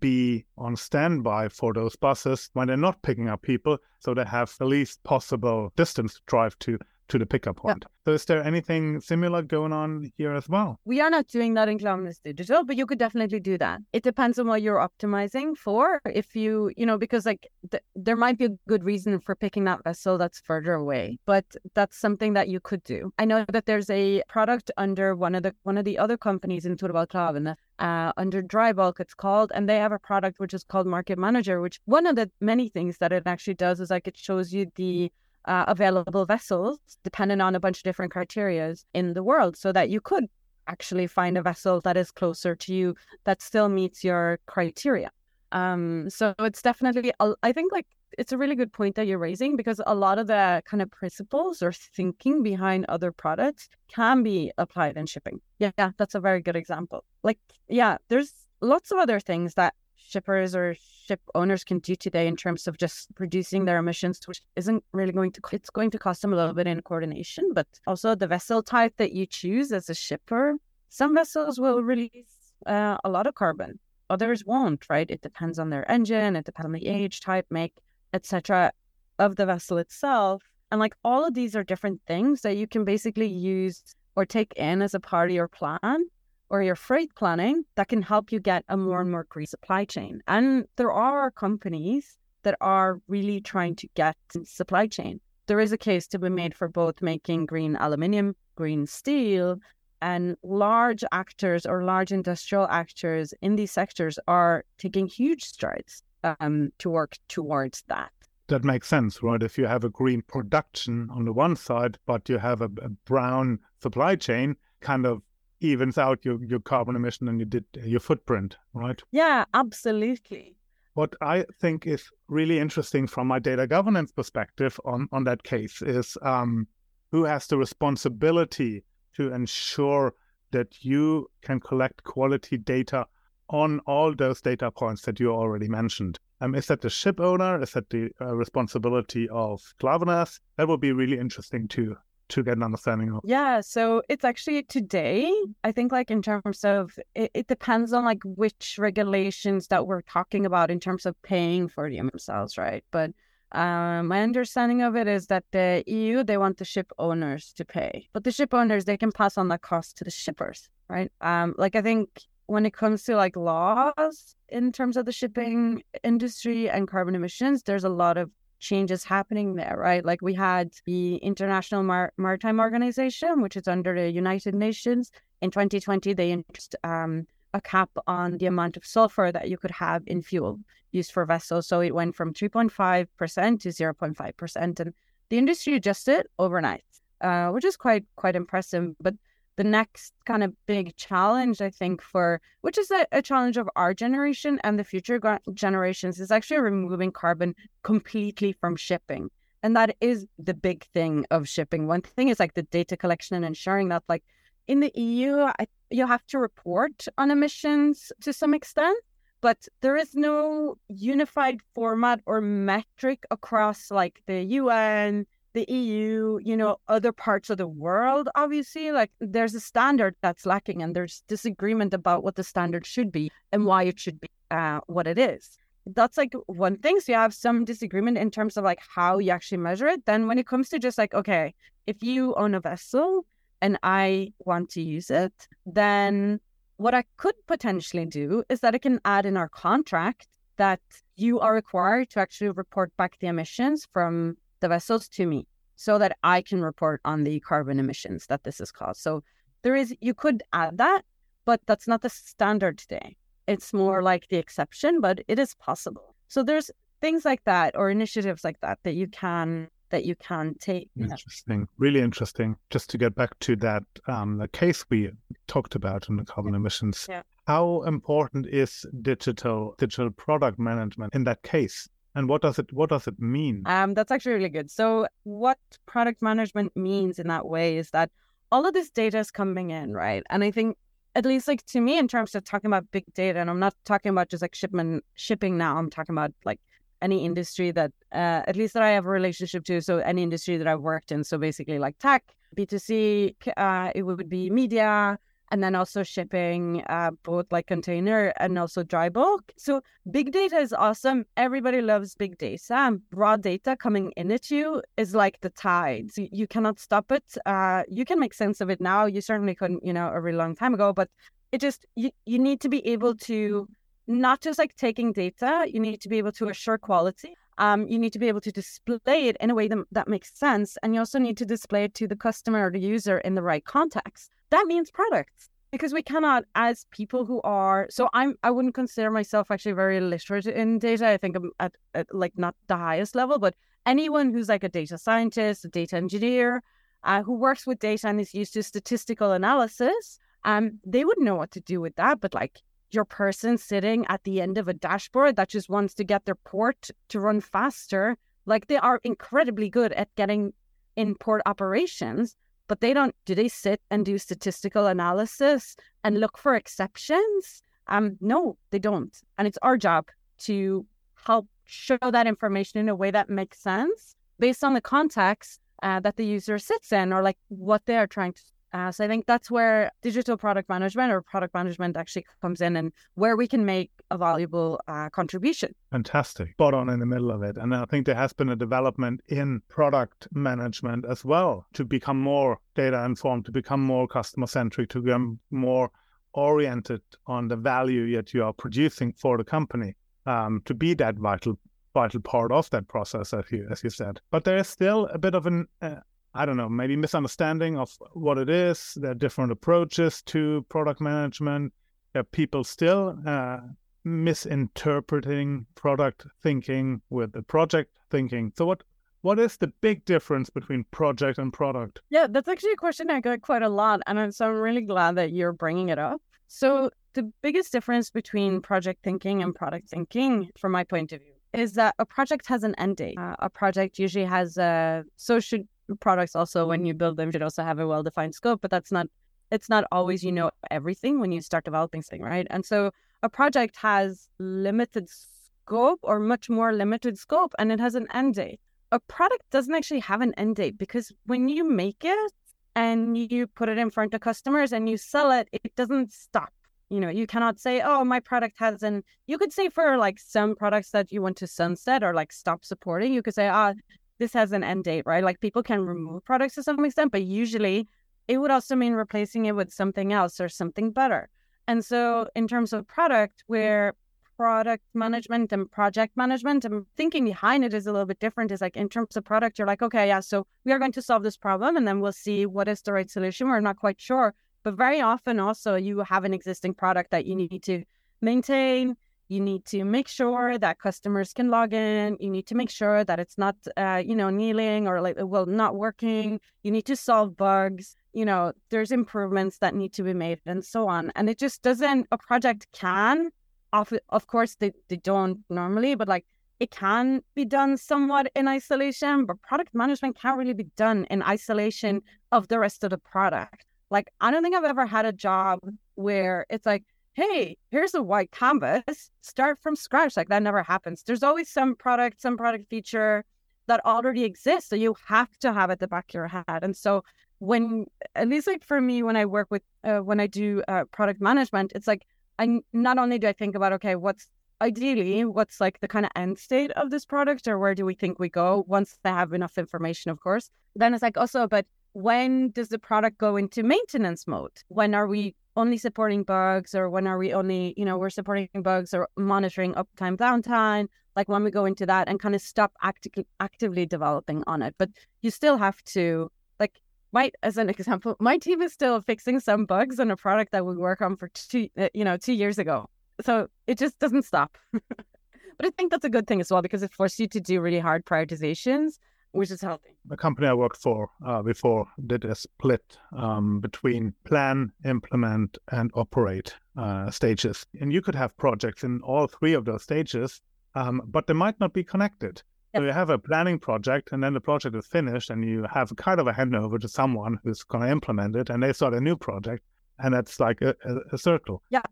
be 0.00 0.44
on 0.58 0.74
standby 0.74 1.48
for 1.48 1.72
those 1.72 1.94
buses 1.94 2.50
when 2.54 2.66
they're 2.66 2.76
not 2.76 3.02
picking 3.02 3.28
up 3.28 3.42
people, 3.42 3.78
so 4.00 4.14
they 4.14 4.24
have 4.24 4.52
the 4.58 4.64
least 4.64 5.02
possible 5.04 5.72
distance 5.76 6.14
to 6.14 6.20
drive 6.26 6.58
to 6.58 6.76
to 7.10 7.18
the 7.18 7.26
pickup 7.26 7.56
point. 7.56 7.84
Yeah. 7.84 7.88
So 8.06 8.12
is 8.14 8.24
there 8.24 8.42
anything 8.42 9.00
similar 9.00 9.42
going 9.42 9.72
on 9.72 10.10
here 10.16 10.32
as 10.32 10.48
well? 10.48 10.80
We 10.84 11.00
are 11.00 11.10
not 11.10 11.26
doing 11.28 11.54
that 11.54 11.68
in 11.68 11.78
Klaveness 11.78 12.20
Digital, 12.24 12.64
but 12.64 12.76
you 12.76 12.86
could 12.86 12.98
definitely 12.98 13.40
do 13.40 13.58
that. 13.58 13.80
It 13.92 14.02
depends 14.02 14.38
on 14.38 14.46
what 14.46 14.62
you're 14.62 14.78
optimizing 14.78 15.56
for. 15.56 16.00
If 16.06 16.34
you, 16.34 16.72
you 16.76 16.86
know, 16.86 16.96
because 16.96 17.26
like 17.26 17.48
th- 17.70 17.82
there 17.94 18.16
might 18.16 18.38
be 18.38 18.46
a 18.46 18.56
good 18.68 18.84
reason 18.84 19.20
for 19.20 19.34
picking 19.34 19.64
that 19.64 19.84
vessel 19.84 20.16
that's 20.16 20.40
further 20.40 20.72
away, 20.72 21.18
but 21.26 21.44
that's 21.74 21.98
something 21.98 22.32
that 22.34 22.48
you 22.48 22.60
could 22.60 22.82
do. 22.84 23.12
I 23.18 23.26
know 23.26 23.44
that 23.52 23.66
there's 23.66 23.90
a 23.90 24.22
product 24.28 24.70
under 24.76 25.14
one 25.14 25.34
of 25.34 25.42
the 25.42 25.54
one 25.64 25.76
of 25.76 25.84
the 25.84 25.98
other 25.98 26.16
companies 26.16 26.64
in 26.64 26.76
Torvald 26.76 27.08
Klaven, 27.10 27.54
uh, 27.80 28.12
under 28.16 28.42
dry 28.42 28.72
bulk 28.72 29.00
it's 29.00 29.14
called 29.14 29.50
and 29.54 29.68
they 29.68 29.78
have 29.78 29.92
a 29.92 29.98
product 29.98 30.38
which 30.38 30.52
is 30.52 30.62
called 30.64 30.86
market 30.86 31.18
manager 31.18 31.60
which 31.60 31.80
one 31.86 32.06
of 32.06 32.14
the 32.14 32.30
many 32.40 32.68
things 32.68 32.98
that 32.98 33.10
it 33.10 33.22
actually 33.26 33.54
does 33.54 33.80
is 33.80 33.90
like 33.90 34.06
it 34.06 34.16
shows 34.16 34.52
you 34.52 34.66
the 34.76 35.10
uh, 35.46 35.64
available 35.68 36.26
vessels, 36.26 36.78
depending 37.02 37.40
on 37.40 37.54
a 37.54 37.60
bunch 37.60 37.78
of 37.78 37.82
different 37.84 38.12
criterias 38.12 38.84
in 38.94 39.14
the 39.14 39.22
world, 39.22 39.56
so 39.56 39.72
that 39.72 39.90
you 39.90 40.00
could 40.00 40.26
actually 40.68 41.06
find 41.06 41.36
a 41.36 41.42
vessel 41.42 41.80
that 41.80 41.96
is 41.96 42.10
closer 42.10 42.54
to 42.54 42.74
you 42.74 42.94
that 43.24 43.42
still 43.42 43.68
meets 43.68 44.04
your 44.04 44.38
criteria. 44.46 45.10
Um, 45.52 46.08
so 46.10 46.34
it's 46.38 46.62
definitely, 46.62 47.12
I 47.42 47.52
think, 47.52 47.72
like 47.72 47.86
it's 48.18 48.32
a 48.32 48.38
really 48.38 48.54
good 48.54 48.72
point 48.72 48.94
that 48.96 49.06
you're 49.06 49.18
raising 49.18 49.56
because 49.56 49.80
a 49.86 49.94
lot 49.94 50.18
of 50.18 50.26
the 50.26 50.62
kind 50.64 50.82
of 50.82 50.90
principles 50.90 51.62
or 51.62 51.72
thinking 51.72 52.42
behind 52.42 52.84
other 52.88 53.10
products 53.12 53.68
can 53.88 54.22
be 54.22 54.52
applied 54.58 54.96
in 54.96 55.06
shipping. 55.06 55.40
Yeah, 55.58 55.70
yeah, 55.78 55.90
that's 55.96 56.14
a 56.14 56.20
very 56.20 56.40
good 56.40 56.56
example. 56.56 57.04
Like, 57.22 57.38
yeah, 57.68 57.98
there's 58.08 58.32
lots 58.60 58.90
of 58.92 58.98
other 58.98 59.20
things 59.20 59.54
that 59.54 59.74
shippers 60.10 60.54
or 60.54 60.74
ship 61.06 61.20
owners 61.34 61.64
can 61.64 61.78
do 61.78 61.94
today 61.94 62.26
in 62.26 62.36
terms 62.36 62.66
of 62.66 62.76
just 62.76 63.08
reducing 63.18 63.64
their 63.64 63.78
emissions, 63.78 64.20
which 64.26 64.42
isn't 64.56 64.82
really 64.92 65.12
going 65.12 65.32
to, 65.32 65.40
it's 65.52 65.70
going 65.70 65.90
to 65.90 65.98
cost 65.98 66.22
them 66.22 66.32
a 66.32 66.36
little 66.36 66.54
bit 66.54 66.66
in 66.66 66.80
coordination, 66.82 67.52
but 67.54 67.66
also 67.86 68.14
the 68.14 68.26
vessel 68.26 68.62
type 68.62 68.94
that 68.96 69.12
you 69.12 69.26
choose 69.26 69.72
as 69.72 69.88
a 69.88 69.94
shipper. 69.94 70.56
Some 70.88 71.14
vessels 71.14 71.60
will 71.60 71.82
release 71.82 72.52
uh, 72.66 72.98
a 73.04 73.08
lot 73.08 73.26
of 73.26 73.34
carbon, 73.34 73.78
others 74.08 74.44
won't, 74.44 74.86
right? 74.90 75.10
It 75.10 75.22
depends 75.22 75.58
on 75.58 75.70
their 75.70 75.88
engine, 75.90 76.36
it 76.36 76.44
depends 76.44 76.66
on 76.66 76.72
the 76.72 76.86
age, 76.86 77.20
type, 77.20 77.46
make, 77.50 77.74
etc. 78.12 78.72
of 79.18 79.36
the 79.36 79.46
vessel 79.46 79.78
itself. 79.78 80.42
And 80.72 80.80
like 80.80 80.94
all 81.04 81.24
of 81.26 81.34
these 81.34 81.56
are 81.56 81.64
different 81.64 82.00
things 82.06 82.42
that 82.42 82.56
you 82.56 82.66
can 82.66 82.84
basically 82.84 83.26
use 83.26 83.82
or 84.16 84.24
take 84.24 84.52
in 84.54 84.82
as 84.82 84.94
a 84.94 85.00
part 85.00 85.30
of 85.30 85.34
your 85.34 85.48
plan 85.48 86.04
or 86.50 86.62
your 86.62 86.76
freight 86.76 87.14
planning 87.14 87.64
that 87.76 87.88
can 87.88 88.02
help 88.02 88.32
you 88.32 88.40
get 88.40 88.64
a 88.68 88.76
more 88.76 89.00
and 89.00 89.10
more 89.10 89.24
green 89.28 89.46
supply 89.46 89.84
chain. 89.84 90.20
And 90.26 90.66
there 90.76 90.92
are 90.92 91.30
companies 91.30 92.18
that 92.42 92.56
are 92.60 93.00
really 93.08 93.40
trying 93.40 93.76
to 93.76 93.88
get 93.94 94.16
supply 94.44 94.86
chain. 94.88 95.20
There 95.46 95.60
is 95.60 95.72
a 95.72 95.78
case 95.78 96.06
to 96.08 96.18
be 96.18 96.28
made 96.28 96.54
for 96.54 96.68
both 96.68 97.02
making 97.02 97.46
green 97.46 97.76
aluminium, 97.76 98.34
green 98.56 98.86
steel, 98.86 99.58
And 100.02 100.36
large 100.42 101.04
actors 101.12 101.66
or 101.66 101.84
large 101.84 102.10
industrial 102.12 102.66
actors 102.68 103.34
in 103.42 103.56
these 103.56 103.70
sectors 103.70 104.18
are 104.26 104.64
taking 104.78 105.06
huge 105.06 105.44
strides 105.44 106.02
um, 106.24 106.70
to 106.78 106.90
work 106.90 107.16
towards 107.28 107.84
that. 107.88 108.10
That 108.48 108.64
makes 108.64 108.88
sense, 108.88 109.22
right? 109.22 109.42
If 109.42 109.58
you 109.58 109.66
have 109.66 109.84
a 109.84 109.90
green 109.90 110.22
production 110.22 111.08
on 111.12 111.24
the 111.24 111.32
one 111.32 111.54
side, 111.54 111.98
but 112.06 112.28
you 112.28 112.38
have 112.38 112.62
a, 112.62 112.70
a 112.82 112.88
brown 113.06 113.60
supply 113.80 114.16
chain, 114.16 114.56
kind 114.80 115.06
of 115.06 115.22
evens 115.60 115.98
out 115.98 116.24
your, 116.24 116.42
your 116.44 116.60
carbon 116.60 116.96
emission 116.96 117.28
and 117.28 117.38
you 117.38 117.46
did 117.46 117.64
your 117.84 118.00
footprint, 118.00 118.56
right? 118.72 119.02
Yeah, 119.12 119.44
absolutely. 119.54 120.56
What 120.94 121.14
I 121.20 121.44
think 121.60 121.86
is 121.86 122.10
really 122.28 122.58
interesting 122.58 123.06
from 123.06 123.28
my 123.28 123.38
data 123.38 123.66
governance 123.66 124.10
perspective 124.12 124.78
on, 124.84 125.08
on 125.12 125.24
that 125.24 125.42
case 125.42 125.82
is 125.82 126.18
um, 126.22 126.66
who 127.12 127.24
has 127.24 127.46
the 127.46 127.56
responsibility 127.56 128.84
to 129.16 129.32
ensure 129.32 130.14
that 130.50 130.84
you 130.84 131.28
can 131.42 131.60
collect 131.60 132.02
quality 132.04 132.58
data 132.58 133.06
on 133.48 133.80
all 133.80 134.14
those 134.14 134.40
data 134.40 134.70
points 134.70 135.02
that 135.02 135.20
you 135.20 135.32
already 135.32 135.68
mentioned. 135.68 136.18
Um, 136.40 136.54
is 136.54 136.66
that 136.66 136.80
the 136.80 136.90
ship 136.90 137.20
owner? 137.20 137.60
Is 137.62 137.72
that 137.72 137.90
the 137.90 138.10
uh, 138.20 138.34
responsibility 138.34 139.28
of 139.28 139.62
Klaveness? 139.80 140.40
That 140.56 140.68
would 140.68 140.80
be 140.80 140.92
really 140.92 141.18
interesting 141.18 141.68
to 141.68 141.96
to 142.30 142.42
get 142.42 142.56
an 142.56 142.62
understanding 142.62 143.12
of. 143.12 143.20
Yeah, 143.24 143.60
so 143.60 144.02
it's 144.08 144.24
actually 144.24 144.62
today. 144.64 145.32
I 145.64 145.72
think 145.72 145.92
like 145.92 146.10
in 146.10 146.22
terms 146.22 146.64
of 146.64 146.98
it, 147.14 147.30
it 147.34 147.46
depends 147.46 147.92
on 147.92 148.04
like 148.04 148.22
which 148.24 148.76
regulations 148.78 149.68
that 149.68 149.86
we're 149.86 150.02
talking 150.02 150.46
about 150.46 150.70
in 150.70 150.80
terms 150.80 151.06
of 151.06 151.20
paying 151.22 151.68
for 151.68 151.88
the 151.90 151.96
themselves, 151.96 152.56
right? 152.56 152.84
But 152.90 153.12
um, 153.52 154.06
my 154.06 154.22
understanding 154.22 154.82
of 154.82 154.96
it 154.96 155.08
is 155.08 155.26
that 155.26 155.44
the 155.50 155.82
EU 155.86 156.22
they 156.22 156.36
want 156.36 156.58
the 156.58 156.64
ship 156.64 156.92
owners 156.98 157.52
to 157.54 157.64
pay, 157.64 158.08
but 158.12 158.24
the 158.24 158.32
ship 158.32 158.54
owners 158.54 158.84
they 158.84 158.96
can 158.96 159.12
pass 159.12 159.36
on 159.36 159.48
that 159.48 159.62
cost 159.62 159.96
to 159.98 160.04
the 160.04 160.10
shippers, 160.10 160.68
right? 160.88 161.10
Um, 161.20 161.54
like 161.58 161.74
I 161.74 161.82
think 161.82 162.08
when 162.46 162.66
it 162.66 162.72
comes 162.72 163.04
to 163.04 163.16
like 163.16 163.36
laws 163.36 164.36
in 164.48 164.72
terms 164.72 164.96
of 164.96 165.06
the 165.06 165.12
shipping 165.12 165.82
industry 166.02 166.70
and 166.70 166.88
carbon 166.88 167.14
emissions, 167.14 167.62
there's 167.62 167.84
a 167.84 167.88
lot 167.88 168.16
of 168.16 168.30
changes 168.60 169.02
happening 169.04 169.54
there, 169.56 169.76
right? 169.78 170.04
Like 170.04 170.22
we 170.22 170.34
had 170.34 170.72
the 170.84 171.16
International 171.16 171.82
Mar- 171.82 172.12
Maritime 172.16 172.60
Organization, 172.60 173.42
which 173.42 173.56
is 173.56 173.66
under 173.66 173.94
the 173.94 174.10
United 174.10 174.54
Nations. 174.54 175.10
In 175.40 175.50
2020, 175.50 176.12
they 176.12 176.30
introduced 176.30 176.76
um, 176.84 177.26
a 177.54 177.60
cap 177.60 177.90
on 178.06 178.38
the 178.38 178.46
amount 178.46 178.76
of 178.76 178.86
sulfur 178.86 179.32
that 179.32 179.48
you 179.48 179.58
could 179.58 179.72
have 179.72 180.02
in 180.06 180.22
fuel 180.22 180.60
used 180.92 181.12
for 181.12 181.24
vessels. 181.24 181.66
So 181.66 181.80
it 181.80 181.94
went 181.94 182.14
from 182.14 182.32
3.5% 182.32 183.60
to 183.60 183.68
0.5%. 183.68 184.80
And 184.80 184.94
the 185.30 185.38
industry 185.38 185.74
adjusted 185.74 186.26
overnight, 186.38 186.84
uh, 187.20 187.48
which 187.50 187.64
is 187.64 187.76
quite 187.76 188.04
quite 188.16 188.36
impressive. 188.36 188.94
But 189.00 189.14
the 189.60 189.64
next 189.64 190.14
kind 190.24 190.42
of 190.42 190.54
big 190.64 190.96
challenge, 190.96 191.60
I 191.60 191.68
think, 191.68 192.00
for 192.00 192.40
which 192.62 192.78
is 192.78 192.90
a, 192.90 193.04
a 193.12 193.20
challenge 193.20 193.58
of 193.58 193.68
our 193.76 193.92
generation 193.92 194.58
and 194.64 194.78
the 194.78 194.84
future 194.84 195.20
generations, 195.52 196.18
is 196.18 196.30
actually 196.30 196.60
removing 196.60 197.12
carbon 197.12 197.54
completely 197.82 198.52
from 198.52 198.74
shipping. 198.74 199.28
And 199.62 199.76
that 199.76 199.96
is 200.00 200.26
the 200.38 200.54
big 200.54 200.84
thing 200.94 201.26
of 201.30 201.46
shipping. 201.46 201.86
One 201.86 202.00
thing 202.00 202.28
is 202.30 202.40
like 202.40 202.54
the 202.54 202.62
data 202.62 202.96
collection 202.96 203.36
and 203.36 203.44
ensuring 203.44 203.90
that, 203.90 204.02
like 204.08 204.24
in 204.66 204.80
the 204.80 204.92
EU, 204.94 205.40
I, 205.40 205.66
you 205.90 206.06
have 206.06 206.26
to 206.28 206.38
report 206.38 207.04
on 207.18 207.30
emissions 207.30 208.12
to 208.22 208.32
some 208.32 208.54
extent, 208.54 208.96
but 209.42 209.68
there 209.82 209.98
is 209.98 210.14
no 210.14 210.78
unified 210.88 211.60
format 211.74 212.22
or 212.24 212.40
metric 212.40 213.26
across 213.30 213.90
like 213.90 214.22
the 214.26 214.40
UN, 214.42 215.26
the 215.52 215.64
EU, 215.68 216.38
you 216.42 216.56
know, 216.56 216.76
other 216.88 217.12
parts 217.12 217.50
of 217.50 217.58
the 217.58 217.66
world, 217.66 218.28
obviously, 218.34 218.92
like 218.92 219.10
there's 219.20 219.54
a 219.54 219.60
standard 219.60 220.14
that's 220.20 220.46
lacking 220.46 220.82
and 220.82 220.94
there's 220.94 221.22
disagreement 221.28 221.92
about 221.92 222.22
what 222.22 222.36
the 222.36 222.44
standard 222.44 222.86
should 222.86 223.10
be 223.10 223.30
and 223.52 223.66
why 223.66 223.84
it 223.84 223.98
should 223.98 224.20
be 224.20 224.28
uh, 224.50 224.80
what 224.86 225.06
it 225.06 225.18
is. 225.18 225.58
That's 225.86 226.16
like 226.16 226.34
one 226.46 226.76
thing. 226.76 227.00
So 227.00 227.12
you 227.12 227.18
have 227.18 227.34
some 227.34 227.64
disagreement 227.64 228.18
in 228.18 228.30
terms 228.30 228.56
of 228.56 228.64
like 228.64 228.80
how 228.94 229.18
you 229.18 229.30
actually 229.30 229.58
measure 229.58 229.88
it. 229.88 230.04
Then 230.06 230.26
when 230.26 230.38
it 230.38 230.46
comes 230.46 230.68
to 230.68 230.78
just 230.78 230.98
like, 230.98 231.14
okay, 231.14 231.54
if 231.86 232.02
you 232.02 232.34
own 232.34 232.54
a 232.54 232.60
vessel 232.60 233.24
and 233.60 233.78
I 233.82 234.32
want 234.40 234.70
to 234.70 234.82
use 234.82 235.10
it, 235.10 235.32
then 235.66 236.40
what 236.76 236.94
I 236.94 237.04
could 237.16 237.34
potentially 237.46 238.06
do 238.06 238.44
is 238.48 238.60
that 238.60 238.74
I 238.74 238.78
can 238.78 239.00
add 239.04 239.26
in 239.26 239.36
our 239.36 239.48
contract 239.48 240.28
that 240.56 240.80
you 241.16 241.40
are 241.40 241.54
required 241.54 242.10
to 242.10 242.20
actually 242.20 242.50
report 242.50 242.96
back 242.96 243.18
the 243.18 243.26
emissions 243.26 243.86
from 243.92 244.36
the 244.60 244.68
vessels 244.68 245.08
to 245.08 245.26
me 245.26 245.46
so 245.76 245.98
that 245.98 246.16
I 246.22 246.42
can 246.42 246.60
report 246.60 247.00
on 247.04 247.24
the 247.24 247.40
carbon 247.40 247.78
emissions 247.80 248.26
that 248.26 248.44
this 248.44 248.58
has 248.58 248.70
caused. 248.70 249.00
So 249.00 249.22
there 249.62 249.74
is, 249.74 249.94
you 250.00 250.14
could 250.14 250.42
add 250.52 250.78
that, 250.78 251.02
but 251.44 251.60
that's 251.66 251.88
not 251.88 252.02
the 252.02 252.10
standard 252.10 252.78
today. 252.78 253.16
It's 253.46 253.72
more 253.72 254.02
like 254.02 254.28
the 254.28 254.36
exception, 254.36 255.00
but 255.00 255.20
it 255.26 255.38
is 255.38 255.54
possible. 255.54 256.14
So 256.28 256.42
there's 256.42 256.70
things 257.00 257.24
like 257.24 257.42
that 257.44 257.76
or 257.76 257.90
initiatives 257.90 258.44
like 258.44 258.60
that 258.60 258.78
that 258.84 258.94
you 258.94 259.08
can 259.08 259.68
that 259.90 260.04
you 260.04 260.14
can 260.14 260.54
take. 260.60 260.88
Interesting, 260.96 261.66
really 261.78 262.00
interesting. 262.00 262.56
Just 262.70 262.90
to 262.90 262.98
get 262.98 263.14
back 263.16 263.36
to 263.40 263.56
that 263.56 263.82
um, 264.06 264.38
the 264.38 264.48
case 264.48 264.84
we 264.88 265.10
talked 265.48 265.74
about 265.74 266.08
in 266.08 266.16
the 266.16 266.24
carbon 266.24 266.54
emissions. 266.54 267.06
Yeah. 267.08 267.22
How 267.46 267.82
important 267.82 268.46
is 268.46 268.86
digital 269.02 269.74
digital 269.78 270.10
product 270.10 270.58
management 270.58 271.14
in 271.14 271.24
that 271.24 271.42
case? 271.42 271.88
And 272.20 272.28
what 272.28 272.42
does 272.42 272.58
it 272.58 272.70
what 272.70 272.90
does 272.90 273.06
it 273.06 273.18
mean? 273.18 273.62
Um, 273.64 273.94
that's 273.94 274.10
actually 274.10 274.34
really 274.34 274.50
good. 274.50 274.70
So 274.70 275.06
what 275.22 275.56
product 275.86 276.20
management 276.20 276.76
means 276.76 277.18
in 277.18 277.28
that 277.28 277.46
way 277.46 277.78
is 277.78 277.88
that 277.92 278.10
all 278.52 278.66
of 278.66 278.74
this 278.74 278.90
data 278.90 279.18
is 279.20 279.30
coming 279.30 279.70
in, 279.70 279.94
right? 279.94 280.22
And 280.28 280.44
I 280.44 280.50
think 280.50 280.76
at 281.14 281.24
least 281.24 281.48
like 281.48 281.64
to 281.68 281.80
me 281.80 281.96
in 281.96 282.08
terms 282.08 282.34
of 282.34 282.44
talking 282.44 282.68
about 282.68 282.90
big 282.90 283.06
data, 283.14 283.38
and 283.38 283.48
I'm 283.48 283.58
not 283.58 283.74
talking 283.86 284.10
about 284.10 284.28
just 284.28 284.42
like 284.42 284.54
shipment 284.54 285.02
shipping 285.14 285.56
now, 285.56 285.78
I'm 285.78 285.88
talking 285.88 286.14
about 286.14 286.32
like 286.44 286.60
any 287.00 287.24
industry 287.24 287.70
that 287.70 287.90
uh, 288.12 288.42
at 288.46 288.54
least 288.54 288.74
that 288.74 288.82
I 288.82 288.90
have 288.90 289.06
a 289.06 289.08
relationship 289.08 289.64
to. 289.64 289.80
So 289.80 289.96
any 290.00 290.22
industry 290.22 290.58
that 290.58 290.66
I've 290.66 290.82
worked 290.82 291.12
in. 291.12 291.24
So 291.24 291.38
basically 291.38 291.78
like 291.78 291.98
tech, 292.00 292.22
B2C, 292.54 293.34
uh, 293.56 293.92
it 293.94 294.02
would 294.02 294.28
be 294.28 294.50
media, 294.50 295.18
and 295.50 295.62
then 295.62 295.74
also 295.74 296.02
shipping 296.02 296.82
uh, 296.88 297.10
both 297.22 297.46
like 297.50 297.66
container 297.66 298.32
and 298.38 298.58
also 298.58 298.82
dry 298.82 299.08
bulk. 299.08 299.52
So 299.56 299.82
big 300.10 300.32
data 300.32 300.56
is 300.56 300.72
awesome. 300.72 301.24
Everybody 301.36 301.80
loves 301.80 302.14
big 302.14 302.38
data. 302.38 302.98
Raw 303.12 303.36
data 303.36 303.76
coming 303.76 304.12
in 304.16 304.30
at 304.30 304.50
you 304.50 304.82
is 304.96 305.14
like 305.14 305.40
the 305.40 305.50
tides. 305.50 306.18
You, 306.18 306.46
cannot 306.46 306.78
stop 306.78 307.10
it. 307.12 307.24
Uh, 307.46 307.82
you 307.88 308.04
can 308.04 308.18
make 308.18 308.34
sense 308.34 308.60
of 308.60 308.70
it 308.70 308.80
now. 308.80 309.06
You 309.06 309.20
certainly 309.20 309.54
couldn't, 309.54 309.84
you 309.84 309.92
know, 309.92 310.08
a 310.08 310.20
really 310.20 310.38
long 310.38 310.54
time 310.54 310.74
ago. 310.74 310.92
But 310.92 311.08
it 311.52 311.60
just 311.60 311.84
you 311.96 312.10
you 312.26 312.38
need 312.38 312.60
to 312.60 312.68
be 312.68 312.86
able 312.86 313.16
to 313.16 313.68
not 314.06 314.40
just 314.40 314.58
like 314.58 314.76
taking 314.76 315.12
data. 315.12 315.66
You 315.68 315.80
need 315.80 316.00
to 316.02 316.08
be 316.08 316.18
able 316.18 316.32
to 316.32 316.48
assure 316.48 316.78
quality. 316.78 317.34
Um, 317.58 317.86
you 317.88 317.98
need 317.98 318.12
to 318.14 318.18
be 318.18 318.28
able 318.28 318.40
to 318.40 318.52
display 318.52 319.28
it 319.28 319.36
in 319.38 319.50
a 319.50 319.54
way 319.54 319.68
that, 319.68 319.78
that 319.92 320.08
makes 320.08 320.32
sense. 320.38 320.78
And 320.82 320.94
you 320.94 321.00
also 321.00 321.18
need 321.18 321.36
to 321.38 321.44
display 321.44 321.84
it 321.84 321.94
to 321.94 322.08
the 322.08 322.16
customer 322.16 322.66
or 322.66 322.70
the 322.70 322.80
user 322.80 323.18
in 323.18 323.34
the 323.34 323.42
right 323.42 323.64
context 323.64 324.30
that 324.50 324.66
means 324.66 324.90
products 324.90 325.48
because 325.70 325.92
we 325.92 326.02
cannot 326.02 326.44
as 326.54 326.84
people 326.90 327.24
who 327.24 327.40
are 327.42 327.86
so 327.90 328.08
i'm 328.12 328.34
i 328.42 328.50
wouldn't 328.50 328.74
consider 328.74 329.10
myself 329.10 329.50
actually 329.50 329.72
very 329.72 330.00
literate 330.00 330.46
in 330.46 330.78
data. 330.78 331.08
I 331.08 331.16
think 331.16 331.36
i'm 331.36 331.50
at, 331.58 331.74
at 331.94 332.06
like 332.12 332.32
not 332.36 332.54
the 332.66 332.76
highest 332.76 333.14
level 333.14 333.38
but 333.38 333.54
anyone 333.86 334.32
who's 334.32 334.48
like 334.48 334.64
a 334.64 334.68
data 334.68 334.98
scientist 334.98 335.64
a 335.64 335.68
data 335.68 335.96
engineer 335.96 336.62
uh, 337.02 337.22
who 337.22 337.34
works 337.34 337.66
with 337.66 337.78
data 337.78 338.08
and 338.08 338.20
is 338.20 338.34
used 338.34 338.52
to 338.54 338.62
statistical 338.62 339.32
analysis 339.32 340.18
um 340.44 340.78
they 340.84 341.04
would 341.04 341.20
know 341.20 341.36
what 341.36 341.50
to 341.52 341.60
do 341.60 341.80
with 341.80 341.94
that 341.96 342.20
but 342.20 342.34
like 342.34 342.60
your 342.92 343.04
person 343.04 343.56
sitting 343.56 344.04
at 344.08 344.24
the 344.24 344.40
end 344.40 344.58
of 344.58 344.66
a 344.66 344.74
dashboard 344.74 345.36
that 345.36 345.48
just 345.48 345.68
wants 345.68 345.94
to 345.94 346.02
get 346.04 346.24
their 346.24 346.34
port 346.34 346.90
to 347.08 347.20
run 347.20 347.40
faster 347.40 348.16
like 348.46 348.66
they 348.66 348.78
are 348.78 349.00
incredibly 349.04 349.70
good 349.70 349.92
at 349.92 350.12
getting 350.16 350.52
in 350.96 351.14
port 351.14 351.40
operations 351.46 352.36
but 352.70 352.80
they 352.80 352.94
don't 352.94 353.16
do 353.26 353.34
they 353.34 353.48
sit 353.48 353.80
and 353.90 354.06
do 354.06 354.16
statistical 354.16 354.86
analysis 354.86 355.74
and 356.04 356.20
look 356.20 356.38
for 356.38 356.54
exceptions? 356.54 357.64
Um 357.88 358.16
no 358.20 358.56
they 358.70 358.78
don't. 358.78 359.14
And 359.36 359.48
it's 359.48 359.58
our 359.60 359.76
job 359.76 360.04
to 360.46 360.86
help 361.26 361.48
show 361.64 361.98
that 362.00 362.28
information 362.28 362.78
in 362.78 362.88
a 362.88 362.94
way 362.94 363.10
that 363.10 363.28
makes 363.28 363.58
sense 363.60 364.14
based 364.38 364.62
on 364.62 364.74
the 364.74 364.80
context 364.80 365.58
uh, 365.82 365.98
that 365.98 366.16
the 366.16 366.24
user 366.24 366.58
sits 366.58 366.92
in 366.92 367.12
or 367.12 367.22
like 367.22 367.38
what 367.48 367.86
they 367.86 367.96
are 367.96 368.06
trying 368.06 368.34
to 368.34 368.42
uh, 368.72 368.92
so 368.92 369.04
I 369.04 369.08
think 369.08 369.26
that's 369.26 369.50
where 369.50 369.90
digital 370.02 370.36
product 370.36 370.68
management 370.68 371.12
or 371.12 371.22
product 371.22 371.54
management 371.54 371.96
actually 371.96 372.26
comes 372.40 372.60
in 372.60 372.76
and 372.76 372.92
where 373.14 373.36
we 373.36 373.48
can 373.48 373.64
make 373.64 373.90
a 374.10 374.18
valuable 374.18 374.80
uh, 374.86 375.10
contribution. 375.10 375.74
Fantastic. 375.90 376.52
Spot 376.52 376.74
on 376.74 376.88
in 376.88 377.00
the 377.00 377.06
middle 377.06 377.30
of 377.30 377.42
it. 377.42 377.56
And 377.56 377.74
I 377.74 377.84
think 377.86 378.06
there 378.06 378.14
has 378.14 378.32
been 378.32 378.48
a 378.48 378.56
development 378.56 379.20
in 379.28 379.60
product 379.68 380.28
management 380.32 381.04
as 381.04 381.24
well 381.24 381.66
to 381.74 381.84
become 381.84 382.20
more 382.20 382.58
data 382.76 383.04
informed, 383.04 383.44
to 383.46 383.52
become 383.52 383.82
more 383.82 384.06
customer 384.06 384.46
centric, 384.46 384.88
to 384.90 385.00
become 385.00 385.40
more 385.50 385.90
oriented 386.32 387.02
on 387.26 387.48
the 387.48 387.56
value 387.56 388.14
that 388.14 388.32
you 388.32 388.44
are 388.44 388.52
producing 388.52 389.12
for 389.14 389.36
the 389.36 389.44
company, 389.44 389.94
um, 390.26 390.62
to 390.64 390.74
be 390.74 390.94
that 390.94 391.16
vital 391.16 391.58
vital 391.92 392.20
part 392.20 392.52
of 392.52 392.70
that 392.70 392.86
process, 392.86 393.34
as 393.34 393.44
you 393.50 393.66
as 393.68 393.82
you 393.82 393.90
said. 393.90 394.20
But 394.30 394.44
there 394.44 394.56
is 394.56 394.68
still 394.68 395.06
a 395.06 395.18
bit 395.18 395.34
of 395.34 395.46
an 395.46 395.66
uh, 395.82 395.96
I 396.34 396.46
don't 396.46 396.56
know, 396.56 396.68
maybe 396.68 396.96
misunderstanding 396.96 397.76
of 397.76 397.90
what 398.12 398.38
it 398.38 398.48
is. 398.48 398.94
There 398.96 399.10
are 399.10 399.14
different 399.14 399.52
approaches 399.52 400.22
to 400.22 400.64
product 400.68 401.00
management. 401.00 401.72
There 402.12 402.20
are 402.20 402.24
people 402.24 402.62
still 402.64 403.18
uh, 403.26 403.58
misinterpreting 404.04 405.66
product 405.74 406.26
thinking 406.42 407.02
with 407.10 407.32
the 407.32 407.42
project 407.42 407.92
thinking. 408.10 408.52
So, 408.56 408.66
what 408.66 408.82
what 409.22 409.38
is 409.38 409.56
the 409.58 409.68
big 409.80 410.04
difference 410.06 410.48
between 410.48 410.84
project 410.92 411.38
and 411.38 411.52
product? 411.52 412.00
Yeah, 412.08 412.26
that's 412.30 412.48
actually 412.48 412.72
a 412.72 412.76
question 412.76 413.10
I 413.10 413.20
get 413.20 413.42
quite 413.42 413.62
a 413.62 413.68
lot, 413.68 414.00
and 414.06 414.34
so 414.34 414.46
I'm 414.46 414.54
really 414.54 414.80
glad 414.80 415.16
that 415.16 415.32
you're 415.32 415.52
bringing 415.52 415.90
it 415.90 415.98
up. 415.98 416.22
So, 416.46 416.90
the 417.14 417.30
biggest 417.42 417.72
difference 417.72 418.10
between 418.10 418.62
project 418.62 419.02
thinking 419.02 419.42
and 419.42 419.54
product 419.54 419.88
thinking, 419.88 420.50
from 420.56 420.72
my 420.72 420.84
point 420.84 421.12
of 421.12 421.20
view, 421.20 421.32
is 421.52 421.74
that 421.74 421.94
a 421.98 422.06
project 422.06 422.46
has 422.46 422.62
an 422.62 422.74
end 422.76 422.96
date. 422.96 423.18
Uh, 423.18 423.34
a 423.40 423.50
project 423.50 423.98
usually 423.98 424.24
has 424.24 424.56
a 424.56 425.04
so 425.16 425.40
should 425.40 425.66
products 425.96 426.36
also 426.36 426.66
when 426.66 426.84
you 426.84 426.94
build 426.94 427.16
them 427.16 427.30
should 427.30 427.42
also 427.42 427.62
have 427.62 427.78
a 427.78 427.86
well 427.86 428.02
defined 428.02 428.34
scope, 428.34 428.60
but 428.60 428.70
that's 428.70 428.92
not 428.92 429.06
it's 429.50 429.68
not 429.68 429.84
always 429.90 430.22
you 430.22 430.32
know 430.32 430.50
everything 430.70 431.20
when 431.20 431.32
you 431.32 431.40
start 431.40 431.64
developing 431.64 432.02
something, 432.02 432.22
right? 432.22 432.46
And 432.50 432.64
so 432.64 432.90
a 433.22 433.28
project 433.28 433.76
has 433.76 434.28
limited 434.38 435.08
scope 435.08 436.00
or 436.02 436.18
much 436.18 436.48
more 436.48 436.72
limited 436.72 437.18
scope 437.18 437.54
and 437.58 437.72
it 437.72 437.80
has 437.80 437.94
an 437.94 438.06
end 438.12 438.34
date. 438.34 438.60
A 438.92 439.00
product 439.00 439.42
doesn't 439.50 439.74
actually 439.74 440.00
have 440.00 440.20
an 440.20 440.34
end 440.34 440.56
date 440.56 440.78
because 440.78 441.12
when 441.26 441.48
you 441.48 441.68
make 441.68 442.02
it 442.02 442.32
and 442.74 443.16
you 443.16 443.46
put 443.46 443.68
it 443.68 443.78
in 443.78 443.90
front 443.90 444.14
of 444.14 444.20
customers 444.20 444.72
and 444.72 444.88
you 444.88 444.96
sell 444.96 445.30
it, 445.30 445.48
it 445.52 445.74
doesn't 445.76 446.12
stop 446.12 446.52
you 446.90 446.98
know 446.98 447.08
you 447.08 447.26
cannot 447.26 447.58
say 447.58 447.80
oh 447.80 448.04
my 448.04 448.20
product 448.20 448.56
has 448.58 448.82
an 448.82 449.02
you 449.26 449.38
could 449.38 449.52
say 449.52 449.68
for 449.68 449.96
like 449.96 450.18
some 450.18 450.54
products 450.54 450.90
that 450.90 451.10
you 451.10 451.22
want 451.22 451.36
to 451.36 451.46
sunset 451.46 452.02
or 452.02 452.12
like 452.12 452.32
stop 452.32 452.64
supporting 452.64 453.14
you 453.14 453.22
could 453.22 453.34
say 453.34 453.48
ah 453.48 453.72
oh, 453.72 453.80
this 454.20 454.32
has 454.32 454.52
an 454.52 454.62
end 454.62 454.84
date 454.84 455.02
right? 455.06 455.24
Like 455.24 455.40
people 455.40 455.62
can 455.62 455.80
mm-hmm. 455.80 455.88
remove 455.88 456.24
products 456.24 456.54
to 456.54 456.62
some 456.62 456.84
extent 456.84 457.10
but 457.10 457.22
usually 457.22 457.88
it 458.28 458.38
would 458.38 458.52
also 458.52 458.76
mean 458.76 458.92
replacing 458.92 459.46
it 459.46 459.56
with 459.56 459.72
something 459.72 460.12
else 460.12 460.40
or 460.40 460.48
something 460.48 460.92
better. 460.92 461.28
And 461.66 461.84
so 461.84 462.28
in 462.36 462.46
terms 462.46 462.72
of 462.72 462.86
product 462.86 463.38
mm-hmm. 463.40 463.52
where 463.52 463.94
product 464.36 464.84
management 464.94 465.52
and 465.52 465.70
project 465.70 466.16
management 466.16 466.64
and 466.64 466.86
thinking 466.96 467.24
behind 467.24 467.64
it 467.64 467.74
is 467.74 467.86
a 467.86 467.92
little 467.92 468.06
bit 468.06 468.20
different 468.20 468.52
is 468.52 468.62
like 468.62 468.76
in 468.76 468.88
terms 468.88 469.14
of 469.16 469.22
product 469.22 469.58
you're 469.58 469.66
like 469.66 469.82
okay 469.82 470.06
yeah 470.08 470.18
so 470.18 470.46
we 470.64 470.72
are 470.72 470.78
going 470.78 470.92
to 470.92 471.02
solve 471.02 471.22
this 471.22 471.36
problem 471.36 471.76
and 471.76 471.86
then 471.86 472.00
we'll 472.00 472.10
see 472.10 472.46
what 472.46 472.66
is 472.68 472.80
the 472.82 472.92
right 472.92 473.10
solution. 473.10 473.48
We're 473.48 473.60
not 473.60 473.76
quite 473.76 474.00
sure 474.00 474.34
but 474.62 474.74
very 474.74 475.00
often, 475.00 475.40
also, 475.40 475.76
you 475.76 476.00
have 476.00 476.24
an 476.24 476.34
existing 476.34 476.74
product 476.74 477.10
that 477.12 477.26
you 477.26 477.34
need 477.34 477.62
to 477.64 477.84
maintain. 478.20 478.96
You 479.30 479.40
need 479.40 479.64
to 479.66 479.84
make 479.84 480.08
sure 480.08 480.58
that 480.58 480.80
customers 480.80 481.32
can 481.32 481.50
log 481.50 481.72
in. 481.72 482.16
You 482.18 482.30
need 482.30 482.48
to 482.48 482.56
make 482.56 482.68
sure 482.68 483.04
that 483.04 483.20
it's 483.20 483.38
not, 483.38 483.54
uh, 483.76 484.02
you 484.04 484.16
know, 484.16 484.28
kneeling 484.28 484.88
or 484.88 485.00
like, 485.00 485.14
well, 485.20 485.46
not 485.46 485.76
working. 485.76 486.40
You 486.64 486.72
need 486.72 486.86
to 486.86 486.96
solve 486.96 487.36
bugs. 487.36 487.94
You 488.12 488.24
know, 488.24 488.52
there's 488.70 488.90
improvements 488.90 489.58
that 489.58 489.76
need 489.76 489.92
to 489.92 490.02
be 490.02 490.14
made 490.14 490.40
and 490.46 490.64
so 490.64 490.88
on. 490.88 491.12
And 491.14 491.30
it 491.30 491.38
just 491.38 491.62
doesn't, 491.62 492.08
a 492.10 492.18
project 492.18 492.66
can, 492.72 493.30
of, 493.72 493.92
of 494.08 494.26
course, 494.26 494.56
they, 494.56 494.72
they 494.88 494.96
don't 494.96 495.38
normally, 495.48 495.94
but 495.94 496.08
like 496.08 496.26
it 496.58 496.72
can 496.72 497.22
be 497.36 497.44
done 497.44 497.76
somewhat 497.76 498.32
in 498.34 498.48
isolation, 498.48 499.26
but 499.26 499.40
product 499.42 499.72
management 499.74 500.18
can't 500.20 500.38
really 500.38 500.54
be 500.54 500.66
done 500.76 501.06
in 501.08 501.22
isolation 501.22 502.02
of 502.32 502.48
the 502.48 502.58
rest 502.58 502.82
of 502.82 502.90
the 502.90 502.98
product. 502.98 503.64
Like, 503.92 504.08
I 504.20 504.32
don't 504.32 504.42
think 504.42 504.56
I've 504.56 504.64
ever 504.64 504.86
had 504.86 505.04
a 505.04 505.12
job 505.12 505.60
where 505.94 506.46
it's 506.50 506.66
like, 506.66 506.82
hey, 507.20 507.56
here's 507.70 507.94
a 507.94 508.02
white 508.02 508.30
canvas, 508.30 509.10
start 509.20 509.58
from 509.60 509.76
scratch. 509.76 510.16
Like, 510.16 510.28
that 510.28 510.42
never 510.42 510.62
happens. 510.62 511.02
There's 511.02 511.22
always 511.22 511.50
some 511.50 511.76
product, 511.76 512.20
some 512.20 512.36
product 512.36 512.70
feature 512.70 513.24
that 513.66 513.84
already 513.84 514.24
exists. 514.24 514.70
So 514.70 514.76
you 514.76 514.96
have 515.06 515.36
to 515.40 515.52
have 515.52 515.70
at 515.70 515.80
the 515.80 515.86
back 515.86 516.06
of 516.10 516.14
your 516.14 516.28
head. 516.28 516.44
And 516.62 516.74
so, 516.74 517.04
when, 517.38 517.86
at 518.14 518.28
least 518.28 518.46
like 518.46 518.64
for 518.64 518.80
me, 518.80 519.02
when 519.02 519.16
I 519.16 519.26
work 519.26 519.48
with, 519.50 519.62
uh, 519.84 519.98
when 519.98 520.18
I 520.18 520.26
do 520.26 520.62
uh, 520.66 520.84
product 520.92 521.20
management, 521.20 521.72
it's 521.74 521.86
like, 521.86 522.06
I 522.38 522.60
not 522.72 522.96
only 522.98 523.18
do 523.18 523.28
I 523.28 523.34
think 523.34 523.54
about, 523.54 523.72
okay, 523.74 523.96
what's 523.96 524.28
ideally 524.62 525.24
what's 525.24 525.58
like 525.58 525.80
the 525.80 525.88
kind 525.88 526.04
of 526.04 526.12
end 526.16 526.38
state 526.38 526.70
of 526.72 526.90
this 526.90 527.06
product 527.06 527.48
or 527.48 527.58
where 527.58 527.74
do 527.74 527.82
we 527.86 527.94
think 527.94 528.18
we 528.18 528.28
go 528.28 528.62
once 528.68 528.98
they 529.02 529.08
have 529.08 529.32
enough 529.32 529.56
information 529.56 530.10
of 530.10 530.20
course 530.20 530.50
then 530.76 530.92
it's 530.92 531.02
like 531.02 531.16
also 531.16 531.48
but 531.48 531.64
when 531.92 532.50
does 532.50 532.68
the 532.68 532.78
product 532.78 533.18
go 533.18 533.36
into 533.36 533.62
maintenance 533.62 534.26
mode? 534.26 534.52
When 534.68 534.94
are 534.94 535.06
we 535.06 535.34
only 535.56 535.76
supporting 535.76 536.22
bugs 536.22 536.74
or 536.74 536.88
when 536.88 537.06
are 537.06 537.18
we 537.18 537.32
only, 537.32 537.74
you 537.76 537.84
know, 537.84 537.98
we're 537.98 538.10
supporting 538.10 538.48
bugs 538.62 538.94
or 538.94 539.08
monitoring 539.16 539.74
uptime, 539.74 540.16
downtime? 540.16 540.88
Like 541.16 541.28
when 541.28 541.44
we 541.44 541.50
go 541.50 541.64
into 541.64 541.86
that 541.86 542.08
and 542.08 542.20
kind 542.20 542.34
of 542.34 542.40
stop 542.40 542.72
acti- 542.82 543.26
actively 543.40 543.86
developing 543.86 544.44
on 544.46 544.62
it. 544.62 544.74
But 544.78 544.90
you 545.22 545.30
still 545.30 545.56
have 545.56 545.82
to, 545.84 546.30
like, 546.58 546.80
my, 547.12 547.32
as 547.42 547.56
an 547.56 547.68
example, 547.76 548.16
my 548.20 548.38
team 548.38 548.62
is 548.62 548.72
still 548.72 549.00
fixing 549.00 549.40
some 549.40 549.64
bugs 549.64 549.98
on 549.98 550.10
a 550.10 550.16
product 550.16 550.52
that 550.52 550.64
we 550.64 550.76
work 550.76 551.00
on 551.02 551.16
for 551.16 551.28
two, 551.28 551.68
uh, 551.78 551.88
you 551.94 552.04
know, 552.04 552.16
two 552.16 552.32
years 552.32 552.58
ago. 552.58 552.88
So 553.22 553.48
it 553.66 553.78
just 553.78 553.98
doesn't 553.98 554.24
stop. 554.24 554.56
but 554.72 555.66
I 555.66 555.70
think 555.70 555.90
that's 555.90 556.04
a 556.04 556.10
good 556.10 556.26
thing 556.26 556.40
as 556.40 556.50
well 556.50 556.62
because 556.62 556.82
it 556.82 556.92
forces 556.92 557.20
you 557.20 557.28
to 557.28 557.40
do 557.40 557.60
really 557.60 557.80
hard 557.80 558.06
prioritizations 558.06 558.98
which 559.32 559.50
is 559.50 559.60
healthy. 559.60 559.96
The 560.06 560.16
company 560.16 560.48
I 560.48 560.54
worked 560.54 560.78
for 560.78 561.08
uh, 561.24 561.42
before 561.42 561.86
did 562.06 562.24
a 562.24 562.34
split 562.34 562.98
um, 563.16 563.60
between 563.60 564.14
plan, 564.24 564.72
implement, 564.84 565.58
and 565.72 565.90
operate 565.94 566.54
uh, 566.76 567.10
stages. 567.10 567.66
And 567.80 567.92
you 567.92 568.02
could 568.02 568.14
have 568.14 568.36
projects 568.36 568.84
in 568.84 569.00
all 569.02 569.26
three 569.26 569.54
of 569.54 569.64
those 569.64 569.82
stages, 569.82 570.40
um, 570.74 571.02
but 571.06 571.26
they 571.26 571.34
might 571.34 571.58
not 571.60 571.72
be 571.72 571.84
connected. 571.84 572.42
Yep. 572.74 572.80
So 572.80 572.86
you 572.86 572.92
have 572.92 573.10
a 573.10 573.18
planning 573.18 573.58
project, 573.58 574.10
and 574.12 574.22
then 574.22 574.34
the 574.34 574.40
project 574.40 574.76
is 574.76 574.86
finished, 574.86 575.30
and 575.30 575.44
you 575.44 575.66
have 575.72 575.94
kind 575.96 576.20
of 576.20 576.26
a 576.28 576.32
handover 576.32 576.80
to 576.80 576.88
someone 576.88 577.38
who's 577.42 577.64
going 577.64 577.84
to 577.84 577.90
implement 577.90 578.36
it, 578.36 578.50
and 578.50 578.62
they 578.62 578.72
start 578.72 578.94
a 578.94 579.00
new 579.00 579.16
project, 579.16 579.64
and 579.98 580.14
that's 580.14 580.38
like 580.38 580.62
a, 580.62 580.74
a, 580.84 580.96
a 581.12 581.18
circle. 581.18 581.62
Yeah, 581.70 581.82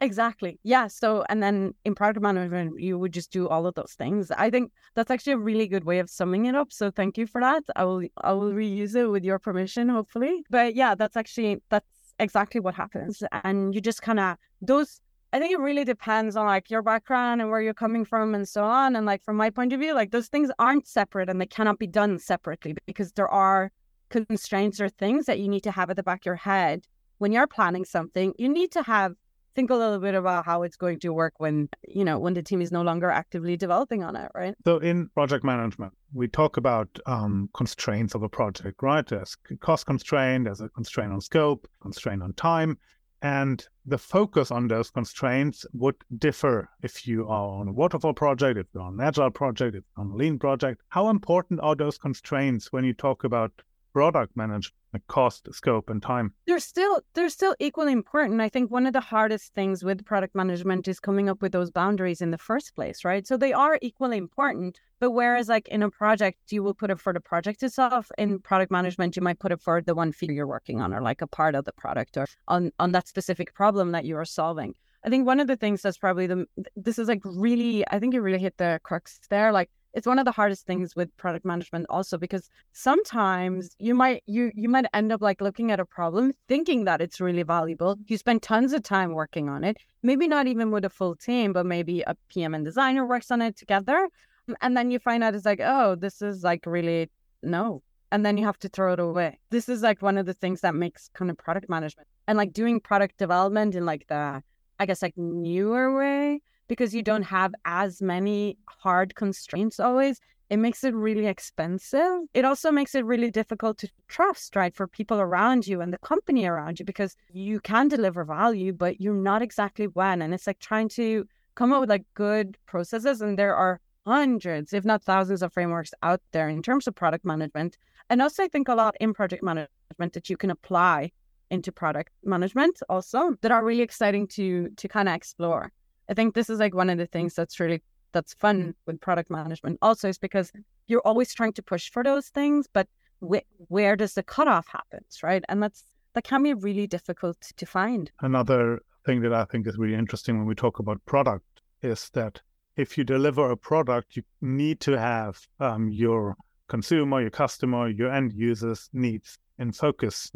Exactly. 0.00 0.58
Yeah. 0.62 0.88
So, 0.88 1.24
and 1.28 1.42
then 1.42 1.74
in 1.84 1.94
product 1.94 2.22
management, 2.22 2.80
you 2.80 2.98
would 2.98 3.12
just 3.12 3.30
do 3.30 3.48
all 3.48 3.66
of 3.66 3.74
those 3.74 3.92
things. 3.92 4.30
I 4.30 4.50
think 4.50 4.72
that's 4.94 5.10
actually 5.10 5.34
a 5.34 5.38
really 5.38 5.66
good 5.66 5.84
way 5.84 5.98
of 5.98 6.10
summing 6.10 6.46
it 6.46 6.54
up. 6.54 6.72
So, 6.72 6.90
thank 6.90 7.16
you 7.16 7.26
for 7.26 7.40
that. 7.40 7.64
I 7.76 7.84
will, 7.84 8.02
I 8.22 8.32
will 8.32 8.52
reuse 8.52 8.94
it 8.94 9.06
with 9.06 9.24
your 9.24 9.38
permission, 9.38 9.88
hopefully. 9.88 10.44
But 10.50 10.74
yeah, 10.74 10.94
that's 10.94 11.16
actually 11.16 11.62
that's 11.70 11.86
exactly 12.18 12.60
what 12.60 12.74
happens, 12.74 13.22
and 13.44 13.74
you 13.74 13.80
just 13.80 14.02
kind 14.02 14.20
of 14.20 14.36
those. 14.60 15.00
I 15.32 15.38
think 15.38 15.52
it 15.52 15.58
really 15.58 15.84
depends 15.84 16.36
on 16.36 16.46
like 16.46 16.70
your 16.70 16.82
background 16.82 17.42
and 17.42 17.50
where 17.50 17.60
you're 17.60 17.74
coming 17.74 18.04
from 18.04 18.34
and 18.34 18.48
so 18.48 18.62
on. 18.62 18.96
And 18.96 19.04
like 19.04 19.22
from 19.24 19.36
my 19.36 19.50
point 19.50 19.72
of 19.72 19.80
view, 19.80 19.92
like 19.92 20.12
those 20.12 20.28
things 20.28 20.50
aren't 20.58 20.86
separate 20.86 21.28
and 21.28 21.40
they 21.40 21.46
cannot 21.46 21.78
be 21.78 21.86
done 21.86 22.18
separately 22.18 22.74
because 22.86 23.12
there 23.12 23.28
are 23.28 23.70
constraints 24.08 24.80
or 24.80 24.88
things 24.88 25.26
that 25.26 25.40
you 25.40 25.48
need 25.48 25.64
to 25.64 25.72
have 25.72 25.90
at 25.90 25.96
the 25.96 26.02
back 26.02 26.20
of 26.22 26.26
your 26.26 26.36
head 26.36 26.86
when 27.18 27.32
you're 27.32 27.48
planning 27.48 27.84
something. 27.84 28.34
You 28.38 28.48
need 28.48 28.70
to 28.72 28.82
have 28.84 29.14
think 29.56 29.70
a 29.70 29.74
little 29.74 29.98
bit 29.98 30.14
about 30.14 30.44
how 30.44 30.62
it's 30.62 30.76
going 30.76 31.00
to 31.00 31.12
work 31.12 31.34
when 31.38 31.68
you 31.88 32.04
know 32.04 32.18
when 32.18 32.34
the 32.34 32.42
team 32.42 32.60
is 32.60 32.70
no 32.70 32.82
longer 32.82 33.10
actively 33.10 33.56
developing 33.56 34.04
on 34.04 34.14
it 34.14 34.30
right 34.34 34.54
so 34.64 34.76
in 34.78 35.08
project 35.14 35.44
management 35.44 35.92
we 36.12 36.28
talk 36.28 36.56
about 36.58 36.88
um, 37.06 37.48
constraints 37.54 38.14
of 38.14 38.22
a 38.22 38.28
project 38.28 38.82
right 38.82 39.06
there's 39.06 39.36
cost 39.60 39.86
constraint 39.86 40.44
there's 40.44 40.60
a 40.60 40.68
constraint 40.68 41.10
on 41.12 41.20
scope 41.20 41.66
constraint 41.80 42.22
on 42.22 42.32
time 42.34 42.78
and 43.22 43.66
the 43.86 43.98
focus 43.98 44.50
on 44.50 44.68
those 44.68 44.90
constraints 44.90 45.64
would 45.72 45.96
differ 46.18 46.68
if 46.82 47.06
you 47.06 47.26
are 47.26 47.48
on 47.60 47.68
a 47.68 47.72
waterfall 47.72 48.12
project, 48.12 48.58
if 48.58 48.66
you're 48.74 48.82
on 48.82 48.94
an 48.94 49.00
agile 49.00 49.30
project, 49.30 49.74
if 49.74 49.84
you're 49.96 50.04
on 50.04 50.12
a 50.12 50.16
lean 50.16 50.38
project. 50.38 50.82
How 50.90 51.08
important 51.08 51.60
are 51.62 51.74
those 51.74 51.96
constraints 51.96 52.72
when 52.72 52.84
you 52.84 52.92
talk 52.92 53.24
about 53.24 53.52
product 53.96 54.36
management 54.36 54.74
cost 55.08 55.48
scope 55.52 55.88
and 55.88 56.02
time. 56.02 56.34
They're 56.46 56.58
still 56.58 57.00
they're 57.14 57.30
still 57.30 57.54
equally 57.58 57.92
important. 57.92 58.42
I 58.42 58.50
think 58.50 58.70
one 58.70 58.86
of 58.86 58.92
the 58.92 59.00
hardest 59.00 59.54
things 59.54 59.82
with 59.82 60.04
product 60.04 60.34
management 60.34 60.86
is 60.86 61.00
coming 61.00 61.30
up 61.30 61.40
with 61.40 61.52
those 61.52 61.70
boundaries 61.70 62.20
in 62.20 62.30
the 62.30 62.36
first 62.36 62.74
place 62.74 63.06
right? 63.06 63.26
So 63.26 63.38
they 63.38 63.54
are 63.54 63.78
equally 63.80 64.18
important 64.18 64.80
but 65.00 65.12
whereas 65.12 65.48
like 65.48 65.66
in 65.68 65.82
a 65.82 65.90
project 65.90 66.38
you 66.50 66.62
will 66.62 66.74
put 66.74 66.90
it 66.90 67.00
for 67.00 67.14
the 67.14 67.20
project 67.20 67.62
itself 67.62 68.10
in 68.18 68.38
product 68.38 68.70
management 68.70 69.16
you 69.16 69.22
might 69.22 69.38
put 69.38 69.50
it 69.50 69.62
for 69.62 69.80
the 69.80 69.94
one 69.94 70.12
feature 70.12 70.34
you're 70.34 70.46
working 70.46 70.82
on 70.82 70.92
or 70.92 71.00
like 71.00 71.22
a 71.22 71.26
part 71.26 71.54
of 71.54 71.64
the 71.64 71.72
product 71.72 72.18
or 72.18 72.26
on 72.48 72.70
on 72.78 72.92
that 72.92 73.08
specific 73.08 73.54
problem 73.54 73.92
that 73.92 74.04
you 74.04 74.14
are 74.18 74.26
solving. 74.26 74.74
I 75.04 75.08
think 75.08 75.26
one 75.26 75.40
of 75.40 75.46
the 75.46 75.56
things 75.56 75.80
that's 75.80 75.96
probably 75.96 76.26
the 76.26 76.44
this 76.76 76.98
is 76.98 77.08
like 77.08 77.22
really 77.24 77.82
I 77.90 77.98
think 77.98 78.12
you 78.12 78.20
really 78.20 78.44
hit 78.46 78.58
the 78.58 78.78
crux 78.82 79.20
there. 79.30 79.52
Like 79.52 79.70
it's 79.96 80.06
one 80.06 80.18
of 80.20 80.24
the 80.24 80.32
hardest 80.32 80.64
mm. 80.64 80.68
things 80.68 80.94
with 80.94 81.14
product 81.16 81.44
management 81.44 81.86
also 81.90 82.16
because 82.18 82.48
sometimes 82.72 83.70
you 83.78 83.94
might 83.94 84.22
you 84.26 84.52
you 84.54 84.68
might 84.68 84.86
end 84.94 85.10
up 85.10 85.22
like 85.22 85.40
looking 85.40 85.72
at 85.72 85.80
a 85.80 85.84
problem 85.84 86.32
thinking 86.46 86.84
that 86.84 87.00
it's 87.00 87.20
really 87.20 87.42
valuable. 87.42 87.96
You 88.06 88.18
spend 88.18 88.42
tons 88.42 88.72
of 88.72 88.82
time 88.82 89.12
working 89.12 89.48
on 89.48 89.64
it 89.64 89.76
maybe 90.02 90.28
not 90.28 90.46
even 90.46 90.70
with 90.70 90.84
a 90.84 90.90
full 90.90 91.16
team 91.16 91.52
but 91.52 91.66
maybe 91.66 92.02
a 92.02 92.14
pm 92.28 92.54
and 92.54 92.64
designer 92.64 93.04
works 93.04 93.30
on 93.30 93.42
it 93.42 93.56
together 93.56 94.08
mm, 94.48 94.54
and 94.60 94.76
then 94.76 94.90
you 94.92 94.98
find 95.00 95.24
out 95.24 95.34
it's 95.34 95.46
like 95.46 95.60
oh 95.60 95.96
this 95.96 96.22
is 96.22 96.44
like 96.44 96.64
really 96.66 97.10
no 97.42 97.82
and 98.12 98.24
then 98.24 98.36
you 98.38 98.44
have 98.44 98.58
to 98.60 98.68
throw 98.68 98.92
it 98.92 99.00
away. 99.00 99.36
This 99.50 99.68
is 99.68 99.82
like 99.82 100.00
one 100.00 100.16
of 100.16 100.26
the 100.26 100.32
things 100.32 100.60
that 100.60 100.76
makes 100.76 101.10
kind 101.12 101.28
of 101.28 101.36
product 101.36 101.68
management 101.68 102.06
and 102.26 102.38
like 102.38 102.52
doing 102.52 102.80
product 102.80 103.16
development 103.18 103.74
in 103.74 103.84
like 103.86 104.06
the 104.08 104.42
i 104.78 104.86
guess 104.86 105.02
like 105.02 105.16
newer 105.16 105.96
way 105.96 106.40
because 106.68 106.94
you 106.94 107.02
don't 107.02 107.22
mm-hmm. 107.22 107.34
have 107.34 107.54
as 107.64 108.02
many 108.02 108.58
hard 108.66 109.14
constraints 109.14 109.80
always 109.80 110.20
it 110.48 110.58
makes 110.58 110.84
it 110.84 110.94
really 110.94 111.26
expensive. 111.26 112.20
It 112.32 112.44
also 112.44 112.70
makes 112.70 112.94
it 112.94 113.04
really 113.04 113.30
difficult 113.30 113.78
to 113.78 113.88
trust, 114.08 114.54
right, 114.54 114.74
for 114.74 114.86
people 114.86 115.20
around 115.20 115.66
you 115.66 115.80
and 115.80 115.92
the 115.92 115.98
company 115.98 116.46
around 116.46 116.78
you 116.78 116.84
because 116.84 117.16
you 117.32 117.60
can 117.60 117.88
deliver 117.88 118.24
value, 118.24 118.72
but 118.72 119.00
you're 119.00 119.14
not 119.14 119.42
exactly 119.42 119.86
when. 119.86 120.22
And 120.22 120.32
it's 120.32 120.46
like 120.46 120.60
trying 120.60 120.88
to 120.90 121.26
come 121.56 121.72
up 121.72 121.80
with 121.80 121.90
like 121.90 122.04
good 122.14 122.56
processes. 122.66 123.20
And 123.20 123.36
there 123.36 123.56
are 123.56 123.80
hundreds, 124.06 124.72
if 124.72 124.84
not 124.84 125.02
thousands, 125.02 125.42
of 125.42 125.52
frameworks 125.52 125.92
out 126.02 126.20
there 126.30 126.48
in 126.48 126.62
terms 126.62 126.86
of 126.86 126.94
product 126.94 127.24
management. 127.24 127.76
And 128.08 128.22
also, 128.22 128.44
I 128.44 128.48
think 128.48 128.68
a 128.68 128.74
lot 128.74 128.94
in 129.00 129.14
project 129.14 129.42
management 129.42 130.12
that 130.12 130.30
you 130.30 130.36
can 130.36 130.50
apply 130.50 131.10
into 131.50 131.72
product 131.72 132.10
management 132.24 132.80
also 132.88 133.36
that 133.40 133.52
are 133.52 133.64
really 133.64 133.82
exciting 133.82 134.26
to 134.26 134.68
to 134.76 134.88
kind 134.88 135.08
of 135.08 135.14
explore. 135.14 135.72
I 136.08 136.14
think 136.14 136.34
this 136.34 136.50
is 136.50 136.58
like 136.58 136.74
one 136.74 136.90
of 136.90 136.98
the 136.98 137.06
things 137.06 137.34
that's 137.34 137.58
really 137.60 137.82
that's 138.12 138.34
fun 138.34 138.74
with 138.86 139.00
product 139.00 139.30
management 139.30 139.78
also 139.82 140.08
is 140.08 140.18
because 140.18 140.52
you're 140.86 141.06
always 141.06 141.34
trying 141.34 141.52
to 141.54 141.62
push 141.62 141.90
for 141.90 142.02
those 142.02 142.28
things, 142.28 142.66
but 142.72 142.88
wh- 143.20 143.46
where 143.68 143.96
does 143.96 144.14
the 144.14 144.22
cutoff 144.22 144.66
happens, 144.68 145.22
right? 145.22 145.44
And 145.48 145.62
that's 145.62 145.84
that 146.14 146.24
can 146.24 146.42
be 146.42 146.54
really 146.54 146.86
difficult 146.86 147.36
to 147.56 147.66
find. 147.66 148.10
Another 148.20 148.80
thing 149.04 149.20
that 149.20 149.34
I 149.34 149.44
think 149.44 149.66
is 149.66 149.76
really 149.76 149.94
interesting 149.94 150.38
when 150.38 150.46
we 150.46 150.54
talk 150.54 150.78
about 150.78 151.04
product 151.04 151.44
is 151.82 152.08
that 152.14 152.40
if 152.76 152.96
you 152.96 153.04
deliver 153.04 153.50
a 153.50 153.56
product, 153.56 154.16
you 154.16 154.22
need 154.40 154.80
to 154.80 154.98
have 154.98 155.38
um, 155.60 155.90
your 155.90 156.36
consumer, 156.68 157.20
your 157.20 157.30
customer, 157.30 157.88
your 157.88 158.10
end 158.10 158.32
users' 158.34 158.88
needs 158.92 159.38
in 159.58 159.72
focus 159.72 160.30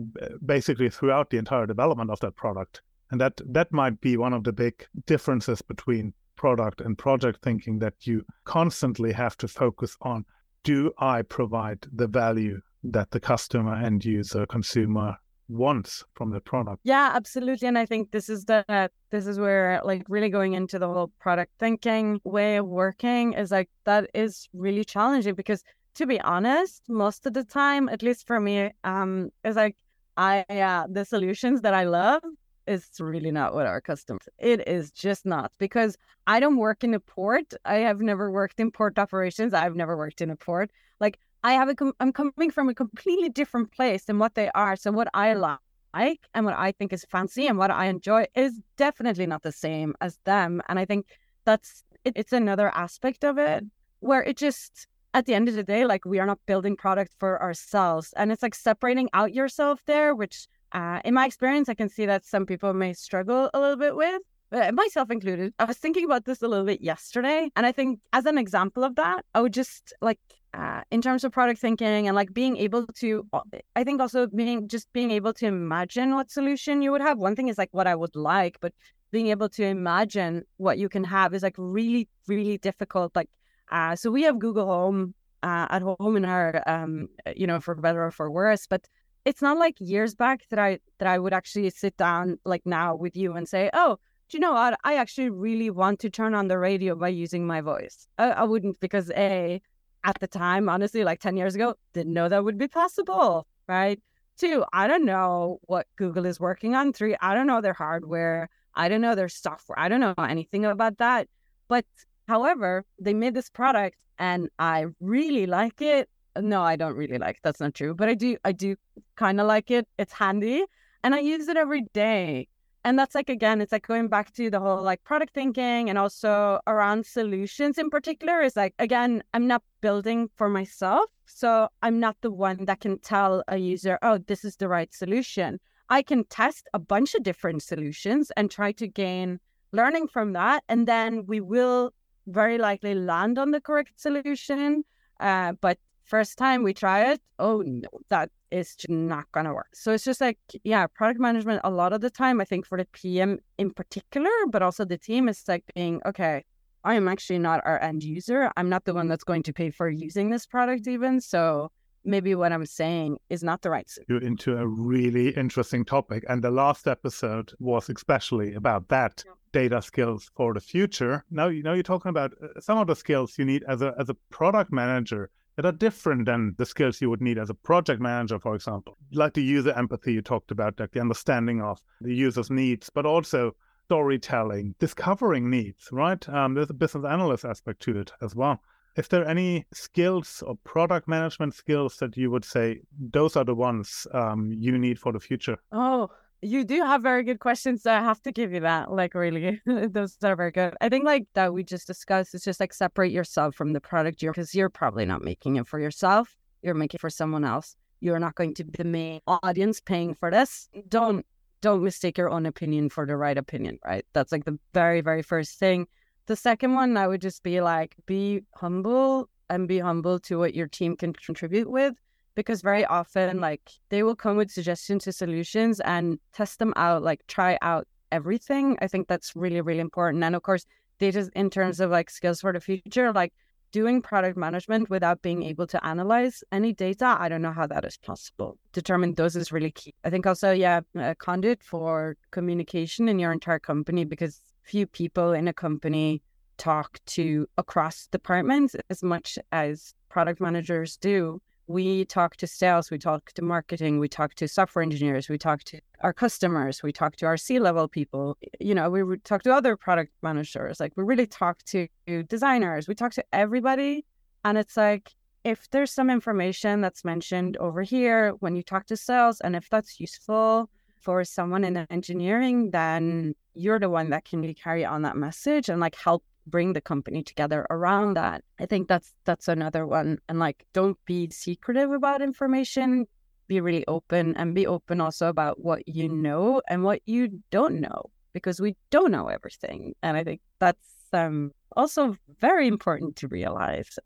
basically 0.44 0.88
throughout 0.88 1.30
the 1.30 1.38
entire 1.38 1.66
development 1.66 2.10
of 2.10 2.20
that 2.20 2.36
product. 2.36 2.82
And 3.10 3.20
that 3.20 3.40
that 3.46 3.72
might 3.72 4.00
be 4.00 4.16
one 4.16 4.32
of 4.32 4.44
the 4.44 4.52
big 4.52 4.86
differences 5.06 5.62
between 5.62 6.12
product 6.36 6.80
and 6.80 6.96
project 6.96 7.42
thinking 7.42 7.78
that 7.80 7.94
you 8.06 8.24
constantly 8.44 9.12
have 9.12 9.36
to 9.38 9.48
focus 9.48 9.96
on 10.02 10.24
do 10.64 10.92
I 10.98 11.22
provide 11.22 11.86
the 11.92 12.06
value 12.06 12.60
that 12.84 13.10
the 13.10 13.20
customer, 13.20 13.74
end 13.74 14.04
user, 14.04 14.46
consumer 14.46 15.16
wants 15.48 16.04
from 16.14 16.30
the 16.30 16.40
product? 16.40 16.80
Yeah, 16.84 17.12
absolutely. 17.14 17.66
And 17.68 17.76
I 17.76 17.84
think 17.84 18.10
this 18.10 18.28
is 18.28 18.44
the 18.44 18.64
uh, 18.68 18.88
this 19.10 19.26
is 19.26 19.38
where 19.38 19.80
like 19.84 20.04
really 20.08 20.28
going 20.28 20.52
into 20.54 20.78
the 20.78 20.88
whole 20.88 21.12
product 21.18 21.52
thinking 21.58 22.20
way 22.24 22.56
of 22.56 22.66
working 22.66 23.32
is 23.34 23.50
like 23.50 23.68
that 23.84 24.08
is 24.14 24.48
really 24.52 24.84
challenging 24.84 25.34
because 25.34 25.62
to 25.96 26.06
be 26.06 26.20
honest, 26.20 26.82
most 26.88 27.26
of 27.26 27.34
the 27.34 27.44
time, 27.44 27.88
at 27.88 28.02
least 28.02 28.26
for 28.26 28.40
me, 28.40 28.70
um, 28.84 29.30
is 29.44 29.56
like 29.56 29.76
I 30.16 30.44
uh, 30.48 30.86
the 30.88 31.04
solutions 31.04 31.62
that 31.62 31.74
I 31.74 31.84
love 31.84 32.22
is 32.70 32.88
really 33.00 33.30
not 33.30 33.54
what 33.54 33.66
our 33.66 33.80
customers. 33.80 34.28
It 34.38 34.66
is 34.68 34.90
just 34.92 35.26
not 35.26 35.52
because 35.58 35.96
I 36.26 36.40
don't 36.40 36.56
work 36.56 36.84
in 36.84 36.94
a 36.94 37.00
port. 37.00 37.52
I 37.64 37.76
have 37.88 38.00
never 38.00 38.30
worked 38.30 38.60
in 38.60 38.70
port 38.70 38.98
operations. 38.98 39.52
I've 39.52 39.76
never 39.76 39.96
worked 39.96 40.20
in 40.20 40.30
a 40.30 40.36
port. 40.36 40.70
Like 41.00 41.18
I 41.42 41.52
have 41.54 41.68
a, 41.68 41.74
com- 41.74 41.94
I'm 42.00 42.12
coming 42.12 42.50
from 42.50 42.68
a 42.68 42.74
completely 42.74 43.28
different 43.28 43.72
place 43.72 44.04
than 44.04 44.18
what 44.18 44.34
they 44.34 44.50
are. 44.54 44.76
So 44.76 44.92
what 44.92 45.08
I 45.14 45.34
like 45.34 46.20
and 46.34 46.44
what 46.46 46.54
I 46.56 46.72
think 46.72 46.92
is 46.92 47.04
fancy 47.10 47.46
and 47.46 47.58
what 47.58 47.70
I 47.70 47.86
enjoy 47.86 48.26
is 48.34 48.60
definitely 48.76 49.26
not 49.26 49.42
the 49.42 49.52
same 49.52 49.94
as 50.00 50.18
them. 50.24 50.62
And 50.68 50.78
I 50.78 50.84
think 50.84 51.06
that's 51.44 51.82
it, 52.04 52.12
it's 52.16 52.32
another 52.32 52.68
aspect 52.74 53.24
of 53.24 53.38
it 53.38 53.64
where 54.00 54.22
it 54.22 54.36
just 54.36 54.86
at 55.12 55.26
the 55.26 55.34
end 55.34 55.48
of 55.48 55.54
the 55.54 55.64
day, 55.64 55.84
like 55.84 56.04
we 56.04 56.20
are 56.20 56.26
not 56.26 56.38
building 56.46 56.76
product 56.76 57.12
for 57.18 57.42
ourselves, 57.42 58.14
and 58.16 58.30
it's 58.30 58.42
like 58.42 58.54
separating 58.54 59.08
out 59.12 59.34
yourself 59.34 59.80
there, 59.86 60.14
which 60.14 60.46
uh, 60.72 61.00
in 61.04 61.14
my 61.14 61.26
experience, 61.26 61.68
I 61.68 61.74
can 61.74 61.88
see 61.88 62.06
that 62.06 62.24
some 62.24 62.46
people 62.46 62.72
may 62.74 62.92
struggle 62.92 63.50
a 63.52 63.60
little 63.60 63.76
bit 63.76 63.96
with, 63.96 64.22
uh, 64.52 64.72
myself 64.72 65.10
included. 65.10 65.52
I 65.58 65.64
was 65.64 65.78
thinking 65.78 66.04
about 66.04 66.24
this 66.24 66.42
a 66.42 66.48
little 66.48 66.66
bit 66.66 66.80
yesterday. 66.80 67.50
And 67.56 67.66
I 67.66 67.72
think, 67.72 68.00
as 68.12 68.26
an 68.26 68.38
example 68.38 68.84
of 68.84 68.96
that, 68.96 69.24
I 69.34 69.40
would 69.40 69.52
just 69.52 69.92
like, 70.00 70.18
uh, 70.52 70.82
in 70.90 71.00
terms 71.00 71.22
of 71.22 71.32
product 71.32 71.60
thinking 71.60 72.08
and 72.08 72.16
like 72.16 72.32
being 72.34 72.56
able 72.56 72.86
to, 72.86 73.26
uh, 73.32 73.40
I 73.76 73.84
think 73.84 74.00
also 74.00 74.26
being 74.26 74.66
just 74.66 74.92
being 74.92 75.12
able 75.12 75.32
to 75.34 75.46
imagine 75.46 76.14
what 76.14 76.30
solution 76.30 76.82
you 76.82 76.90
would 76.90 77.00
have. 77.00 77.18
One 77.18 77.36
thing 77.36 77.48
is 77.48 77.58
like 77.58 77.68
what 77.72 77.86
I 77.86 77.94
would 77.94 78.16
like, 78.16 78.58
but 78.60 78.72
being 79.12 79.28
able 79.28 79.48
to 79.50 79.64
imagine 79.64 80.42
what 80.56 80.78
you 80.78 80.88
can 80.88 81.04
have 81.04 81.34
is 81.34 81.42
like 81.42 81.54
really, 81.56 82.08
really 82.26 82.58
difficult. 82.58 83.14
Like, 83.14 83.30
uh, 83.70 83.94
so 83.96 84.10
we 84.10 84.22
have 84.22 84.38
Google 84.38 84.66
Home 84.66 85.14
uh, 85.42 85.66
at 85.70 85.82
home 85.82 86.16
in 86.16 86.24
our, 86.24 86.62
um, 86.66 87.08
you 87.36 87.46
know, 87.46 87.60
for 87.60 87.74
better 87.74 88.04
or 88.04 88.10
for 88.10 88.30
worse, 88.30 88.66
but 88.66 88.86
it's 89.24 89.42
not 89.42 89.58
like 89.58 89.76
years 89.78 90.14
back 90.14 90.48
that 90.50 90.58
I 90.58 90.78
that 90.98 91.08
I 91.08 91.18
would 91.18 91.32
actually 91.32 91.70
sit 91.70 91.96
down 91.96 92.38
like 92.44 92.62
now 92.64 92.94
with 92.94 93.16
you 93.16 93.34
and 93.34 93.48
say, 93.48 93.70
"Oh, 93.72 93.98
do 94.28 94.36
you 94.36 94.40
know 94.40 94.52
what? 94.52 94.78
I 94.84 94.96
actually 94.96 95.30
really 95.30 95.70
want 95.70 96.00
to 96.00 96.10
turn 96.10 96.34
on 96.34 96.48
the 96.48 96.58
radio 96.58 96.94
by 96.94 97.08
using 97.08 97.46
my 97.46 97.60
voice." 97.60 98.06
I, 98.18 98.30
I 98.30 98.44
wouldn't 98.44 98.80
because 98.80 99.10
a 99.12 99.60
at 100.04 100.18
the 100.20 100.26
time, 100.26 100.68
honestly, 100.68 101.04
like 101.04 101.20
ten 101.20 101.36
years 101.36 101.54
ago, 101.54 101.74
didn't 101.94 102.14
know 102.14 102.28
that 102.28 102.44
would 102.44 102.58
be 102.58 102.68
possible, 102.68 103.46
right? 103.68 104.00
Two, 104.38 104.64
I 104.72 104.86
don't 104.86 105.04
know 105.04 105.58
what 105.62 105.86
Google 105.96 106.24
is 106.26 106.40
working 106.40 106.74
on. 106.74 106.92
Three, 106.92 107.16
I 107.20 107.34
don't 107.34 107.46
know 107.46 107.60
their 107.60 107.74
hardware. 107.74 108.48
I 108.74 108.88
don't 108.88 109.02
know 109.02 109.14
their 109.14 109.28
software. 109.28 109.78
I 109.78 109.88
don't 109.88 110.00
know 110.00 110.14
anything 110.18 110.64
about 110.64 110.98
that. 110.98 111.28
But 111.68 111.84
however, 112.26 112.84
they 112.98 113.12
made 113.14 113.34
this 113.34 113.50
product 113.50 113.96
and 114.18 114.48
I 114.58 114.86
really 115.00 115.46
like 115.46 115.82
it 115.82 116.08
no, 116.38 116.62
I 116.62 116.76
don't 116.76 116.94
really 116.94 117.18
like. 117.18 117.40
That's 117.42 117.60
not 117.60 117.74
true, 117.74 117.94
but 117.94 118.08
I 118.08 118.14
do. 118.14 118.36
I 118.44 118.52
do 118.52 118.76
kind 119.16 119.40
of 119.40 119.46
like 119.46 119.70
it. 119.70 119.88
It's 119.98 120.12
handy, 120.12 120.64
and 121.02 121.14
I 121.14 121.20
use 121.20 121.48
it 121.48 121.56
every 121.56 121.82
day. 121.92 122.48
And 122.82 122.98
that's 122.98 123.14
like 123.14 123.28
again, 123.28 123.60
it's 123.60 123.72
like 123.72 123.86
going 123.86 124.08
back 124.08 124.32
to 124.34 124.48
the 124.48 124.58
whole 124.58 124.82
like 124.82 125.04
product 125.04 125.34
thinking 125.34 125.90
and 125.90 125.98
also 125.98 126.60
around 126.66 127.04
solutions 127.04 127.76
in 127.76 127.90
particular. 127.90 128.40
Is 128.40 128.56
like 128.56 128.74
again, 128.78 129.22
I'm 129.34 129.46
not 129.46 129.62
building 129.80 130.30
for 130.36 130.48
myself, 130.48 131.10
so 131.26 131.68
I'm 131.82 132.00
not 132.00 132.16
the 132.22 132.30
one 132.30 132.64
that 132.64 132.80
can 132.80 132.98
tell 132.98 133.42
a 133.48 133.58
user, 133.58 133.98
oh, 134.02 134.18
this 134.18 134.44
is 134.44 134.56
the 134.56 134.68
right 134.68 134.92
solution. 134.94 135.60
I 135.90 136.02
can 136.02 136.24
test 136.24 136.68
a 136.72 136.78
bunch 136.78 137.14
of 137.14 137.22
different 137.22 137.62
solutions 137.62 138.30
and 138.36 138.50
try 138.50 138.72
to 138.72 138.86
gain 138.86 139.40
learning 139.72 140.08
from 140.08 140.32
that, 140.32 140.64
and 140.68 140.86
then 140.86 141.26
we 141.26 141.40
will 141.40 141.92
very 142.26 142.58
likely 142.58 142.94
land 142.94 143.38
on 143.38 143.50
the 143.50 143.60
correct 143.60 144.00
solution. 144.00 144.84
Uh, 145.18 145.52
but 145.60 145.78
first 146.10 146.36
time 146.36 146.62
we 146.64 146.74
try 146.74 147.12
it, 147.12 147.20
oh 147.38 147.62
no, 147.64 147.88
that 148.08 148.28
is 148.50 148.76
not 148.88 149.24
gonna 149.32 149.54
work. 149.54 149.70
So 149.74 149.92
it's 149.92 150.04
just 150.04 150.20
like, 150.20 150.38
yeah, 150.64 150.86
product 150.88 151.20
management 151.20 151.60
a 151.62 151.70
lot 151.70 151.92
of 151.92 152.00
the 152.00 152.10
time, 152.10 152.40
I 152.40 152.44
think 152.44 152.66
for 152.66 152.76
the 152.76 152.86
PM 152.92 153.38
in 153.58 153.70
particular, 153.70 154.30
but 154.50 154.60
also 154.60 154.84
the 154.84 154.98
team 154.98 155.28
is 155.28 155.44
like 155.46 155.64
being, 155.74 156.00
okay, 156.04 156.44
I 156.82 156.94
am 156.94 157.06
actually 157.08 157.38
not 157.38 157.60
our 157.64 157.80
end 157.80 158.02
user. 158.02 158.50
I'm 158.56 158.68
not 158.68 158.84
the 158.84 158.94
one 158.94 159.06
that's 159.06 159.24
going 159.24 159.44
to 159.44 159.52
pay 159.52 159.70
for 159.70 159.88
using 159.88 160.30
this 160.30 160.46
product 160.46 160.88
even. 160.88 161.20
So 161.20 161.70
maybe 162.04 162.34
what 162.34 162.52
I'm 162.52 162.66
saying 162.66 163.18
is 163.28 163.42
not 163.44 163.62
the 163.62 163.70
right 163.70 163.88
You're 164.08 164.22
into 164.22 164.56
a 164.56 164.66
really 164.66 165.28
interesting 165.36 165.84
topic. 165.84 166.24
And 166.28 166.42
the 166.42 166.50
last 166.50 166.88
episode 166.88 167.52
was 167.60 167.88
especially 167.88 168.54
about 168.54 168.88
that. 168.88 169.22
Yeah. 169.24 169.32
Data 169.52 169.82
skills 169.82 170.30
for 170.36 170.54
the 170.54 170.60
future. 170.60 171.24
Now 171.28 171.48
you 171.48 171.64
know 171.64 171.72
you're 171.72 171.82
talking 171.82 172.10
about 172.10 172.30
uh, 172.40 172.60
some 172.60 172.78
of 172.78 172.86
the 172.86 172.94
skills 172.94 173.36
you 173.36 173.44
need 173.44 173.64
as 173.66 173.82
a 173.82 173.92
as 173.98 174.08
a 174.08 174.14
product 174.30 174.72
manager 174.72 175.28
that 175.60 175.74
are 175.74 175.76
different 175.76 176.24
than 176.24 176.54
the 176.56 176.64
skills 176.64 177.02
you 177.02 177.10
would 177.10 177.20
need 177.20 177.36
as 177.36 177.50
a 177.50 177.54
project 177.54 178.00
manager, 178.00 178.38
for 178.38 178.54
example. 178.54 178.96
Like 179.12 179.34
the 179.34 179.42
user 179.42 179.72
empathy 179.72 180.14
you 180.14 180.22
talked 180.22 180.50
about, 180.50 180.80
like 180.80 180.92
the 180.92 181.00
understanding 181.00 181.60
of 181.60 181.82
the 182.00 182.14
user's 182.14 182.50
needs, 182.50 182.88
but 182.88 183.04
also 183.04 183.54
storytelling, 183.84 184.74
discovering 184.78 185.50
needs, 185.50 185.90
right? 185.92 186.26
Um, 186.30 186.54
there's 186.54 186.70
a 186.70 186.74
business 186.74 187.04
analyst 187.04 187.44
aspect 187.44 187.80
to 187.82 187.98
it 187.98 188.10
as 188.22 188.34
well. 188.34 188.58
Is 188.96 189.08
there 189.08 189.28
any 189.28 189.66
skills 189.74 190.42
or 190.46 190.56
product 190.64 191.06
management 191.06 191.54
skills 191.54 191.98
that 191.98 192.16
you 192.16 192.30
would 192.30 192.46
say 192.46 192.80
those 192.98 193.36
are 193.36 193.44
the 193.44 193.54
ones 193.54 194.06
um, 194.14 194.50
you 194.58 194.78
need 194.78 194.98
for 194.98 195.12
the 195.12 195.20
future? 195.20 195.58
Oh, 195.72 196.08
you 196.42 196.64
do 196.64 196.82
have 196.82 197.02
very 197.02 197.22
good 197.22 197.38
questions. 197.38 197.82
So 197.82 197.92
I 197.92 198.00
have 198.00 198.22
to 198.22 198.32
give 198.32 198.52
you 198.52 198.60
that. 198.60 198.90
Like, 198.90 199.14
really, 199.14 199.60
those 199.66 200.16
are 200.22 200.36
very 200.36 200.50
good. 200.50 200.74
I 200.80 200.88
think, 200.88 201.04
like, 201.04 201.26
that 201.34 201.52
we 201.52 201.64
just 201.64 201.86
discussed 201.86 202.34
is 202.34 202.44
just 202.44 202.60
like 202.60 202.72
separate 202.72 203.12
yourself 203.12 203.54
from 203.54 203.72
the 203.72 203.80
product 203.80 204.22
you're, 204.22 204.32
because 204.32 204.54
you're 204.54 204.70
probably 204.70 205.04
not 205.04 205.22
making 205.22 205.56
it 205.56 205.66
for 205.66 205.78
yourself. 205.78 206.36
You're 206.62 206.74
making 206.74 206.98
it 206.98 207.00
for 207.00 207.10
someone 207.10 207.44
else. 207.44 207.76
You're 208.00 208.18
not 208.18 208.34
going 208.34 208.54
to 208.54 208.64
be 208.64 208.72
the 208.76 208.84
main 208.84 209.20
audience 209.26 209.80
paying 209.80 210.14
for 210.14 210.30
this. 210.30 210.68
Don't, 210.88 211.26
don't 211.60 211.82
mistake 211.82 212.16
your 212.16 212.30
own 212.30 212.46
opinion 212.46 212.88
for 212.88 213.06
the 213.06 213.16
right 213.16 213.36
opinion, 213.36 213.78
right? 213.84 214.06
That's 214.14 214.32
like 214.32 214.44
the 214.44 214.58
very, 214.72 215.02
very 215.02 215.22
first 215.22 215.58
thing. 215.58 215.86
The 216.26 216.36
second 216.36 216.74
one, 216.74 216.96
I 216.96 217.06
would 217.06 217.20
just 217.20 217.42
be 217.42 217.60
like, 217.60 217.96
be 218.06 218.42
humble 218.54 219.28
and 219.50 219.68
be 219.68 219.78
humble 219.78 220.18
to 220.20 220.38
what 220.38 220.54
your 220.54 220.68
team 220.68 220.96
can 220.96 221.12
contribute 221.12 221.70
with 221.70 221.94
because 222.34 222.62
very 222.62 222.84
often 222.84 223.40
like 223.40 223.70
they 223.88 224.02
will 224.02 224.16
come 224.16 224.36
with 224.36 224.50
suggestions 224.50 225.04
to 225.04 225.12
solutions 225.12 225.80
and 225.80 226.18
test 226.32 226.58
them 226.58 226.72
out 226.76 227.02
like 227.02 227.26
try 227.26 227.58
out 227.62 227.86
everything. 228.12 228.76
I 228.80 228.88
think 228.88 229.08
that's 229.08 229.34
really 229.36 229.60
really 229.60 229.80
important. 229.80 230.24
And 230.24 230.34
of 230.34 230.42
course 230.42 230.64
data 230.98 231.30
in 231.34 231.50
terms 231.50 231.80
of 231.80 231.90
like 231.90 232.10
skills 232.10 232.40
for 232.40 232.52
the 232.52 232.60
future 232.60 233.12
like 233.12 233.32
doing 233.72 234.02
product 234.02 234.36
management 234.36 234.90
without 234.90 235.22
being 235.22 235.44
able 235.44 235.66
to 235.66 235.84
analyze 235.86 236.42
any 236.50 236.72
data 236.72 237.16
i 237.20 237.28
don't 237.28 237.40
know 237.40 237.52
how 237.52 237.66
that 237.66 237.84
is 237.84 237.96
possible. 237.96 238.58
Determine 238.72 239.14
those 239.14 239.36
is 239.36 239.52
really 239.52 239.70
key. 239.70 239.94
I 240.04 240.10
think 240.10 240.26
also 240.26 240.52
yeah 240.52 240.80
uh, 240.96 241.10
a 241.10 241.14
conduit 241.14 241.62
for 241.62 242.16
communication 242.30 243.08
in 243.08 243.18
your 243.18 243.32
entire 243.32 243.58
company 243.58 244.04
because 244.04 244.40
few 244.62 244.86
people 244.86 245.32
in 245.32 245.48
a 245.48 245.52
company 245.52 246.22
talk 246.58 246.98
to 247.06 247.46
across 247.56 248.06
departments 248.08 248.76
as 248.90 249.02
much 249.02 249.38
as 249.50 249.94
product 250.08 250.40
managers 250.40 250.96
do. 250.98 251.40
We 251.70 252.04
talk 252.04 252.34
to 252.38 252.48
sales, 252.48 252.90
we 252.90 252.98
talk 252.98 253.30
to 253.34 253.42
marketing, 253.42 254.00
we 254.00 254.08
talk 254.08 254.34
to 254.34 254.48
software 254.48 254.82
engineers, 254.82 255.28
we 255.28 255.38
talk 255.38 255.62
to 255.70 255.78
our 256.00 256.12
customers, 256.12 256.82
we 256.82 256.90
talk 256.90 257.14
to 257.18 257.26
our 257.26 257.36
C 257.36 257.60
level 257.60 257.86
people. 257.86 258.36
You 258.58 258.74
know, 258.74 258.90
we 258.90 259.18
talk 259.18 259.44
to 259.44 259.54
other 259.54 259.76
product 259.76 260.10
managers. 260.20 260.80
Like 260.80 260.92
we 260.96 261.04
really 261.04 261.28
talk 261.28 261.62
to 261.66 261.86
designers, 262.26 262.88
we 262.88 262.96
talk 262.96 263.12
to 263.12 263.24
everybody. 263.32 264.04
And 264.44 264.58
it's 264.58 264.76
like, 264.76 265.14
if 265.44 265.70
there's 265.70 265.92
some 265.92 266.10
information 266.10 266.80
that's 266.80 267.04
mentioned 267.04 267.56
over 267.58 267.82
here 267.82 268.30
when 268.40 268.56
you 268.56 268.64
talk 268.64 268.86
to 268.86 268.96
sales, 268.96 269.40
and 269.40 269.54
if 269.54 269.70
that's 269.70 270.00
useful 270.00 270.68
for 271.00 271.22
someone 271.24 271.62
in 271.62 271.76
engineering, 271.88 272.72
then 272.72 273.36
you're 273.54 273.78
the 273.78 273.88
one 273.88 274.10
that 274.10 274.24
can 274.24 274.52
carry 274.54 274.84
on 274.84 275.02
that 275.02 275.16
message 275.16 275.68
and 275.68 275.80
like 275.80 275.94
help 275.94 276.24
bring 276.50 276.72
the 276.72 276.80
company 276.80 277.22
together 277.22 277.66
around 277.70 278.14
that. 278.14 278.42
I 278.58 278.66
think 278.66 278.88
that's 278.88 279.12
that's 279.24 279.48
another 279.48 279.86
one. 279.86 280.18
And 280.28 280.38
like 280.38 280.66
don't 280.72 280.98
be 281.06 281.30
secretive 281.30 281.92
about 281.92 282.22
information. 282.22 283.06
Be 283.48 283.60
really 283.60 283.84
open 283.86 284.36
and 284.36 284.54
be 284.54 284.66
open 284.66 285.00
also 285.00 285.28
about 285.28 285.62
what 285.62 285.82
you 285.88 286.08
know 286.08 286.62
and 286.68 286.84
what 286.84 287.00
you 287.06 287.42
don't 287.50 287.80
know 287.80 288.10
because 288.32 288.60
we 288.60 288.76
don't 288.90 289.10
know 289.10 289.26
everything. 289.26 289.94
And 290.02 290.16
I 290.16 290.24
think 290.24 290.40
that's 290.60 290.86
um, 291.12 291.52
also 291.76 292.16
very 292.40 292.68
important 292.68 293.16
to 293.16 293.28
realize. 293.28 293.98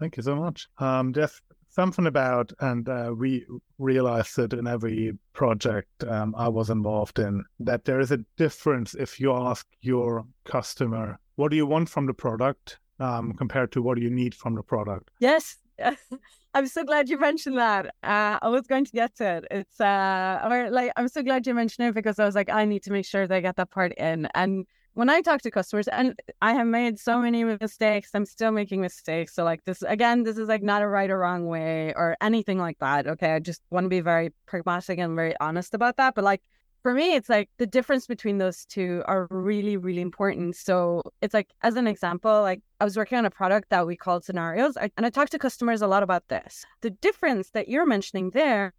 Thank 0.00 0.16
you 0.16 0.22
so 0.22 0.36
much. 0.36 0.68
Um, 0.78 1.12
Jeff, 1.12 1.40
something 1.68 2.06
about, 2.06 2.52
and 2.60 2.88
uh, 2.88 3.12
we 3.16 3.46
realized 3.78 4.38
it 4.38 4.52
in 4.52 4.66
every 4.66 5.12
project 5.32 6.04
um, 6.04 6.34
I 6.36 6.48
was 6.48 6.70
involved 6.70 7.18
in, 7.18 7.44
that 7.60 7.84
there 7.84 8.00
is 8.00 8.10
a 8.10 8.24
difference 8.36 8.94
if 8.94 9.20
you 9.20 9.32
ask 9.32 9.66
your 9.80 10.26
customer, 10.44 11.18
what 11.36 11.50
do 11.50 11.56
you 11.56 11.66
want 11.66 11.88
from 11.88 12.06
the 12.06 12.14
product 12.14 12.78
um, 13.00 13.32
compared 13.34 13.72
to 13.72 13.82
what 13.82 13.96
do 13.96 14.02
you 14.02 14.10
need 14.10 14.34
from 14.34 14.54
the 14.54 14.62
product? 14.62 15.10
Yes. 15.20 15.56
I'm 16.54 16.66
so 16.66 16.82
glad 16.82 17.08
you 17.08 17.18
mentioned 17.18 17.58
that. 17.58 17.86
Uh, 18.02 18.38
I 18.42 18.48
was 18.48 18.66
going 18.66 18.84
to 18.84 18.90
get 18.92 19.14
to 19.16 19.36
it. 19.36 19.44
It's 19.50 19.80
uh, 19.80 20.40
or 20.44 20.70
like 20.70 20.92
I'm 20.96 21.08
so 21.08 21.22
glad 21.22 21.46
you 21.46 21.54
mentioned 21.54 21.88
it 21.88 21.94
because 21.94 22.18
I 22.18 22.24
was 22.24 22.34
like, 22.34 22.50
I 22.50 22.64
need 22.64 22.82
to 22.84 22.92
make 22.92 23.04
sure 23.04 23.26
they 23.26 23.40
get 23.40 23.56
that 23.56 23.70
part 23.70 23.92
in. 23.92 24.28
And 24.34 24.66
when 24.98 25.08
I 25.08 25.20
talk 25.20 25.42
to 25.42 25.50
customers, 25.52 25.86
and 25.86 26.20
I 26.42 26.54
have 26.54 26.66
made 26.66 26.98
so 26.98 27.20
many 27.20 27.44
mistakes, 27.44 28.10
I'm 28.14 28.26
still 28.26 28.50
making 28.50 28.80
mistakes. 28.80 29.32
So, 29.32 29.44
like, 29.44 29.64
this 29.64 29.82
again, 29.82 30.24
this 30.24 30.36
is 30.36 30.48
like 30.48 30.64
not 30.64 30.82
a 30.82 30.88
right 30.88 31.08
or 31.08 31.18
wrong 31.18 31.46
way 31.46 31.94
or 31.94 32.16
anything 32.20 32.58
like 32.58 32.80
that. 32.80 33.06
Okay. 33.06 33.32
I 33.34 33.38
just 33.38 33.62
want 33.70 33.84
to 33.84 33.88
be 33.88 34.00
very 34.00 34.30
pragmatic 34.46 34.98
and 34.98 35.14
very 35.14 35.36
honest 35.38 35.72
about 35.72 35.98
that. 35.98 36.16
But, 36.16 36.24
like, 36.24 36.42
for 36.82 36.94
me, 36.94 37.14
it's 37.14 37.28
like 37.28 37.48
the 37.58 37.66
difference 37.66 38.08
between 38.08 38.38
those 38.38 38.64
two 38.64 39.04
are 39.06 39.28
really, 39.30 39.76
really 39.76 40.00
important. 40.00 40.56
So, 40.56 41.02
it's 41.22 41.32
like, 41.32 41.50
as 41.62 41.76
an 41.76 41.86
example, 41.86 42.42
like, 42.42 42.60
I 42.80 42.84
was 42.84 42.96
working 42.96 43.18
on 43.18 43.24
a 43.24 43.30
product 43.30 43.70
that 43.70 43.86
we 43.86 43.94
called 43.94 44.24
scenarios, 44.24 44.76
and 44.76 45.06
I 45.06 45.10
talked 45.10 45.30
to 45.30 45.38
customers 45.38 45.80
a 45.80 45.86
lot 45.86 46.02
about 46.02 46.26
this. 46.26 46.66
The 46.80 46.90
difference 46.90 47.50
that 47.50 47.68
you're 47.68 47.86
mentioning 47.86 48.30
there 48.30 48.72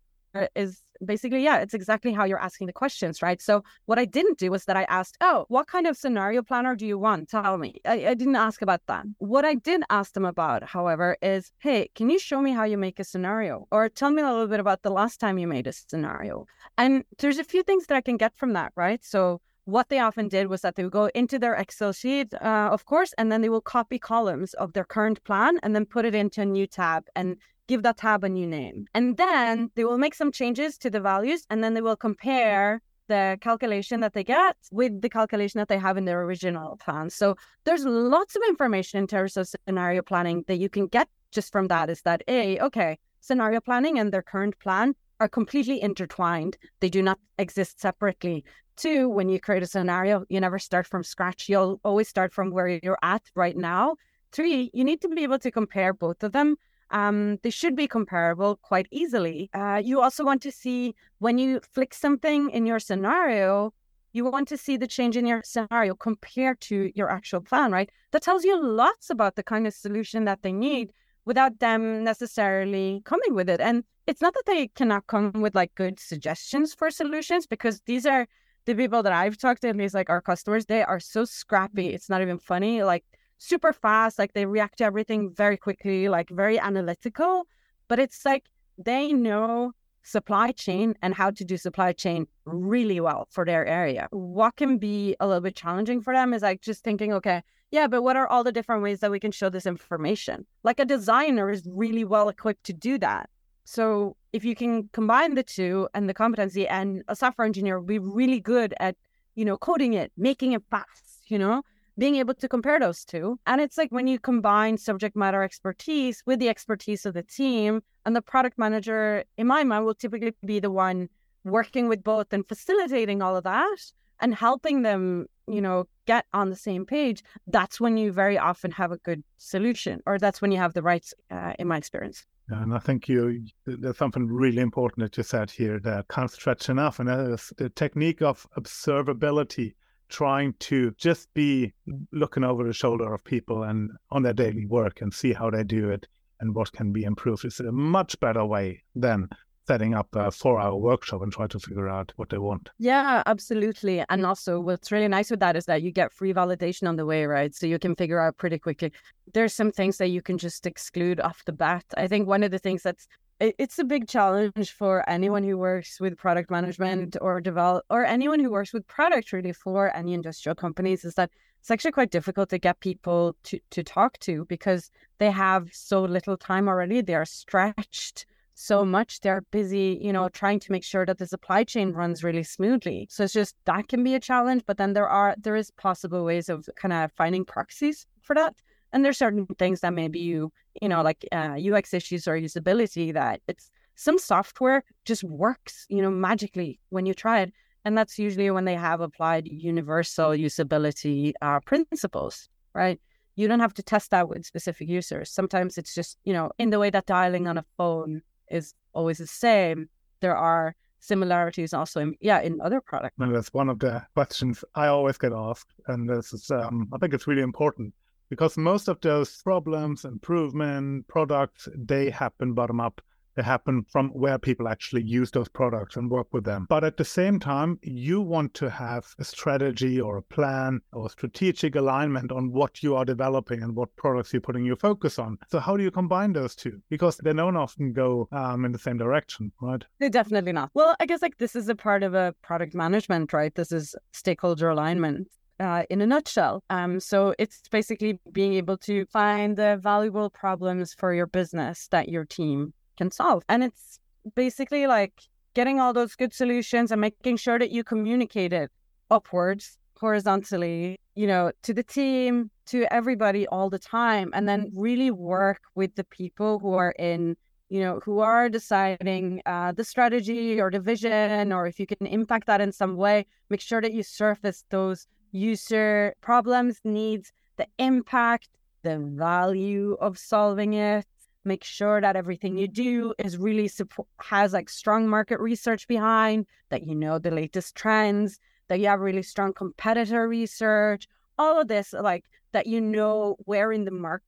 is 0.54 0.82
basically, 1.06 1.44
yeah, 1.44 1.58
it's 1.58 1.74
exactly 1.74 2.14
how 2.14 2.26
you're 2.26 2.40
asking 2.42 2.68
the 2.68 2.74
questions, 2.74 3.22
right? 3.22 3.42
So 3.42 3.64
what 3.86 4.00
I 4.00 4.06
didn't 4.06 4.38
do 4.38 4.52
was 4.52 4.66
that 4.66 4.78
I 4.78 4.84
asked, 4.84 5.18
oh, 5.22 5.46
what 5.50 5.68
kind 5.68 5.88
of 5.88 5.98
scenario 5.98 6.42
planner 6.42 6.76
do 6.76 6.86
you 6.86 6.98
want? 6.98 7.30
Tell 7.30 7.58
me. 7.58 7.76
I, 7.86 8.08
I 8.08 8.14
didn't 8.14 8.36
ask 8.36 8.62
about 8.62 8.82
that. 8.88 9.06
What 9.18 9.46
I 9.46 9.56
did 9.56 9.84
ask 9.90 10.14
them 10.14 10.26
about, 10.26 10.64
however, 10.64 11.18
is, 11.22 11.52
hey, 11.60 11.90
can 11.96 12.10
you 12.10 12.20
show 12.20 12.42
me 12.42 12.52
how 12.52 12.64
you 12.64 12.78
make 12.78 13.00
a 13.00 13.04
scenario? 13.04 13.68
Or 13.72 13.90
tell 13.90 14.12
me 14.12 14.22
a 14.22 14.30
little 14.30 14.48
bit 14.48 14.60
about 14.60 14.82
the 14.84 14.92
last 14.92 15.20
time 15.20 15.38
you 15.38 15.48
made 15.48 15.68
a 15.68 15.74
scenario. 15.74 16.46
And 16.78 17.04
there's 17.20 17.40
a 17.40 17.44
few 17.44 17.64
things 17.64 17.88
that 17.88 17.96
I 17.96 18.02
can 18.02 18.18
get 18.18 18.36
from 18.36 18.54
that, 18.54 18.72
right? 18.76 19.04
So 19.04 19.42
what 19.66 19.90
they 19.90 20.00
often 20.00 20.28
did 20.28 20.48
was 20.48 20.62
that 20.62 20.76
they 20.76 20.84
would 20.84 20.92
go 20.92 21.10
into 21.14 21.38
their 21.38 21.54
Excel 21.54 21.94
sheet, 21.94 22.34
uh, 22.34 22.70
of 22.72 22.86
course, 22.86 23.14
and 23.18 23.32
then 23.32 23.42
they 23.42 23.50
will 23.50 23.62
copy 23.62 24.00
columns 24.00 24.54
of 24.56 24.74
their 24.74 24.84
current 24.84 25.24
plan 25.24 25.60
and 25.62 25.76
then 25.76 25.86
put 25.86 26.06
it 26.06 26.16
into 26.16 26.42
a 26.42 26.46
new 26.46 26.66
tab 26.66 27.06
and 27.16 27.38
give 27.70 27.84
that 27.84 27.98
tab 27.98 28.24
a 28.24 28.30
new 28.30 28.48
name. 28.48 28.88
And 28.94 29.16
then 29.16 29.70
they 29.76 29.86
will 29.86 30.00
make 30.00 30.16
some 30.16 30.32
changes 30.32 30.78
to 30.80 30.90
the 30.90 31.00
values 31.00 31.46
and 31.50 31.64
then 31.64 31.76
they 31.76 31.82
will 31.82 31.96
compare 31.96 32.82
the 33.08 33.38
calculation 33.42 34.00
that 34.02 34.14
they 34.14 34.24
get 34.24 34.56
with 34.72 35.02
the 35.02 35.10
calculation 35.10 35.60
that 35.60 35.68
they 35.68 35.78
have 35.78 35.98
in 35.98 36.06
their 36.06 36.22
original 36.24 36.78
plan. 36.78 37.10
So 37.10 37.36
there's 37.66 37.86
lots 37.86 38.36
of 38.36 38.42
information 38.48 39.00
in 39.00 39.08
terms 39.08 39.38
of 39.38 39.48
scenario 39.48 40.02
planning 40.02 40.44
that 40.48 40.58
you 40.58 40.70
can 40.70 40.88
get 40.88 41.08
just 41.32 41.52
from 41.52 41.68
that 41.68 41.90
is 41.90 42.02
that 42.02 42.24
A, 42.28 42.60
okay, 42.60 42.98
scenario 43.22 43.62
planning 43.62 44.00
and 44.00 44.12
their 44.12 44.24
current 44.24 44.58
plan 44.60 44.96
are 45.20 45.30
completely 45.30 45.80
intertwined. 45.82 46.58
They 46.80 46.90
do 46.90 47.02
not 47.04 47.20
exist 47.38 47.80
separately. 47.80 48.44
Two, 48.78 49.10
when 49.10 49.30
you 49.30 49.40
create 49.40 49.62
a 49.62 49.68
scenario, 49.68 50.26
you 50.30 50.40
never 50.40 50.58
start 50.58 50.88
from 50.88 51.04
scratch. 51.04 51.50
You'll 51.50 51.80
always 51.84 52.08
start 52.08 52.34
from 52.34 52.50
where 52.50 52.68
you're 52.68 53.04
at 53.04 53.24
right 53.36 53.58
now. 53.58 53.96
Three, 54.32 54.72
you 54.74 54.84
need 54.84 55.02
to 55.02 55.10
be 55.10 55.24
able 55.24 55.40
to 55.40 55.52
compare 55.52 55.94
both 55.94 56.24
of 56.24 56.32
them 56.32 56.56
um, 56.92 57.38
they 57.44 57.50
should 57.50 57.76
be 57.76 57.88
comparable 57.88 58.58
quite 58.62 58.88
easily. 58.92 59.50
Uh, 59.54 59.82
you 59.84 60.02
also 60.02 60.24
want 60.24 60.42
to 60.42 60.52
see 60.52 60.96
when 61.20 61.38
you 61.38 61.60
flick 61.74 61.94
something 61.94 62.50
in 62.50 62.66
your 62.66 62.80
scenario, 62.80 63.74
you 64.12 64.26
want 64.26 64.48
to 64.48 64.58
see 64.58 64.78
the 64.78 64.88
change 64.88 65.16
in 65.16 65.26
your 65.26 65.42
scenario 65.44 65.94
compared 65.94 66.60
to 66.62 66.92
your 66.96 67.10
actual 67.12 67.42
plan, 67.42 67.72
right? 67.72 67.90
That 68.12 68.24
tells 68.24 68.44
you 68.44 68.62
lots 68.62 69.10
about 69.10 69.36
the 69.36 69.44
kind 69.44 69.68
of 69.68 69.74
solution 69.74 70.26
that 70.26 70.42
they 70.42 70.52
need 70.52 70.92
without 71.26 71.60
them 71.60 72.04
necessarily 72.04 73.02
coming 73.06 73.36
with 73.36 73.50
it. 73.50 73.62
And 73.62 73.84
it's 74.08 74.22
not 74.22 74.34
that 74.34 74.48
they 74.48 74.68
cannot 74.70 75.06
come 75.06 75.32
with 75.34 75.54
like 75.54 75.76
good 75.76 76.00
suggestions 76.00 76.74
for 76.74 76.90
solutions 76.90 77.46
because 77.46 77.82
these 77.86 78.08
are 78.08 78.28
the 78.66 78.74
people 78.74 79.04
that 79.04 79.14
I've 79.14 79.38
talked 79.38 79.62
to, 79.62 79.70
at 79.70 79.76
least 79.76 79.94
like 79.94 80.10
our 80.10 80.22
customers, 80.22 80.66
they 80.66 80.84
are 80.84 81.00
so 81.00 81.26
scrappy. 81.26 81.90
It's 81.90 82.10
not 82.10 82.22
even 82.22 82.40
funny. 82.40 82.82
Like 82.84 83.06
super 83.40 83.74
fast. 83.74 84.20
Like 84.20 84.34
they 84.34 84.46
react 84.46 84.78
to 84.78 84.84
everything 84.84 85.34
very 85.34 85.58
quickly, 85.58 86.08
like 86.08 86.30
very 86.30 86.60
analytical. 86.60 87.48
But 87.88 87.98
it's 87.98 88.24
like 88.24 88.46
they 88.78 89.12
know 89.12 89.74
supply 90.04 90.52
chain 90.52 90.96
and 91.02 91.14
how 91.14 91.32
to 91.32 91.44
do 91.44 91.58
supply 91.58 91.92
chain 91.92 92.28
really 92.46 93.00
well 93.00 93.28
for 93.32 93.46
their 93.46 93.66
area. 93.66 94.08
What 94.12 94.56
can 94.56 94.78
be 94.78 95.16
a 95.20 95.28
little 95.28 95.42
bit 95.42 95.56
challenging 95.56 96.02
for 96.02 96.14
them 96.14 96.34
is 96.34 96.42
like 96.42 96.62
just 96.62 96.84
thinking, 96.84 97.12
okay, 97.14 97.42
yeah, 97.72 97.88
but 97.88 98.02
what 98.02 98.16
are 98.16 98.28
all 98.28 98.44
the 98.44 98.52
different 98.52 98.82
ways 98.82 99.00
that 99.00 99.12
we 99.12 99.20
can 99.20 99.32
show 99.32 99.50
this 99.50 99.66
information? 99.66 100.46
Like 100.64 100.80
a 100.80 100.86
designer 100.86 101.50
is 101.50 101.68
really 101.68 102.06
well 102.06 102.30
equipped 102.30 102.64
to 102.66 102.74
do 102.74 102.98
that. 103.00 103.30
So 103.66 104.16
if 104.34 104.44
you 104.44 104.56
can 104.56 104.90
combine 104.94 105.36
the 105.36 105.44
two 105.44 105.88
and 105.94 106.10
the 106.10 106.14
competency 106.14 106.68
and 106.68 107.04
a 107.08 107.16
software 107.16 107.46
engineer 107.46 107.80
will 107.80 107.86
be 107.86 108.00
really 108.00 108.40
good 108.40 108.74
at, 108.80 108.96
you 109.36 109.46
know, 109.46 109.58
coding 109.58 109.94
it, 109.94 110.12
making 110.18 110.54
it 110.54 110.64
fast, 110.72 111.22
you 111.28 111.38
know, 111.38 111.62
being 112.00 112.16
able 112.16 112.34
to 112.34 112.48
compare 112.48 112.80
those 112.80 113.06
two. 113.06 113.40
And 113.46 113.62
it's 113.62 113.78
like 113.78 113.92
when 113.92 114.08
you 114.08 114.18
combine 114.18 114.78
subject 114.78 115.16
matter 115.16 115.44
expertise 115.44 116.24
with 116.26 116.40
the 116.40 116.50
expertise 116.50 117.06
of 117.06 117.14
the 117.14 117.24
team, 117.24 117.82
and 118.06 118.16
the 118.16 118.22
product 118.22 118.58
manager, 118.58 119.24
in 119.38 119.46
my 119.46 119.64
mind, 119.64 119.86
will 119.86 119.94
typically 119.94 120.34
be 120.44 120.60
the 120.60 120.72
one 120.72 121.10
working 121.44 121.88
with 121.88 122.04
both 122.04 122.34
and 122.34 122.48
facilitating 122.48 123.22
all 123.22 123.36
of 123.36 123.44
that 123.44 123.80
and 124.22 124.34
helping 124.34 124.82
them, 124.82 125.26
you 125.48 125.62
know, 125.62 125.86
get 126.08 126.26
on 126.34 126.50
the 126.50 126.56
same 126.56 126.86
page. 126.86 127.24
That's 127.48 127.80
when 127.80 127.98
you 127.98 128.12
very 128.12 128.38
often 128.38 128.72
have 128.72 128.92
a 128.92 128.98
good 128.98 129.24
solution, 129.38 130.02
or 130.06 130.18
that's 130.18 130.42
when 130.42 130.52
you 130.52 130.58
have 130.58 130.74
the 130.74 130.82
right, 130.82 131.06
uh, 131.30 131.54
in 131.60 131.68
my 131.68 131.78
experience. 131.78 132.26
And 132.50 132.74
I 132.74 132.80
think 132.80 133.08
you 133.08 133.46
there's 133.66 133.98
something 133.98 134.26
really 134.26 134.62
important 134.62 135.04
that 135.04 135.18
you 135.18 135.24
said 135.24 135.52
here 135.52 135.80
that 135.82 136.08
can't 136.08 136.32
stretch 136.32 136.68
enough, 136.70 137.00
and 137.00 137.08
that 137.08 137.20
is 137.20 137.54
the 137.58 137.70
technique 137.70 138.22
of 138.22 138.48
observability 138.58 139.76
trying 140.10 140.54
to 140.60 140.92
just 140.98 141.34
be 141.34 141.74
looking 142.12 142.44
over 142.44 142.64
the 142.66 142.74
shoulder 142.74 143.14
of 143.14 143.24
people 143.24 143.64
and 143.64 143.92
on 144.12 144.24
their 144.24 144.34
daily 144.34 144.66
work 144.66 145.02
and 145.02 145.14
see 145.14 145.34
how 145.34 145.50
they 145.50 145.64
do 145.64 145.90
it 145.90 146.08
and 146.40 146.56
what 146.56 146.72
can 146.72 146.92
be 146.92 147.04
improved 147.04 147.46
is 147.46 147.60
a 147.60 147.72
much 147.72 148.20
better 148.20 148.46
way 148.46 148.84
than 148.96 149.28
setting 149.68 149.94
up 149.94 150.08
a 150.16 150.32
four 150.32 150.60
hour 150.60 150.76
workshop 150.76 151.22
and 151.22 151.32
try 151.32 151.46
to 151.46 151.60
figure 151.60 151.88
out 151.88 152.12
what 152.16 152.30
they 152.30 152.40
want. 152.40 152.70
Yeah, 152.80 153.22
absolutely. 153.28 154.04
And 154.10 154.26
also, 154.26 154.60
what's 154.60 154.92
really 154.92 155.08
nice 155.08 155.30
with 155.30 155.42
that 155.42 155.56
is 155.56 155.66
that 155.66 155.84
you 155.84 155.92
get 155.92 156.12
free 156.12 156.34
validation 156.34 156.88
on 156.88 156.96
the 156.96 157.06
way, 157.06 157.26
right? 157.26 157.54
So 157.54 157.68
you 157.68 157.78
can 157.78 157.96
figure 157.96 158.20
out 158.20 158.38
pretty 158.38 158.58
quickly. 158.58 158.92
There's 159.34 159.54
some 159.54 159.72
things 159.72 159.98
that 159.98 160.08
you 160.08 160.24
can 160.24 160.40
just 160.40 160.66
exclude 160.66 161.20
off 161.20 161.46
the 161.46 161.52
bat. 161.52 161.86
I 161.98 162.08
think 162.08 162.28
one 162.28 162.42
of 162.42 162.50
the 162.50 162.58
things 162.58 162.82
that's 162.82 163.08
it's 163.40 163.80
a 163.80 163.84
big 163.84 164.08
challenge 164.08 164.72
for 164.72 165.08
anyone 165.10 165.44
who 165.44 165.58
works 165.58 166.00
with 166.00 166.18
product 166.18 166.52
management 166.52 167.16
or 167.22 167.40
develop 167.40 167.86
or 167.90 168.06
anyone 168.06 168.40
who 168.40 168.52
works 168.52 168.74
with 168.74 168.86
product 168.88 169.32
really 169.32 169.54
for 169.54 169.96
any 169.96 170.14
industrial 170.14 170.56
companies 170.56 171.06
is 171.06 171.16
that 171.16 171.32
it's 171.62 171.72
actually 171.72 171.92
quite 171.92 172.12
difficult 172.12 172.50
to 172.50 172.58
get 172.58 172.80
people 172.80 173.36
to, 173.44 173.60
to 173.72 173.84
talk 173.84 174.18
to 174.20 174.46
because 174.46 174.92
they 175.20 175.32
have 175.32 175.70
so 175.72 176.02
little 176.02 176.38
time 176.38 176.68
already. 176.68 177.02
They 177.02 177.16
are 177.16 177.26
stretched 177.26 178.26
so 178.56 178.84
much. 178.84 179.22
They're 179.22 179.44
busy, 179.52 179.98
you 180.02 180.12
know, 180.12 180.28
trying 180.30 180.60
to 180.62 180.72
make 180.72 180.84
sure 180.84 181.06
that 181.06 181.18
the 181.18 181.28
supply 181.28 181.64
chain 181.64 181.92
runs 181.92 182.24
really 182.24 182.44
smoothly. 182.44 183.08
So 183.10 183.24
it's 183.24 183.34
just 183.34 183.56
that 183.66 183.88
can 183.88 184.04
be 184.04 184.16
a 184.16 184.20
challenge. 184.20 184.64
But 184.66 184.78
then 184.78 184.94
there 184.94 185.08
are 185.08 185.36
there 185.42 185.56
is 185.56 185.72
possible 185.72 186.26
ways 186.26 186.50
of 186.50 186.68
kind 186.76 186.94
of 186.94 187.12
finding 187.14 187.46
proxies 187.46 188.06
for 188.22 188.36
that. 188.36 188.56
And 188.92 189.06
there's 189.06 189.18
certain 189.18 189.46
things 189.58 189.82
that 189.82 189.94
maybe 189.94 190.20
you, 190.20 190.52
you 190.82 190.90
know, 190.90 191.02
like 191.02 191.26
uh, 191.32 191.58
UX 191.60 191.94
issues 191.94 192.28
or 192.28 192.36
usability 192.36 193.14
that 193.14 193.42
it's 193.48 193.70
some 193.96 194.18
software 194.18 194.84
just 195.06 195.24
works, 195.24 195.86
you 195.90 196.02
know, 196.02 196.10
magically 196.10 196.80
when 196.90 197.06
you 197.06 197.14
try 197.14 197.42
it. 197.42 197.54
And 197.86 197.98
that's 197.98 198.18
usually 198.20 198.50
when 198.52 198.66
they 198.66 198.76
have 198.76 199.02
applied 199.02 199.48
universal 199.48 200.30
usability 200.30 201.34
uh, 201.42 201.60
principles, 201.62 202.50
right? 202.74 203.00
You 203.36 203.48
don't 203.48 203.60
have 203.62 203.74
to 203.76 203.84
test 203.84 204.12
that 204.12 204.28
with 204.28 204.46
specific 204.46 204.90
users. 204.90 205.32
Sometimes 205.32 205.78
it's 205.78 205.96
just, 205.96 206.18
you 206.26 206.34
know, 206.34 206.52
in 206.58 206.72
the 206.72 206.80
way 206.80 206.90
that 206.90 207.06
dialing 207.06 207.48
on 207.48 207.58
a 207.58 207.66
phone 207.78 208.22
is 208.50 208.74
always 208.94 209.20
the 209.20 209.28
same, 209.28 209.90
there 210.20 210.36
are 210.36 210.76
similarities 211.00 211.74
also 211.74 212.02
in 212.02 212.14
yeah 212.20 212.42
in 212.42 212.60
other 212.62 212.82
products 212.82 213.16
and 213.20 213.34
that's 213.34 213.54
one 213.54 213.70
of 213.70 213.80
the 213.80 214.04
questions 214.14 214.66
i 214.76 214.88
always 214.88 215.18
get 215.18 215.32
asked 215.32 215.74
and 215.88 216.10
this 216.10 216.34
is 216.34 216.52
um, 216.52 216.90
i 216.94 216.98
think 216.98 217.14
it's 217.14 217.26
really 217.26 217.42
important 217.42 217.94
because 218.30 218.58
most 218.58 218.88
of 218.88 219.00
those 219.02 219.42
problems 219.44 220.06
improvement 220.06 221.08
products 221.08 221.68
they 221.76 222.10
happen 222.10 222.54
bottom 222.54 222.80
up 222.80 223.02
they 223.40 223.44
happen 223.44 223.86
from 223.90 224.10
where 224.10 224.38
people 224.38 224.68
actually 224.68 225.04
use 225.04 225.32
those 225.32 225.48
products 225.48 225.96
and 225.96 226.12
work 226.12 226.28
with 226.34 226.44
them. 226.44 226.66
But 226.68 226.84
at 226.84 226.98
the 226.98 227.06
same 227.06 227.40
time, 227.40 227.80
you 227.82 228.20
want 228.20 228.54
to 228.56 228.70
have 228.70 229.06
a 229.18 229.24
strategy 229.24 230.02
or 230.02 230.18
a 230.18 230.22
plan 230.22 230.82
or 230.92 231.10
strategic 231.10 231.76
alignment 231.76 232.34
on 232.34 232.52
what 232.52 232.84
you 232.84 232.98
are 232.98 233.06
developing 233.06 233.64
and 233.64 233.78
what 233.78 233.96
products 233.96 234.34
you're 234.34 234.42
putting 234.42 234.66
your 234.66 234.76
focus 234.76 235.20
on. 235.20 235.38
So 235.50 235.60
how 235.60 235.78
do 235.78 235.84
you 235.84 235.92
combine 235.92 236.34
those 236.34 236.54
two? 236.54 236.82
Because 236.90 237.16
they 237.18 237.32
don't 237.32 237.56
often 237.56 237.94
go 237.94 238.28
um, 238.34 238.66
in 238.66 238.74
the 238.74 238.80
same 238.80 238.98
direction, 238.98 239.54
right? 239.62 239.86
They 240.02 240.10
definitely 240.10 240.52
not. 240.52 240.72
Well, 240.74 240.98
I 241.00 241.06
guess 241.06 241.22
like 241.22 241.38
this 241.38 241.56
is 241.56 241.70
a 241.70 241.76
part 241.76 242.04
of 242.04 242.16
a 242.16 242.36
product 242.42 242.76
management, 242.76 243.32
right? 243.32 243.56
This 243.56 243.72
is 243.72 243.96
stakeholder 244.12 244.68
alignment. 244.68 245.30
Uh, 245.60 245.84
in 245.90 246.00
a 246.00 246.08
nutshell. 246.08 246.64
Um, 246.70 247.02
so 247.02 247.36
it's 247.38 247.62
basically 247.70 248.18
being 248.32 248.54
able 248.54 248.78
to 248.78 249.06
find 249.08 249.58
the 249.58 249.78
valuable 249.84 250.30
problems 250.30 250.94
for 250.94 251.14
your 251.14 251.28
business 251.28 251.90
that 251.92 252.08
your 252.08 252.24
team 252.24 252.74
can 252.98 253.12
solve. 253.12 253.44
And 253.50 253.64
it's 253.64 254.00
basically 254.36 254.88
like 254.88 255.14
getting 255.56 255.82
all 255.82 255.92
those 255.92 256.16
good 256.16 256.34
solutions 256.34 256.92
and 256.94 257.02
making 257.02 257.36
sure 257.36 257.60
that 257.60 257.72
you 257.72 257.84
communicate 257.84 258.54
it 258.54 258.72
upwards, 259.12 259.78
horizontally, 260.00 260.98
you 261.16 261.28
know, 261.28 261.52
to 261.64 261.74
the 261.74 261.84
team, 261.84 262.50
to 262.68 262.86
everybody 262.94 263.46
all 263.48 263.70
the 263.70 263.80
time, 263.80 264.32
and 264.34 264.48
then 264.48 264.72
really 264.74 265.12
work 265.12 265.60
with 265.76 265.94
the 265.96 266.06
people 266.06 266.60
who 266.60 266.74
are 266.74 266.94
in 266.98 267.36
you 267.72 267.82
know, 267.82 268.00
who 268.04 268.20
are 268.20 268.50
deciding 268.50 269.44
uh, 269.46 269.72
the 269.72 269.84
strategy 269.84 270.60
or 270.60 270.72
the 270.72 270.80
vision, 270.80 271.54
or 271.54 271.68
if 271.68 271.80
you 271.80 271.86
can 271.86 272.08
impact 272.08 272.48
that 272.48 272.62
in 272.62 272.72
some 272.72 272.96
way, 272.96 273.26
make 273.52 273.62
sure 273.62 273.80
that 273.80 273.94
you 273.94 274.02
surface 274.02 274.64
those 274.72 275.06
user 275.32 276.16
problems, 276.22 276.80
needs, 276.84 277.32
the 277.58 277.68
impact, 277.78 278.50
the 278.84 278.98
value 279.00 279.98
of 280.00 280.18
solving 280.18 280.74
it, 280.74 281.06
make 281.46 281.64
sure 281.64 282.02
that 282.02 282.16
everything 282.16 282.58
you 282.58 282.68
do 282.68 283.14
is 283.18 283.38
really 283.38 283.68
support 283.68 284.08
has 284.20 284.54
like 284.54 284.70
strong 284.70 285.08
market 285.08 285.40
research 285.40 285.88
behind 285.88 286.46
that 286.70 286.86
you 286.86 286.94
know 286.94 287.18
the 287.18 287.32
latest 287.32 287.76
trends 287.76 288.40
that 288.68 288.80
you 288.80 288.88
have 288.88 289.00
really 289.00 289.24
strong 289.24 289.54
competitor 289.54 290.28
research 290.28 291.08
all 291.38 291.62
of 291.62 291.70
this 291.70 291.94
like 291.94 292.26
that 292.52 292.68
you 292.68 292.82
know 292.82 293.36
where 293.46 293.72
in 293.72 293.86
the 293.86 293.92
market 293.92 294.24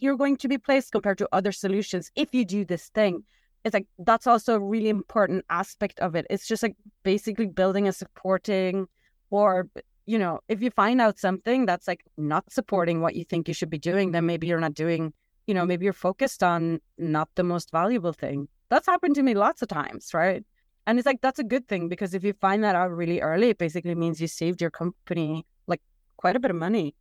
you're 0.00 0.16
going 0.16 0.36
to 0.38 0.48
be 0.48 0.58
placed 0.58 0.92
compared 0.92 1.18
to 1.18 1.28
other 1.32 1.52
solutions 1.52 2.10
if 2.16 2.34
you 2.34 2.44
do 2.44 2.64
this 2.64 2.88
thing. 2.88 3.22
It's 3.64 3.74
like 3.74 3.86
that's 3.98 4.26
also 4.26 4.54
a 4.54 4.60
really 4.60 4.88
important 4.88 5.44
aspect 5.50 5.98
of 6.00 6.14
it. 6.14 6.26
It's 6.30 6.46
just 6.46 6.62
like 6.62 6.76
basically 7.02 7.46
building 7.46 7.88
a 7.88 7.92
supporting 7.92 8.86
or 9.30 9.68
you 10.06 10.18
know 10.18 10.40
if 10.48 10.62
you 10.62 10.70
find 10.70 11.00
out 11.00 11.18
something 11.18 11.66
that's 11.66 11.86
like 11.86 12.04
not 12.16 12.46
mm. 12.46 12.52
supporting 12.52 13.00
what 13.00 13.14
you 13.16 13.24
think 13.24 13.48
you 13.48 13.54
should 13.54 13.70
be 13.70 13.78
doing 13.78 14.12
then 14.12 14.24
maybe 14.24 14.46
you're 14.46 14.60
not 14.60 14.74
doing 14.74 15.12
you 15.46 15.54
know, 15.54 15.64
maybe 15.64 15.84
you're 15.84 15.92
focused 15.92 16.42
on 16.42 16.80
not 16.98 17.28
the 17.36 17.44
most 17.44 17.70
valuable 17.70 18.12
thing. 18.12 18.48
That's 18.68 18.86
happened 18.86 19.14
to 19.14 19.22
me 19.22 19.34
lots 19.34 19.62
of 19.62 19.68
times, 19.68 20.12
right? 20.12 20.44
And 20.86 20.98
it's 20.98 21.06
like, 21.06 21.20
that's 21.20 21.38
a 21.38 21.44
good 21.44 21.68
thing 21.68 21.88
because 21.88 22.14
if 22.14 22.24
you 22.24 22.32
find 22.32 22.62
that 22.64 22.74
out 22.74 22.90
really 22.90 23.20
early, 23.20 23.50
it 23.50 23.58
basically 23.58 23.94
means 23.94 24.20
you 24.20 24.26
saved 24.26 24.60
your 24.60 24.70
company 24.70 25.46
like 25.66 25.80
quite 26.16 26.36
a 26.36 26.40
bit 26.40 26.50
of 26.50 26.56
money. 26.56 26.94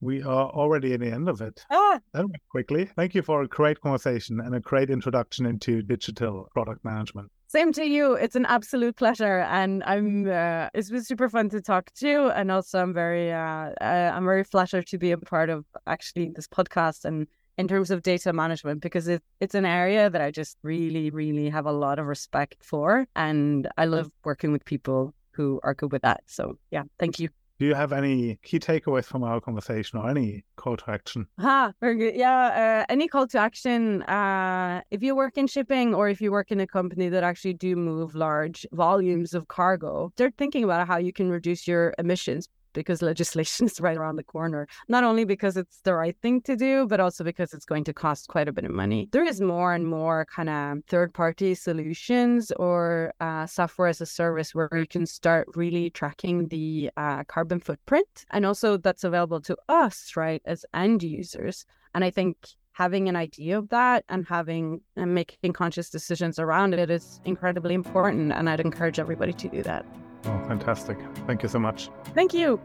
We 0.00 0.22
are 0.22 0.50
already 0.50 0.94
at 0.94 1.00
the 1.00 1.10
end 1.10 1.28
of 1.28 1.40
it. 1.40 1.64
Ah. 1.70 2.00
That 2.12 2.24
went 2.24 2.42
quickly. 2.50 2.84
Thank 2.96 3.14
you 3.14 3.22
for 3.22 3.42
a 3.42 3.48
great 3.48 3.80
conversation 3.80 4.40
and 4.40 4.54
a 4.54 4.60
great 4.60 4.90
introduction 4.90 5.46
into 5.46 5.82
digital 5.82 6.48
product 6.52 6.84
management. 6.84 7.30
Same 7.48 7.72
to 7.72 7.84
you. 7.84 8.12
It's 8.12 8.36
an 8.36 8.44
absolute 8.44 8.96
pleasure, 8.96 9.40
and 9.40 9.82
I'm. 9.84 10.28
Uh, 10.28 10.68
it's 10.74 10.90
been 10.90 11.02
super 11.02 11.30
fun 11.30 11.48
to 11.48 11.62
talk 11.62 11.90
to 11.94 12.08
you, 12.08 12.30
and 12.30 12.50
also 12.50 12.80
I'm 12.80 12.92
very. 12.92 13.32
Uh, 13.32 13.72
uh, 13.80 14.12
I'm 14.14 14.24
very 14.24 14.44
flattered 14.44 14.86
to 14.88 14.98
be 14.98 15.12
a 15.12 15.18
part 15.18 15.48
of 15.48 15.64
actually 15.86 16.30
this 16.34 16.46
podcast 16.46 17.06
and 17.06 17.26
in 17.58 17.66
terms 17.66 17.90
of 17.90 18.02
data 18.02 18.32
management 18.32 18.80
because 18.80 19.08
it, 19.08 19.22
it's 19.40 19.54
an 19.54 19.66
area 19.66 20.08
that 20.08 20.20
I 20.20 20.30
just 20.30 20.56
really, 20.62 21.10
really 21.10 21.50
have 21.50 21.66
a 21.66 21.72
lot 21.72 21.98
of 21.98 22.06
respect 22.06 22.56
for. 22.62 23.06
And 23.16 23.68
I 23.76 23.86
love 23.86 24.10
working 24.24 24.52
with 24.52 24.64
people 24.64 25.12
who 25.32 25.58
are 25.64 25.74
good 25.74 25.90
with 25.90 26.02
that. 26.02 26.22
So, 26.26 26.56
yeah, 26.70 26.84
thank 27.00 27.18
you. 27.18 27.30
Do 27.58 27.66
you 27.66 27.74
have 27.74 27.92
any 27.92 28.36
key 28.44 28.60
takeaways 28.60 29.04
from 29.04 29.24
our 29.24 29.40
conversation 29.40 29.98
or 29.98 30.08
any 30.08 30.44
call 30.56 30.76
to 30.76 30.90
action? 30.90 31.26
Ah, 31.40 31.72
very 31.80 31.96
good. 31.96 32.14
Yeah, 32.14 32.84
uh, 32.88 32.92
any 32.92 33.08
call 33.08 33.26
to 33.28 33.38
action. 33.38 34.02
Uh, 34.04 34.82
if 34.92 35.02
you 35.02 35.16
work 35.16 35.36
in 35.36 35.48
shipping 35.48 35.92
or 35.92 36.08
if 36.08 36.20
you 36.20 36.30
work 36.30 36.52
in 36.52 36.60
a 36.60 36.66
company 36.68 37.08
that 37.08 37.24
actually 37.24 37.54
do 37.54 37.74
move 37.74 38.14
large 38.14 38.64
volumes 38.72 39.34
of 39.34 39.48
cargo, 39.48 40.12
they're 40.16 40.30
thinking 40.38 40.62
about 40.62 40.86
how 40.86 40.98
you 40.98 41.12
can 41.12 41.30
reduce 41.30 41.66
your 41.66 41.94
emissions 41.98 42.46
because 42.78 43.02
legislation 43.02 43.66
is 43.70 43.80
right 43.80 43.96
around 43.96 44.14
the 44.14 44.22
corner. 44.22 44.68
Not 44.86 45.02
only 45.02 45.24
because 45.24 45.56
it's 45.56 45.80
the 45.82 45.94
right 45.94 46.16
thing 46.22 46.40
to 46.42 46.54
do, 46.54 46.86
but 46.86 47.00
also 47.00 47.24
because 47.24 47.52
it's 47.52 47.64
going 47.64 47.82
to 47.84 47.92
cost 47.92 48.28
quite 48.28 48.46
a 48.46 48.52
bit 48.52 48.64
of 48.64 48.70
money. 48.70 49.08
There 49.10 49.24
is 49.24 49.40
more 49.40 49.74
and 49.74 49.84
more 49.84 50.26
kind 50.36 50.48
of 50.48 50.84
third 50.86 51.12
party 51.12 51.56
solutions 51.56 52.52
or 52.52 53.12
uh, 53.20 53.46
software 53.46 53.88
as 53.88 54.00
a 54.00 54.06
service 54.06 54.54
where 54.54 54.70
you 54.72 54.86
can 54.86 55.06
start 55.06 55.48
really 55.56 55.90
tracking 55.90 56.46
the 56.48 56.90
uh, 56.96 57.24
carbon 57.24 57.58
footprint. 57.58 58.24
And 58.30 58.46
also 58.46 58.76
that's 58.76 59.02
available 59.02 59.40
to 59.40 59.56
us, 59.68 60.12
right, 60.16 60.40
as 60.44 60.64
end 60.72 61.02
users. 61.02 61.66
And 61.94 62.04
I 62.04 62.10
think 62.10 62.36
having 62.72 63.08
an 63.08 63.16
idea 63.16 63.58
of 63.58 63.70
that 63.70 64.04
and 64.08 64.24
having 64.28 64.80
and 64.94 65.12
making 65.12 65.52
conscious 65.52 65.90
decisions 65.90 66.38
around 66.38 66.74
it 66.74 66.90
is 66.90 67.20
incredibly 67.24 67.74
important. 67.74 68.30
And 68.32 68.48
I'd 68.48 68.60
encourage 68.60 69.00
everybody 69.00 69.32
to 69.32 69.48
do 69.48 69.64
that. 69.64 69.84
Oh, 70.24 70.38
fantastic. 70.48 70.98
Thank 71.26 71.42
you 71.42 71.48
so 71.48 71.58
much. 71.58 71.90
Thank 72.14 72.34
you. 72.34 72.60